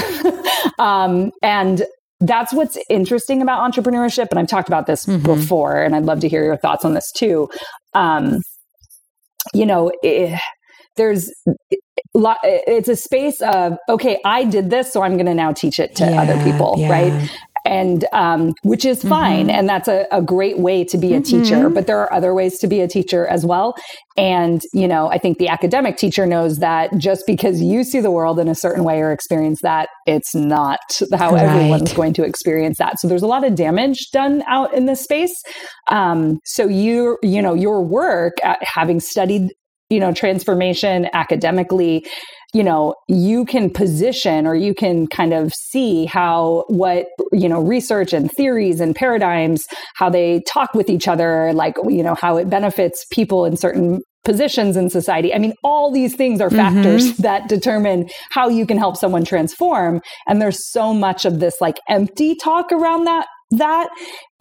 um, 0.79 1.31
and 1.41 1.83
that's 2.19 2.53
what's 2.53 2.77
interesting 2.89 3.41
about 3.41 3.71
entrepreneurship 3.71 4.27
and 4.29 4.39
i've 4.39 4.47
talked 4.47 4.67
about 4.67 4.87
this 4.87 5.05
mm-hmm. 5.05 5.25
before 5.25 5.81
and 5.81 5.95
i'd 5.95 6.03
love 6.03 6.19
to 6.19 6.27
hear 6.27 6.43
your 6.43 6.57
thoughts 6.57 6.83
on 6.83 6.93
this 6.93 7.09
too 7.15 7.49
um, 7.93 8.39
you 9.53 9.65
know 9.65 9.91
it, 10.03 10.39
there's 10.97 11.31
it's 12.13 12.89
a 12.89 12.95
space 12.95 13.41
of 13.41 13.77
okay 13.87 14.19
i 14.25 14.43
did 14.43 14.69
this 14.69 14.91
so 14.91 15.01
i'm 15.01 15.13
going 15.13 15.25
to 15.25 15.33
now 15.33 15.51
teach 15.51 15.79
it 15.79 15.95
to 15.95 16.05
yeah, 16.05 16.21
other 16.21 16.41
people 16.43 16.75
yeah. 16.77 16.89
right 16.89 17.29
and 17.65 18.05
um, 18.11 18.53
which 18.63 18.85
is 18.85 19.03
fine 19.03 19.47
mm-hmm. 19.47 19.49
and 19.51 19.69
that's 19.69 19.87
a, 19.87 20.07
a, 20.11 20.21
great 20.21 20.59
way 20.59 20.83
to 20.83 20.97
be 20.97 21.13
a 21.13 21.19
mm-hmm. 21.19 21.43
teacher 21.43 21.69
but 21.69 21.87
there 21.87 21.99
are 21.99 22.11
other 22.11 22.33
ways 22.33 22.57
to 22.59 22.67
be 22.67 22.79
a 22.79 22.87
teacher 22.87 23.27
as 23.27 23.45
well 23.45 23.75
and 24.17 24.61
you 24.73 24.87
know 24.87 25.07
i 25.09 25.17
think 25.17 25.37
the 25.37 25.47
academic 25.47 25.97
teacher 25.97 26.25
knows 26.25 26.57
that 26.57 26.95
just 26.97 27.23
because 27.27 27.61
you 27.61 27.83
see 27.83 27.99
the 27.99 28.11
world 28.11 28.39
in 28.39 28.47
a 28.47 28.55
certain 28.55 28.83
way 28.83 28.99
or 28.99 29.11
experience 29.11 29.61
that 29.61 29.89
it's 30.05 30.33
not 30.33 30.79
how 31.13 31.33
right. 31.33 31.43
everyone's 31.43 31.93
going 31.93 32.13
to 32.13 32.23
experience 32.23 32.77
that 32.77 32.99
so 32.99 33.07
there's 33.07 33.23
a 33.23 33.27
lot 33.27 33.43
of 33.43 33.55
damage 33.55 34.09
done 34.11 34.43
out 34.47 34.73
in 34.73 34.85
this 34.85 35.01
space 35.01 35.33
um, 35.89 36.39
so 36.45 36.67
you 36.67 37.17
you 37.21 37.41
know 37.41 37.53
your 37.53 37.81
work 37.81 38.33
at 38.43 38.57
having 38.63 38.99
studied 38.99 39.49
you 39.91 39.99
know, 39.99 40.13
transformation 40.13 41.07
academically, 41.13 42.05
you 42.53 42.63
know, 42.63 42.95
you 43.07 43.45
can 43.45 43.69
position 43.69 44.47
or 44.47 44.55
you 44.55 44.73
can 44.73 45.05
kind 45.07 45.33
of 45.33 45.53
see 45.53 46.05
how 46.05 46.65
what, 46.67 47.07
you 47.31 47.47
know, 47.47 47.61
research 47.61 48.13
and 48.13 48.31
theories 48.31 48.79
and 48.79 48.95
paradigms, 48.95 49.63
how 49.95 50.09
they 50.09 50.41
talk 50.47 50.73
with 50.73 50.89
each 50.89 51.07
other, 51.07 51.51
like, 51.53 51.75
you 51.87 52.03
know, 52.03 52.15
how 52.15 52.37
it 52.37 52.49
benefits 52.49 53.05
people 53.11 53.45
in 53.45 53.55
certain 53.57 54.01
positions 54.23 54.77
in 54.77 54.89
society. 54.89 55.33
I 55.33 55.39
mean, 55.39 55.53
all 55.63 55.91
these 55.91 56.15
things 56.15 56.41
are 56.41 56.49
factors 56.49 57.11
mm-hmm. 57.11 57.21
that 57.23 57.49
determine 57.49 58.07
how 58.29 58.49
you 58.49 58.65
can 58.65 58.77
help 58.77 58.95
someone 58.95 59.25
transform. 59.25 60.01
And 60.27 60.41
there's 60.41 60.71
so 60.71 60.93
much 60.93 61.25
of 61.25 61.39
this 61.39 61.55
like 61.59 61.77
empty 61.89 62.35
talk 62.35 62.71
around 62.71 63.05
that 63.05 63.27
that 63.51 63.89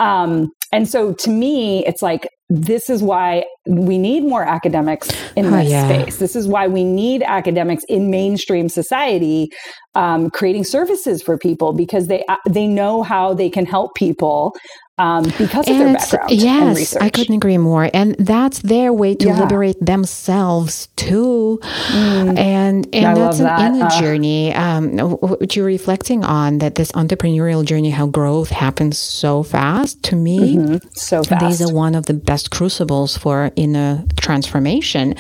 um 0.00 0.50
and 0.72 0.88
so 0.88 1.12
to 1.14 1.30
me 1.30 1.86
it's 1.86 2.02
like 2.02 2.28
this 2.50 2.90
is 2.90 3.00
why 3.00 3.44
we 3.66 3.96
need 3.96 4.24
more 4.24 4.42
academics 4.42 5.08
in 5.36 5.46
oh, 5.46 5.50
this 5.50 5.70
yeah. 5.70 5.88
space. 5.88 6.16
This 6.16 6.34
is 6.34 6.48
why 6.48 6.66
we 6.66 6.82
need 6.82 7.22
academics 7.22 7.84
in 7.84 8.10
mainstream 8.10 8.68
society, 8.68 9.50
um, 9.94 10.30
creating 10.30 10.64
services 10.64 11.22
for 11.22 11.38
people 11.38 11.72
because 11.72 12.08
they 12.08 12.24
uh, 12.26 12.36
they 12.48 12.66
know 12.66 13.04
how 13.04 13.34
they 13.34 13.48
can 13.48 13.66
help 13.66 13.94
people 13.94 14.52
um, 15.00 15.24
because 15.38 15.66
of 15.66 15.74
and 15.74 15.80
their 15.80 15.94
background. 15.94 16.30
And 16.30 16.76
research. 16.76 16.92
Yes, 16.92 16.96
I 16.96 17.08
couldn't 17.08 17.34
agree 17.34 17.56
more. 17.56 17.88
And 17.94 18.14
that's 18.18 18.60
their 18.60 18.92
way 18.92 19.14
to 19.14 19.28
yeah. 19.28 19.40
liberate 19.40 19.76
themselves 19.80 20.88
too. 20.96 21.58
Mm. 21.62 22.38
And 22.38 22.88
and 22.92 23.06
I 23.06 23.14
that's 23.14 23.38
an 23.38 23.44
that. 23.44 23.74
inner 23.74 23.86
uh, 23.86 24.00
journey. 24.00 24.54
Um, 24.54 24.98
what 24.98 25.56
you're 25.56 25.64
reflecting 25.64 26.22
on 26.22 26.58
that 26.58 26.74
this 26.74 26.92
entrepreneurial 26.92 27.64
journey, 27.64 27.90
how 27.90 28.06
growth 28.06 28.50
happens 28.50 28.98
so 28.98 29.42
fast. 29.42 29.89
To 29.94 30.16
me, 30.16 30.56
mm-hmm. 30.56 30.88
so 30.92 31.22
fast. 31.22 31.58
These 31.58 31.70
are 31.70 31.72
one 31.72 31.94
of 31.94 32.06
the 32.06 32.14
best 32.14 32.50
crucibles 32.50 33.16
for 33.16 33.50
inner 33.56 34.04
transformation 34.16 35.14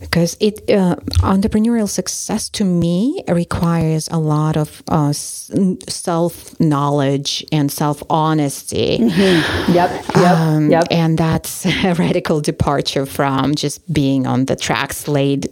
because 0.00 0.36
it 0.40 0.68
uh, 0.70 0.96
entrepreneurial 1.20 1.88
success 1.88 2.48
to 2.50 2.64
me 2.64 3.22
requires 3.28 4.08
a 4.10 4.18
lot 4.18 4.56
of 4.56 4.82
uh, 4.88 5.12
self 5.12 6.58
knowledge 6.60 7.44
and 7.52 7.70
self 7.70 8.02
honesty. 8.10 8.98
Mm-hmm. 8.98 9.72
Yep, 9.72 10.04
yep, 10.16 10.16
um, 10.16 10.70
yep. 10.70 10.84
And 10.90 11.18
that's 11.18 11.66
a 11.84 11.94
radical 11.94 12.40
departure 12.40 13.06
from 13.06 13.54
just 13.54 13.92
being 13.92 14.26
on 14.26 14.46
the 14.46 14.56
tracks 14.56 15.08
laid 15.08 15.50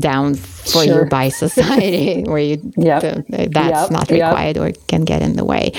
down 0.00 0.34
for 0.34 0.84
sure. 0.84 1.04
you 1.04 1.10
by 1.10 1.28
society, 1.28 2.22
where 2.26 2.38
you 2.38 2.72
yep. 2.76 3.02
that's 3.28 3.54
yep. 3.54 3.90
not 3.90 4.10
required 4.10 4.58
or 4.58 4.72
can 4.88 5.04
get 5.04 5.22
in 5.22 5.36
the 5.36 5.44
way. 5.44 5.72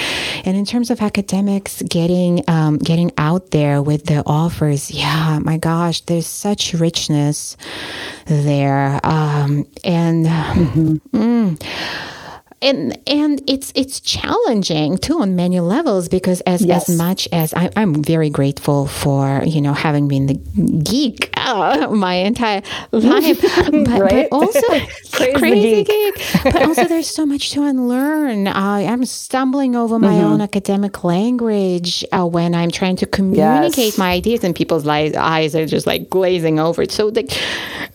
And 0.45 0.55
in 0.55 0.65
terms 0.65 0.89
of 0.89 1.01
academics 1.01 1.81
getting 1.83 2.43
um, 2.47 2.77
getting 2.77 3.11
out 3.17 3.51
there 3.51 3.81
with 3.81 4.05
the 4.05 4.23
offers, 4.25 4.91
yeah, 4.91 5.39
my 5.39 5.57
gosh, 5.57 6.01
there's 6.01 6.27
such 6.27 6.73
richness 6.73 7.57
there. 8.25 8.99
Um, 9.03 9.65
and 9.83 10.25
mm-hmm. 10.25 10.95
mm, 11.15 12.14
and 12.61 12.97
and 13.07 13.41
it's 13.47 13.71
it's 13.75 13.99
challenging 13.99 14.97
too 14.97 15.19
on 15.19 15.35
many 15.35 15.59
levels 15.59 16.07
because 16.07 16.41
as 16.41 16.61
yes. 16.63 16.89
as 16.89 16.97
much 16.97 17.27
as 17.31 17.53
I, 17.53 17.69
am 17.75 18.03
very 18.03 18.29
grateful 18.29 18.87
for 18.87 19.43
you 19.45 19.61
know 19.61 19.73
having 19.73 20.07
been 20.07 20.27
the 20.27 20.35
geek 20.83 21.35
uh, 21.45 21.87
my 21.89 22.15
entire 22.15 22.61
life, 22.91 23.41
but, 23.71 23.87
right? 24.01 24.27
but 24.29 24.35
also 24.35 24.61
crazy 25.35 25.83
geek. 25.83 26.15
but 26.43 26.63
also 26.63 26.85
there's 26.85 27.09
so 27.09 27.25
much 27.25 27.51
to 27.51 27.63
unlearn. 27.63 28.47
I 28.47 28.81
am 28.81 29.05
stumbling 29.05 29.75
over 29.75 29.99
my 29.99 30.13
mm-hmm. 30.13 30.25
own 30.25 30.41
academic 30.41 31.03
language 31.03 32.03
uh, 32.11 32.25
when 32.25 32.55
I'm 32.55 32.71
trying 32.71 32.95
to 32.97 33.05
communicate 33.05 33.77
yes. 33.77 33.97
my 33.97 34.11
ideas, 34.11 34.43
and 34.43 34.55
people's 34.55 34.87
eyes 34.87 35.55
are 35.55 35.65
just 35.65 35.85
like 35.85 36.09
glazing 36.09 36.59
over. 36.59 36.85
So 36.85 37.11
the, 37.11 37.23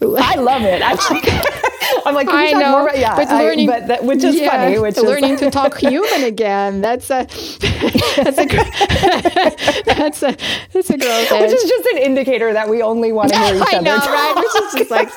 I 0.00 0.36
love 0.36 0.62
it. 0.62 0.82
Actually. 0.82 1.20
I'm 2.06 2.14
like, 2.14 2.28
I 2.30 2.52
know, 2.52 2.82
about, 2.82 2.98
yeah, 2.98 3.16
but 3.16 3.28
learning, 3.28 3.70
I, 3.70 3.80
but 3.80 3.88
that, 3.88 4.04
which 4.04 4.22
is 4.22 4.36
yeah, 4.38 4.50
funny, 4.50 4.78
which 4.78 4.96
learning 4.96 5.34
is, 5.34 5.40
to 5.40 5.50
talk 5.50 5.78
human 5.78 6.24
again. 6.24 6.80
That's 6.80 7.10
a 7.10 7.24
that's 8.16 8.38
a 8.38 8.46
that's 9.84 10.22
a 10.22 10.36
that's 10.72 10.90
a 10.90 10.98
growth. 10.98 11.30
Which 11.30 11.52
is 11.52 11.68
just 11.68 11.86
an 11.92 11.98
indicator 11.98 12.52
that 12.52 12.68
we 12.68 12.82
only 12.82 13.12
want 13.12 13.32
to 13.32 13.38
hear 13.38 13.56
each 13.56 13.62
I 13.62 13.76
other. 13.76 13.84
Know, 13.84 13.96
right? 13.96 14.34
Which 14.36 14.64
is 14.64 14.72
just 14.74 14.90
like, 14.90 15.08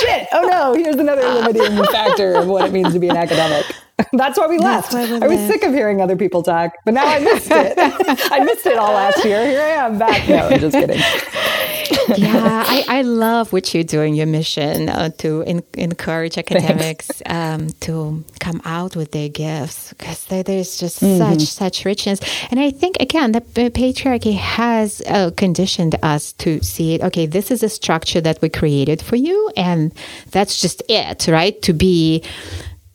shit. 0.00 0.28
Oh 0.32 0.48
no, 0.48 0.74
here's 0.74 0.96
another 0.96 1.22
limiting 1.22 1.84
factor 1.86 2.34
of 2.34 2.46
what 2.46 2.66
it 2.66 2.72
means 2.72 2.92
to 2.92 2.98
be 2.98 3.08
an 3.08 3.16
academic. 3.16 3.66
That's 4.12 4.38
why 4.38 4.46
we 4.46 4.58
left. 4.58 4.92
Why 4.92 5.02
I 5.22 5.26
was 5.26 5.40
sick 5.46 5.62
of 5.62 5.72
hearing 5.72 6.00
other 6.00 6.16
people 6.16 6.42
talk, 6.42 6.74
but 6.84 6.94
now 6.94 7.06
I 7.06 7.18
missed 7.18 7.50
it. 7.50 7.74
I 8.32 8.44
missed 8.44 8.66
it 8.66 8.78
all 8.78 8.92
last 8.92 9.24
year. 9.24 9.44
Here 9.46 9.60
I 9.60 9.86
am 9.86 9.98
back. 9.98 10.28
No, 10.28 10.48
I'm 10.48 10.60
just 10.60 10.76
kidding. 10.76 11.00
yeah, 12.16 12.64
I, 12.66 12.84
I 12.88 13.02
love 13.02 13.52
what 13.52 13.74
you're 13.74 13.84
doing, 13.84 14.14
your 14.14 14.26
mission 14.26 14.88
uh, 14.88 15.10
to 15.18 15.42
in, 15.42 15.62
encourage 15.74 16.38
academics 16.38 17.22
um, 17.26 17.70
to 17.80 18.24
come 18.38 18.60
out 18.64 18.96
with 18.96 19.12
their 19.12 19.28
gifts 19.28 19.92
because 19.94 20.24
there's 20.26 20.78
just 20.78 21.02
mm-hmm. 21.02 21.38
such, 21.38 21.48
such 21.48 21.84
richness. 21.84 22.20
And 22.50 22.60
I 22.60 22.70
think, 22.70 22.96
again, 23.00 23.32
the 23.32 23.40
patriarchy 23.40 24.36
has 24.36 25.02
uh, 25.06 25.30
conditioned 25.36 25.96
us 26.02 26.32
to 26.34 26.62
see 26.62 26.94
it. 26.94 27.02
Okay, 27.02 27.26
this 27.26 27.50
is 27.50 27.62
a 27.62 27.68
structure 27.68 28.20
that 28.20 28.40
we 28.40 28.48
created 28.48 29.02
for 29.02 29.16
you, 29.16 29.50
and 29.56 29.92
that's 30.30 30.60
just 30.60 30.82
it, 30.88 31.26
right? 31.26 31.60
To 31.62 31.72
be 31.72 32.22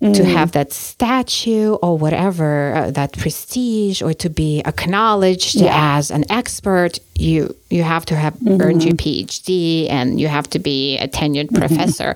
Mm. 0.01 0.13
to 0.13 0.25
have 0.25 0.51
that 0.51 0.73
statue 0.73 1.75
or 1.75 1.97
whatever, 1.97 2.75
uh, 2.75 2.91
that 2.91 3.13
prestige, 3.13 4.01
or 4.01 4.13
to 4.15 4.29
be 4.29 4.61
acknowledged 4.65 5.55
yeah. 5.55 5.97
as 5.97 6.11
an 6.11 6.25
expert, 6.29 6.99
you 7.15 7.55
you 7.69 7.83
have 7.83 8.05
to 8.07 8.15
have 8.15 8.33
mm-hmm. 8.33 8.61
earned 8.61 8.83
your 8.83 8.95
PhD 8.95 9.89
and 9.89 10.19
you 10.19 10.27
have 10.27 10.49
to 10.49 10.59
be 10.59 10.97
a 10.97 11.07
tenured 11.07 11.47
mm-hmm. 11.47 11.59
professor. 11.59 12.13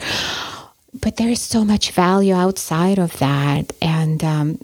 But 1.01 1.15
there 1.15 1.29
is 1.29 1.39
so 1.39 1.63
much 1.63 1.91
value 1.91 2.33
outside 2.33 2.99
of 2.99 3.17
that, 3.19 3.71
and 3.81 4.23
um, 4.25 4.59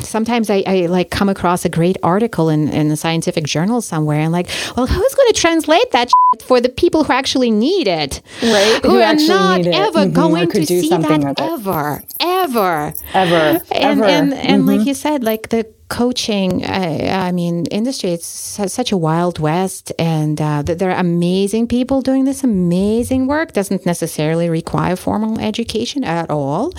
sometimes 0.00 0.50
I, 0.50 0.62
I, 0.66 0.86
like 0.86 1.10
come 1.10 1.28
across 1.28 1.64
a 1.64 1.68
great 1.68 1.96
article 2.02 2.48
in, 2.48 2.68
in 2.68 2.90
a 2.90 2.96
scientific 2.96 3.44
journal 3.44 3.80
somewhere 3.80 4.20
and 4.20 4.32
like, 4.32 4.48
well, 4.76 4.86
who's 4.86 5.14
going 5.14 5.28
to 5.28 5.34
translate 5.34 5.90
that 5.90 6.10
for 6.44 6.60
the 6.60 6.68
people 6.68 7.04
who 7.04 7.12
actually 7.12 7.50
need 7.50 7.88
it? 7.88 8.22
Right. 8.42 8.80
Who, 8.82 8.90
who 8.90 9.00
are 9.00 9.14
not 9.14 9.66
ever 9.66 10.00
mm-hmm. 10.00 10.14
going 10.14 10.50
to 10.50 10.66
see 10.66 10.88
that 10.88 11.40
ever, 11.40 12.02
ever, 12.20 12.94
ever, 13.14 13.34
and, 13.34 13.62
ever. 13.72 14.04
And, 14.04 14.34
and, 14.34 14.62
mm-hmm. 14.62 14.68
like 14.68 14.86
you 14.86 14.94
said, 14.94 15.24
like 15.24 15.48
the 15.48 15.66
coaching 15.94 16.64
I, 16.64 17.28
I, 17.28 17.30
mean 17.30 17.66
industry 17.66 18.10
it's 18.10 18.26
such 18.26 18.90
a 18.90 18.96
wild 18.96 19.38
west 19.38 19.92
and 19.96 20.40
uh, 20.40 20.62
there 20.66 20.90
are 20.90 20.98
amazing 20.98 21.68
people 21.68 22.02
doing 22.02 22.24
this 22.24 22.42
amazing 22.42 23.28
work 23.28 23.52
doesn't 23.52 23.86
necessarily 23.86 24.50
require 24.50 24.96
formal 24.96 25.38
education 25.38 26.02
at 26.02 26.30
all 26.30 26.72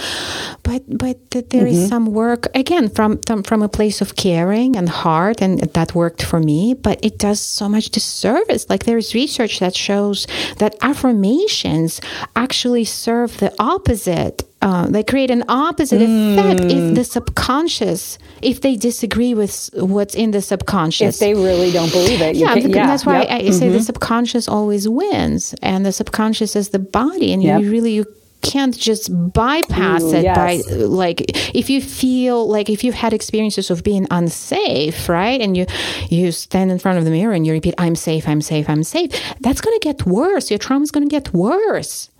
but 0.63 0.81
but 1.03 1.17
there 1.31 1.43
mm-hmm. 1.43 1.67
is 1.67 1.87
some 1.87 2.07
work 2.07 2.47
again 2.53 2.89
from, 2.89 3.11
from 3.25 3.41
from 3.43 3.61
a 3.63 3.69
place 3.69 4.01
of 4.01 4.17
caring 4.17 4.75
and 4.75 4.89
heart 4.89 5.41
and 5.41 5.61
that 5.61 5.95
worked 5.95 6.21
for 6.21 6.41
me 6.41 6.73
but 6.73 6.99
it 7.01 7.17
does 7.17 7.39
so 7.39 7.69
much 7.69 7.85
disservice 7.91 8.69
like 8.69 8.83
there's 8.83 9.15
research 9.15 9.59
that 9.59 9.73
shows 9.73 10.27
that 10.57 10.75
affirmations 10.81 12.01
actually 12.35 12.83
serve 12.83 13.37
the 13.37 13.53
opposite 13.59 14.43
uh, 14.65 14.87
they 14.87 15.03
create 15.03 15.29
an 15.29 15.43
opposite 15.47 16.01
mm. 16.01 16.33
effect 16.33 16.71
if 16.71 16.95
the 16.95 17.03
subconscious, 17.03 18.17
if 18.41 18.61
they 18.61 18.75
disagree 18.75 19.35
with 19.35 19.69
what's 19.75 20.15
in 20.15 20.31
the 20.31 20.41
subconscious. 20.41 21.15
If 21.15 21.19
they 21.19 21.35
really 21.35 21.71
don't 21.71 21.91
believe 21.91 22.19
it. 22.19 22.35
Yeah, 22.35 22.55
can, 22.55 22.71
yeah, 22.71 22.87
that's 22.87 23.05
why 23.05 23.21
yep. 23.21 23.29
I, 23.29 23.41
mm-hmm. 23.41 23.51
say 23.51 23.69
the 23.69 23.75
mm-hmm. 23.75 23.83
subconscious 23.83 24.47
always 24.47 24.89
wins. 24.89 25.53
And 25.61 25.85
the 25.85 25.91
subconscious 25.91 26.55
is 26.55 26.69
the 26.69 26.79
body. 26.79 27.31
And 27.31 27.43
yep. 27.43 27.61
you 27.61 27.69
really, 27.69 27.93
you 27.93 28.05
can't 28.41 28.75
just 28.75 29.11
bypass 29.33 30.01
Ooh, 30.01 30.15
it 30.15 30.23
yes. 30.23 30.35
by 30.35 30.73
like 30.73 31.21
if 31.55 31.69
you 31.69 31.81
feel 31.81 32.47
like 32.47 32.69
if 32.69 32.83
you've 32.83 32.95
had 32.95 33.11
experiences 33.13 33.71
of 33.71 33.83
being 33.83 34.05
unsafe 34.11 35.09
right 35.09 35.41
and 35.41 35.57
you 35.57 35.65
you 36.09 36.31
stand 36.31 36.69
in 36.69 36.77
front 36.77 36.99
of 36.99 37.05
the 37.05 37.09
mirror 37.09 37.33
and 37.33 37.47
you 37.47 37.53
repeat 37.53 37.73
i'm 37.79 37.95
safe 37.95 38.27
i'm 38.27 38.41
safe 38.41 38.69
i'm 38.69 38.83
safe 38.83 39.09
that's 39.41 39.61
going 39.61 39.77
to 39.79 39.83
get 39.83 40.05
worse 40.05 40.51
your 40.51 40.59
trauma 40.59 40.83
is 40.83 40.91
going 40.91 41.07
to 41.07 41.09
get 41.09 41.33
worse 41.33 42.11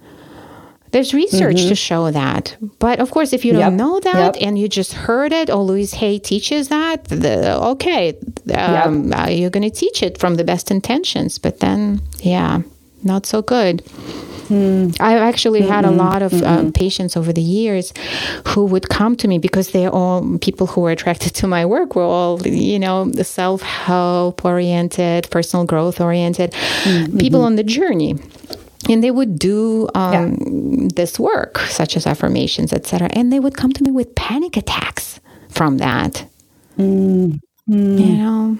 there's 0.95 1.13
research 1.13 1.57
mm-hmm. 1.57 1.67
to 1.67 1.75
show 1.75 2.09
that. 2.09 2.55
But 2.79 3.01
of 3.01 3.11
course, 3.11 3.33
if 3.33 3.43
you 3.43 3.51
don't 3.51 3.75
know 3.75 3.99
that 3.99 4.35
yep. 4.35 4.47
and 4.47 4.57
you 4.57 4.69
just 4.69 4.93
heard 4.93 5.33
it, 5.33 5.49
or 5.49 5.61
Louise 5.61 5.93
Hay 5.95 6.19
teaches 6.19 6.69
that, 6.69 7.03
the, 7.09 7.59
okay, 7.73 8.17
um, 8.55 9.09
yep. 9.09 9.19
uh, 9.19 9.29
you're 9.29 9.49
going 9.49 9.69
to 9.69 9.75
teach 9.75 10.01
it 10.01 10.17
from 10.17 10.35
the 10.35 10.45
best 10.45 10.71
intentions. 10.71 11.37
But 11.37 11.59
then, 11.59 11.99
yeah, 12.19 12.61
not 13.03 13.25
so 13.25 13.41
good. 13.41 13.83
Mm. 14.47 14.95
I've 15.01 15.21
actually 15.21 15.63
mm-hmm. 15.63 15.71
had 15.71 15.83
a 15.83 15.91
lot 15.91 16.21
of 16.21 16.31
mm-hmm. 16.31 16.69
patients 16.69 17.17
over 17.17 17.33
the 17.33 17.41
years 17.41 17.91
who 18.47 18.63
would 18.63 18.87
come 18.87 19.17
to 19.17 19.27
me 19.27 19.37
because 19.37 19.71
they're 19.71 19.89
all 19.89 20.37
people 20.37 20.65
who 20.65 20.79
were 20.79 20.91
attracted 20.91 21.33
to 21.35 21.45
my 21.47 21.65
work. 21.65 21.97
We're 21.97 22.07
all, 22.07 22.41
you 22.47 22.79
know, 22.79 23.03
the 23.03 23.25
self 23.25 23.61
help 23.63 24.45
oriented, 24.45 25.29
personal 25.29 25.65
growth 25.65 25.99
oriented, 25.99 26.51
mm-hmm. 26.51 27.17
people 27.17 27.41
on 27.41 27.57
the 27.57 27.65
journey 27.65 28.15
and 28.89 29.03
they 29.03 29.11
would 29.11 29.37
do 29.39 29.87
um, 29.95 30.13
yeah. 30.13 30.87
this 30.95 31.19
work 31.19 31.57
such 31.59 31.95
as 31.97 32.05
affirmations 32.05 32.73
etc 32.73 33.09
and 33.13 33.31
they 33.31 33.39
would 33.39 33.55
come 33.55 33.71
to 33.71 33.83
me 33.83 33.91
with 33.91 34.15
panic 34.15 34.57
attacks 34.57 35.19
from 35.49 35.77
that 35.77 36.27
mm. 36.77 37.39
Mm. 37.69 37.99
you 37.99 38.17
know 38.17 38.57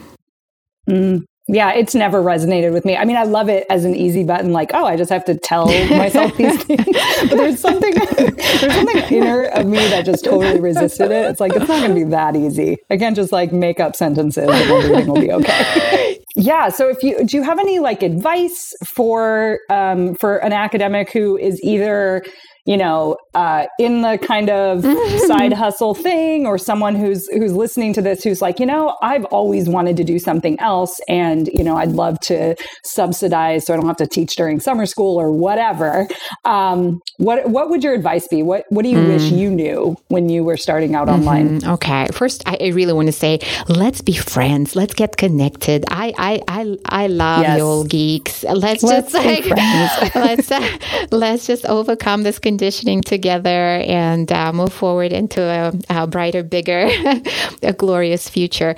mm 0.90 1.26
yeah, 1.48 1.74
it's 1.74 1.94
never 1.94 2.24
resonated 2.24 2.74
with 2.74 2.86
me. 2.86 2.98
I 2.98 3.06
mean, 3.06 3.18
I 3.18 3.24
love 3.24 3.50
it 3.50 3.68
as 3.70 3.86
an 3.86 3.96
easy 3.96 4.24
button, 4.24 4.52
like, 4.52 4.72
oh, 4.74 4.86
I 4.86 4.96
just 4.96 5.12
have 5.12 5.26
to 5.26 5.38
tell 5.38 5.68
myself 5.90 6.36
these 6.38 6.64
things. 6.64 6.86
But 6.86 7.38
there's 7.38 7.60
something, 7.60 7.94
there's 7.94 8.74
something 8.74 9.04
inner 9.12 9.44
of 9.44 9.68
me 9.68 9.78
that 9.78 10.06
just 10.06 10.26
totally 10.26 10.60
resisted 10.60 11.12
it. 11.12 11.30
It's 11.30 11.40
like 11.40 11.56
it's 11.56 11.68
not 11.68 11.82
going 11.82 11.90
to 11.90 11.96
be 11.96 12.04
that 12.06 12.36
easy. 12.36 12.78
I 12.90 12.98
can't 12.98 13.16
just 13.16 13.32
like 13.32 13.54
make 13.54 13.80
up 13.80 13.96
sentences 13.96 14.44
and 14.44 14.72
everything 14.72 15.08
will 15.08 15.22
be 15.22 15.32
okay. 15.32 16.20
yeah. 16.36 16.70
So, 16.70 16.90
if 16.90 17.04
you 17.04 17.24
do, 17.24 17.38
you 17.38 17.44
have 17.44 17.60
any 17.60 17.78
like 17.78 18.02
advice 18.02 18.74
for 18.96 19.60
um, 19.70 20.16
for 20.16 20.38
an 20.38 20.52
academic 20.52 21.12
who 21.12 21.38
is 21.38 21.62
either 21.64 22.24
you 22.66 22.78
know, 22.78 23.16
uh, 23.36 23.68
in 23.78 24.02
the 24.02 24.18
kind 24.18 24.50
of 24.50 24.84
side 25.28 25.54
hustle 25.54 25.94
thing, 25.94 26.46
or 26.48 26.58
someone 26.58 26.96
who's 26.96 27.28
who's 27.28 27.54
listening 27.54 27.94
to 27.94 28.02
this 28.02 28.24
who's 28.24 28.42
like, 28.42 28.60
you 28.60 28.66
know, 28.66 28.98
I've 29.02 29.26
always 29.26 29.70
wanted 29.70 29.98
to 29.98 30.04
do 30.04 30.18
something 30.18 30.60
else, 30.60 31.00
and 31.08 31.48
you 31.54 31.64
know, 31.64 31.78
I'd 31.78 31.92
love 31.92 32.20
to 32.22 32.56
subsidize 32.84 33.66
so 33.66 33.74
I 33.74 33.78
don't 33.78 33.86
have 33.86 33.98
to 33.98 34.08
teach 34.08 34.36
during 34.36 34.60
summer 34.60 34.86
school 34.86 35.20
or 35.20 35.32
whatever. 35.32 36.08
Um, 36.44 37.02
what 37.18 37.50
what 37.50 37.70
would 37.70 37.84
your 37.84 37.94
advice 37.94 38.28
be? 38.28 38.42
What 38.42 38.66
what 38.70 38.82
do 38.84 38.90
you 38.90 38.98
mm. 38.98 39.08
wish 39.10 39.24
you 39.32 39.52
knew 39.52 39.96
when 40.08 40.30
you 40.30 40.44
were 40.44 40.58
starting 40.58 40.96
out 40.96 41.08
mm-hmm. 41.08 41.28
online? 41.28 41.66
Okay, 41.66 42.08
first, 42.14 42.42
I, 42.48 42.58
I, 42.60 42.68
really 42.70 42.94
want 42.94 43.08
to 43.08 43.14
say, 43.14 43.40
let's 43.68 44.02
be 44.02 44.14
friends. 44.14 44.76
Let's 44.76 44.94
get 44.94 45.18
connected. 45.18 45.86
I 45.92 46.14
I 46.18 46.42
I, 46.48 46.78
I 46.86 47.08
love 47.08 47.44
yes. 47.44 47.58
you 47.58 47.64
all 47.64 47.84
geeks. 47.84 48.44
Let's, 48.44 48.82
let's 48.82 49.12
just 49.12 49.14
like 49.14 49.46
let's 50.16 50.52
uh, 50.52 50.78
let's 51.12 51.46
just 51.46 51.66
overcome 51.68 52.24
this. 52.24 52.40
Con- 52.40 52.55
conditioning 52.56 53.02
together 53.02 53.84
and 53.86 54.32
uh, 54.32 54.54
move 54.54 54.72
forward 54.72 55.12
into 55.12 55.42
a, 55.42 55.74
a 55.90 56.08
brighter, 56.08 56.42
bigger, 56.42 56.88
a 57.64 57.74
glorious 57.74 58.30
future. 58.30 58.76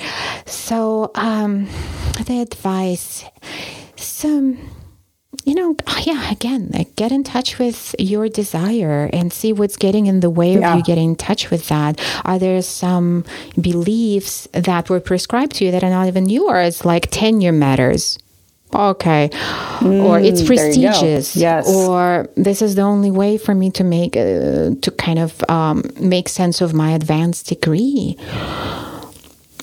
So, 0.48 1.12
um, 1.14 1.68
the 2.26 2.42
advice, 2.42 3.24
some 3.96 4.58
you 5.44 5.54
know, 5.54 5.76
yeah, 6.04 6.32
again, 6.32 6.72
like 6.74 6.96
get 6.96 7.12
in 7.12 7.24
touch 7.24 7.60
with 7.60 7.96
your 8.00 8.28
desire 8.28 9.10
and 9.14 9.32
see 9.32 9.54
what's 9.54 9.78
getting 9.78 10.08
in 10.08 10.22
the 10.22 10.30
way 10.30 10.58
yeah. 10.58 10.72
of 10.72 10.78
you 10.78 10.84
getting 10.84 11.12
in 11.12 11.16
touch 11.16 11.52
with 11.52 11.68
that. 11.68 12.02
Are 12.26 12.40
there 12.40 12.62
some 12.62 13.24
beliefs 13.62 14.48
that 14.54 14.90
were 14.90 15.00
prescribed 15.00 15.56
to 15.58 15.66
you 15.66 15.72
that 15.72 15.84
are 15.84 15.90
not 15.90 16.08
even 16.08 16.28
yours, 16.28 16.84
like 16.84 17.10
tenure 17.12 17.52
matters? 17.52 18.18
Okay. 18.74 19.30
Mm, 19.80 20.03
or 20.03 20.20
it's 20.20 20.41
prestigious. 20.43 21.36
Yes. 21.36 21.68
Or 21.68 22.30
this 22.36 22.61
is 22.61 22.76
the 22.76 22.82
only 22.82 23.11
way 23.11 23.38
for 23.38 23.55
me 23.55 23.72
to 23.72 23.84
make 23.84 24.15
uh, 24.15 24.76
to 24.82 24.91
kind 24.97 25.20
of 25.20 25.43
um, 25.49 25.84
make 25.99 26.30
sense 26.30 26.61
of 26.61 26.74
my 26.74 26.91
advanced 26.91 27.47
degree. 27.47 28.18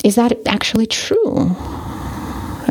Is 0.05 0.17
that 0.17 0.37
actually 0.47 0.87
true? 0.87 1.57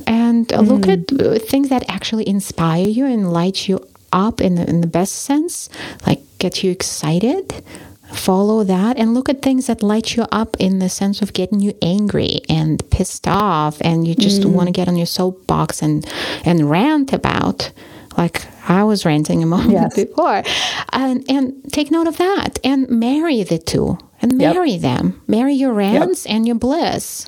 And 0.06 0.48
mm. 0.48 0.68
look 0.68 0.88
at 0.88 1.12
uh, 1.20 1.40
things 1.40 1.70
that 1.70 1.84
actually 1.90 2.28
inspire 2.28 2.88
you 2.88 3.06
and 3.06 3.32
light 3.32 3.68
you 3.68 3.86
up 4.14 4.40
in 4.40 4.56
the, 4.56 4.70
in 4.70 4.82
the 4.82 4.88
best 4.88 5.24
sense 5.24 5.70
like 6.06 6.22
get 6.38 6.64
you 6.64 6.72
excited 6.72 7.64
follow 8.16 8.64
that 8.64 8.98
and 8.98 9.14
look 9.14 9.30
at 9.30 9.42
things 9.42 9.68
that 9.68 9.84
light 9.84 10.16
you 10.16 10.24
up 10.32 10.56
in 10.60 10.80
the 10.80 10.90
sense 10.90 11.22
of 11.22 11.34
getting 11.34 11.60
you 11.60 11.74
angry 11.82 12.40
and 12.50 12.88
pissed 12.90 13.28
off 13.28 13.82
and 13.82 14.08
you 14.08 14.16
just 14.16 14.42
mm. 14.42 14.52
want 14.52 14.68
to 14.68 14.72
get 14.72 14.88
on 14.88 14.96
your 14.96 15.06
soapbox 15.06 15.82
and 15.82 16.06
and 16.46 16.70
rant 16.70 17.14
about 17.14 17.72
like 18.18 18.46
I 18.70 18.84
was 18.84 19.06
ranting 19.06 19.44
a 19.44 19.46
moment 19.46 19.72
yes. 19.72 19.96
before 19.96 20.44
and 20.92 21.26
and 21.30 21.72
take 21.72 21.92
note 21.92 22.08
of 22.08 22.18
that 22.18 22.60
and 22.64 22.88
marry 22.90 23.44
the 23.44 23.58
two 23.58 23.98
and 24.22 24.38
marry 24.38 24.72
yep. 24.72 24.82
them 24.82 25.22
marry 25.28 25.54
your 25.54 25.74
rants 25.74 26.26
yep. 26.26 26.36
and 26.36 26.48
your 26.48 26.56
bliss 26.56 27.28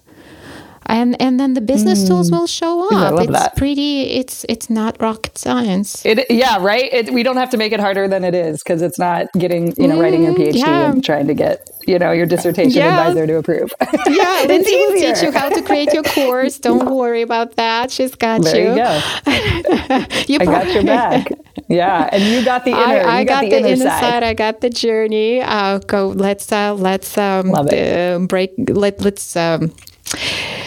and 0.88 1.19
and 1.21 1.39
then 1.39 1.53
the 1.53 1.61
business 1.61 2.03
mm. 2.03 2.07
tools 2.07 2.31
will 2.31 2.47
show 2.47 2.88
up. 2.91 3.19
it's 3.19 3.31
that. 3.31 3.55
pretty. 3.55 4.03
It's 4.11 4.45
it's 4.47 4.69
not 4.69 5.01
rocket 5.01 5.38
science. 5.38 6.05
It 6.05 6.25
yeah 6.29 6.57
right. 6.63 6.91
It, 6.91 7.11
we 7.11 7.23
don't 7.23 7.38
have 7.38 7.49
to 7.51 7.57
make 7.57 7.71
it 7.73 7.79
harder 7.79 8.07
than 8.07 8.23
it 8.23 8.36
is 8.36 8.61
because 8.63 8.81
it's 8.81 8.99
not 8.99 9.27
getting 9.33 9.73
you 9.77 9.88
know 9.88 9.95
mm, 9.95 10.01
writing 10.01 10.23
your 10.23 10.33
PhD 10.33 10.55
yeah. 10.57 10.91
and 10.91 11.03
trying 11.03 11.27
to 11.27 11.33
get 11.33 11.69
you 11.88 11.97
know 11.97 12.11
your 12.11 12.25
dissertation 12.25 12.81
yeah. 12.81 12.99
advisor 12.99 13.27
to 13.27 13.38
approve. 13.38 13.73
Yeah, 14.07 14.45
Lindsay 14.47 14.75
will 14.75 14.93
teach 14.93 15.23
you 15.23 15.31
how 15.31 15.49
to 15.49 15.61
create 15.61 15.91
your 15.91 16.03
course. 16.03 16.59
Don't 16.59 16.95
worry 16.95 17.21
about 17.21 17.55
that. 17.55 17.91
She's 17.91 18.13
got 18.15 18.43
there 18.43 18.55
you. 18.55 18.69
you 18.69 18.75
go. 18.75 19.01
you 20.27 20.39
I 20.39 20.45
got 20.45 20.73
your 20.73 20.83
back. 20.83 21.31
Yeah, 21.67 22.09
and 22.11 22.23
you 22.23 22.45
got 22.45 22.63
the 22.63 22.71
inner. 22.71 22.81
I, 22.81 23.19
I 23.19 23.23
got, 23.23 23.43
got, 23.43 23.49
the, 23.49 23.57
inner, 23.57 23.75
side. 23.77 23.99
side. 23.99 24.23
I 24.23 24.33
got 24.33 24.61
the 24.61 24.69
journey. 24.69 25.41
Uh, 25.41 25.79
go. 25.79 26.09
Let's 26.09 26.51
uh, 26.51 26.75
let's 26.75 27.17
um, 27.17 27.53
uh, 27.55 28.19
break. 28.19 28.53
Let 28.57 29.01
let's. 29.01 29.36
Um, 29.36 29.73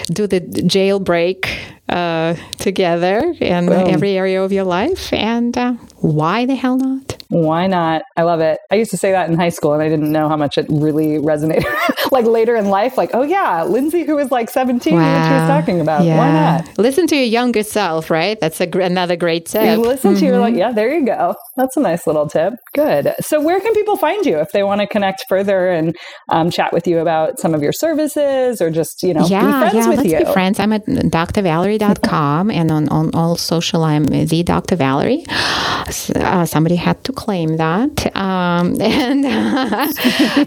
do 0.08 0.26
the 0.26 0.40
jailbreak 0.40 1.48
uh, 1.88 2.34
together 2.58 3.34
in 3.40 3.70
every 3.72 4.16
area 4.16 4.42
of 4.42 4.52
your 4.52 4.64
life. 4.64 5.12
And 5.12 5.56
uh, 5.56 5.72
why 5.96 6.46
the 6.46 6.54
hell 6.54 6.76
not? 6.76 7.22
Why 7.28 7.66
not? 7.66 8.02
I 8.16 8.22
love 8.22 8.40
it. 8.40 8.58
I 8.70 8.76
used 8.76 8.90
to 8.92 8.96
say 8.96 9.12
that 9.12 9.28
in 9.28 9.36
high 9.36 9.50
school 9.50 9.74
and 9.74 9.82
I 9.82 9.88
didn't 9.88 10.10
know 10.10 10.28
how 10.28 10.36
much 10.36 10.56
it 10.56 10.66
really 10.70 11.18
resonated. 11.18 11.66
like 12.10 12.24
later 12.24 12.56
in 12.56 12.68
life, 12.68 12.96
like, 12.96 13.10
oh 13.12 13.22
yeah, 13.22 13.64
Lindsay, 13.64 14.04
who 14.04 14.16
was 14.16 14.30
like 14.30 14.48
17, 14.48 14.94
wow. 14.94 15.00
what 15.00 15.28
she 15.28 15.34
was 15.34 15.48
talking 15.48 15.80
about. 15.80 16.04
Yeah. 16.04 16.16
Why 16.16 16.32
not? 16.32 16.78
Listen 16.78 17.06
to 17.08 17.16
your 17.16 17.26
younger 17.26 17.62
self, 17.62 18.10
right? 18.10 18.40
That's 18.40 18.60
a 18.62 18.66
gr- 18.66 18.80
another 18.80 19.16
great 19.16 19.46
tip. 19.46 19.64
You 19.64 19.76
listen 19.82 20.12
mm-hmm. 20.12 20.20
to 20.20 20.26
your, 20.26 20.38
like, 20.38 20.54
yeah, 20.54 20.72
there 20.72 20.94
you 20.94 21.04
go. 21.04 21.34
That's 21.56 21.76
a 21.76 21.80
nice 21.80 22.06
little 22.06 22.26
tip. 22.28 22.54
Good. 22.74 23.12
So 23.20 23.40
where 23.42 23.60
can 23.60 23.74
people 23.74 23.96
find 23.96 24.24
you 24.24 24.38
if 24.38 24.52
they 24.52 24.62
want 24.62 24.80
to 24.80 24.86
connect 24.86 25.26
further 25.28 25.68
and 25.68 25.94
um, 26.30 26.50
chat 26.50 26.72
with 26.72 26.86
you 26.86 26.98
about 26.98 27.38
some 27.38 27.54
of 27.54 27.62
your 27.62 27.72
services 27.72 28.62
or 28.62 28.70
just, 28.70 29.02
you 29.02 29.12
know, 29.12 29.26
yeah, 29.26 29.44
be 29.44 29.52
friends 29.52 29.74
yeah, 29.74 29.88
with 29.88 29.98
let's 29.98 30.10
you? 30.10 30.18
Be 30.24 30.32
friends. 30.32 30.58
I'm 30.58 30.72
at 30.72 30.86
drvalerie.com 30.86 32.50
and 32.50 32.70
on, 32.70 32.88
on 32.88 33.14
all 33.14 33.36
social, 33.36 33.84
I'm 33.84 34.04
the 34.04 34.42
Dr. 34.42 34.76
Valerie. 34.76 35.24
Uh, 35.28 36.46
somebody 36.46 36.76
had 36.76 37.02
to 37.04 37.12
claim 37.18 37.56
that. 37.56 38.16
Um, 38.16 38.80
and 38.80 39.26
uh, 39.26 39.92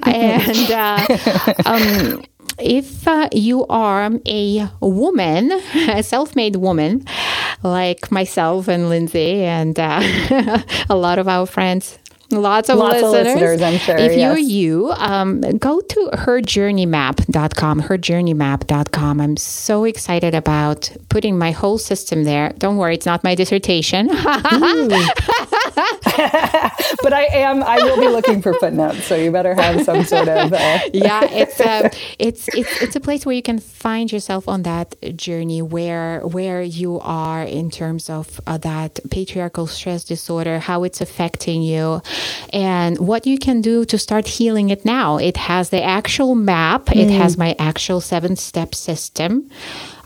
and 0.05 0.71
uh, 0.71 1.53
um, 1.65 2.23
if 2.57 3.07
uh, 3.07 3.27
you 3.33 3.65
are 3.67 4.09
a 4.25 4.69
woman, 4.79 5.51
a 5.89 6.01
self 6.01 6.35
made 6.35 6.55
woman, 6.55 7.05
like 7.61 8.09
myself 8.09 8.69
and 8.69 8.87
Lindsay, 8.87 9.43
and 9.43 9.77
uh, 9.77 10.01
a 10.89 10.95
lot 10.95 11.19
of 11.19 11.27
our 11.27 11.45
friends 11.45 11.99
Lots 12.31 12.69
of 12.69 12.77
Lots 12.77 13.01
listeners. 13.01 13.27
Of 13.27 13.35
listeners 13.35 13.61
I'm 13.61 13.77
sure. 13.77 13.97
If 13.97 14.15
yes. 14.15 14.17
you're 14.17 14.37
you, 14.37 14.91
um, 14.91 15.41
go 15.41 15.81
to 15.81 16.09
herjourneymap.com, 16.13 17.81
herjourneymap.com. 17.81 19.21
I'm 19.21 19.37
so 19.37 19.83
excited 19.83 20.33
about 20.33 20.91
putting 21.09 21.37
my 21.37 21.51
whole 21.51 21.77
system 21.77 22.23
there. 22.23 22.53
Don't 22.57 22.77
worry, 22.77 22.95
it's 22.95 23.05
not 23.05 23.23
my 23.23 23.35
dissertation. 23.35 24.09
but 27.03 27.13
I 27.13 27.27
am. 27.31 27.63
I 27.63 27.77
will 27.83 27.99
be 27.99 28.07
looking 28.07 28.41
for 28.41 28.53
footnotes, 28.55 29.05
so 29.05 29.15
you 29.15 29.31
better 29.31 29.53
have 29.53 29.83
some 29.83 30.03
sort 30.03 30.27
of. 30.27 30.53
Uh... 30.53 30.79
yeah, 30.93 31.23
it's 31.23 31.59
a, 31.59 31.91
it's 32.19 32.47
it's 32.49 32.81
it's 32.81 32.95
a 32.95 32.99
place 32.99 33.25
where 33.25 33.35
you 33.35 33.41
can 33.41 33.59
find 33.59 34.11
yourself 34.11 34.47
on 34.47 34.63
that 34.63 34.95
journey 35.15 35.61
where 35.61 36.21
where 36.21 36.61
you 36.61 36.99
are 36.99 37.43
in 37.43 37.69
terms 37.69 38.09
of 38.09 38.39
uh, 38.47 38.57
that 38.59 38.99
patriarchal 39.09 39.67
stress 39.67 40.03
disorder, 40.03 40.59
how 40.59 40.83
it's 40.83 41.01
affecting 41.01 41.61
you 41.61 42.01
and 42.51 42.99
what 42.99 43.25
you 43.25 43.37
can 43.37 43.61
do 43.61 43.85
to 43.85 43.97
start 43.97 44.27
healing 44.27 44.69
it 44.69 44.85
now. 44.85 45.17
It 45.17 45.37
has 45.37 45.69
the 45.69 45.83
actual 45.83 46.35
map, 46.35 46.85
mm. 46.85 47.01
it 47.01 47.09
has 47.09 47.37
my 47.37 47.55
actual 47.59 48.01
seven 48.01 48.35
step 48.35 48.75
system. 48.75 49.49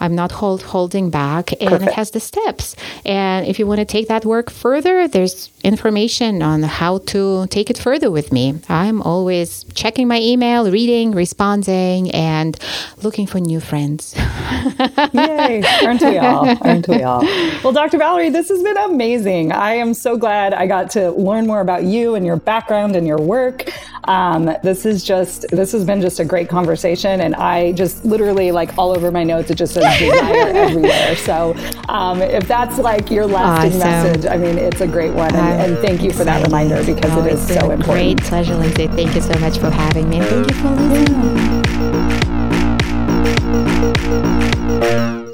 I'm 0.05 0.15
not 0.15 0.31
hold, 0.31 0.61
holding 0.61 1.09
back, 1.09 1.51
and 1.53 1.69
Perfect. 1.69 1.91
it 1.91 1.93
has 1.93 2.11
the 2.11 2.19
steps. 2.19 2.75
And 3.05 3.45
if 3.47 3.57
you 3.59 3.65
want 3.67 3.79
to 3.79 3.85
take 3.85 4.07
that 4.07 4.23
work 4.23 4.51
further, 4.51 5.07
there's 5.07 5.49
information 5.63 6.43
on 6.43 6.61
how 6.63 6.99
to 7.13 7.47
take 7.47 7.69
it 7.69 7.77
further 7.77 8.11
with 8.11 8.31
me. 8.31 8.59
I'm 8.69 9.01
always 9.01 9.65
checking 9.73 10.07
my 10.07 10.19
email, 10.21 10.69
reading, 10.71 11.11
responding, 11.11 12.11
and 12.11 12.57
looking 13.01 13.25
for 13.25 13.39
new 13.39 13.59
friends. 13.59 14.13
Yay! 15.13 15.63
Aren't 15.83 16.01
we 16.01 16.17
all? 16.19 16.45
Aren't 16.61 16.87
we 16.87 17.01
all? 17.01 17.21
Well, 17.63 17.73
Dr. 17.73 17.97
Valerie, 17.97 18.29
this 18.29 18.49
has 18.49 18.61
been 18.61 18.77
amazing. 18.77 19.51
I 19.51 19.73
am 19.73 19.93
so 19.93 20.17
glad 20.17 20.53
I 20.53 20.67
got 20.67 20.91
to 20.91 21.11
learn 21.11 21.47
more 21.47 21.61
about 21.61 21.83
you 21.83 22.15
and 22.15 22.25
your 22.25 22.37
background 22.37 22.95
and 22.95 23.07
your 23.07 23.17
work. 23.19 23.71
Um, 24.07 24.55
this 24.63 24.85
is 24.85 25.03
just 25.03 25.47
this 25.49 25.71
has 25.71 25.83
been 25.83 25.99
just 25.99 26.19
a 26.19 26.25
great 26.25 26.47
conversation, 26.47 27.21
and 27.21 27.33
I 27.35 27.71
just 27.71 28.05
literally 28.05 28.51
like 28.51 28.77
all 28.77 28.91
over 28.91 29.11
my 29.11 29.23
notes. 29.23 29.49
It 29.49 29.55
just 29.55 29.73
says 29.73 29.83
desire 29.99 30.47
everywhere. 30.55 31.15
So 31.15 31.55
um, 31.89 32.21
if 32.21 32.47
that's 32.47 32.77
like 32.77 33.09
your 33.11 33.27
lasting 33.27 33.81
awesome. 33.81 34.13
message, 34.13 34.25
I 34.25 34.37
mean, 34.37 34.57
it's 34.57 34.81
a 34.81 34.87
great 34.87 35.13
one, 35.13 35.33
and, 35.35 35.73
and 35.73 35.77
thank 35.79 36.01
you 36.01 36.11
for 36.11 36.23
that 36.23 36.43
reminder 36.45 36.83
because 36.83 37.11
oh, 37.11 37.25
it 37.25 37.33
is 37.33 37.47
so 37.47 37.71
important. 37.71 37.85
Great 37.85 38.21
pleasure, 38.23 38.55
Lindsay. 38.55 38.87
Thank 38.87 39.15
you 39.15 39.21
so 39.21 39.37
much 39.39 39.57
for 39.57 39.69
having 39.69 40.09
me. 40.09 40.21
Thank 40.21 40.49
you 40.49 40.55
for 40.55 40.69
listening. 44.81 45.24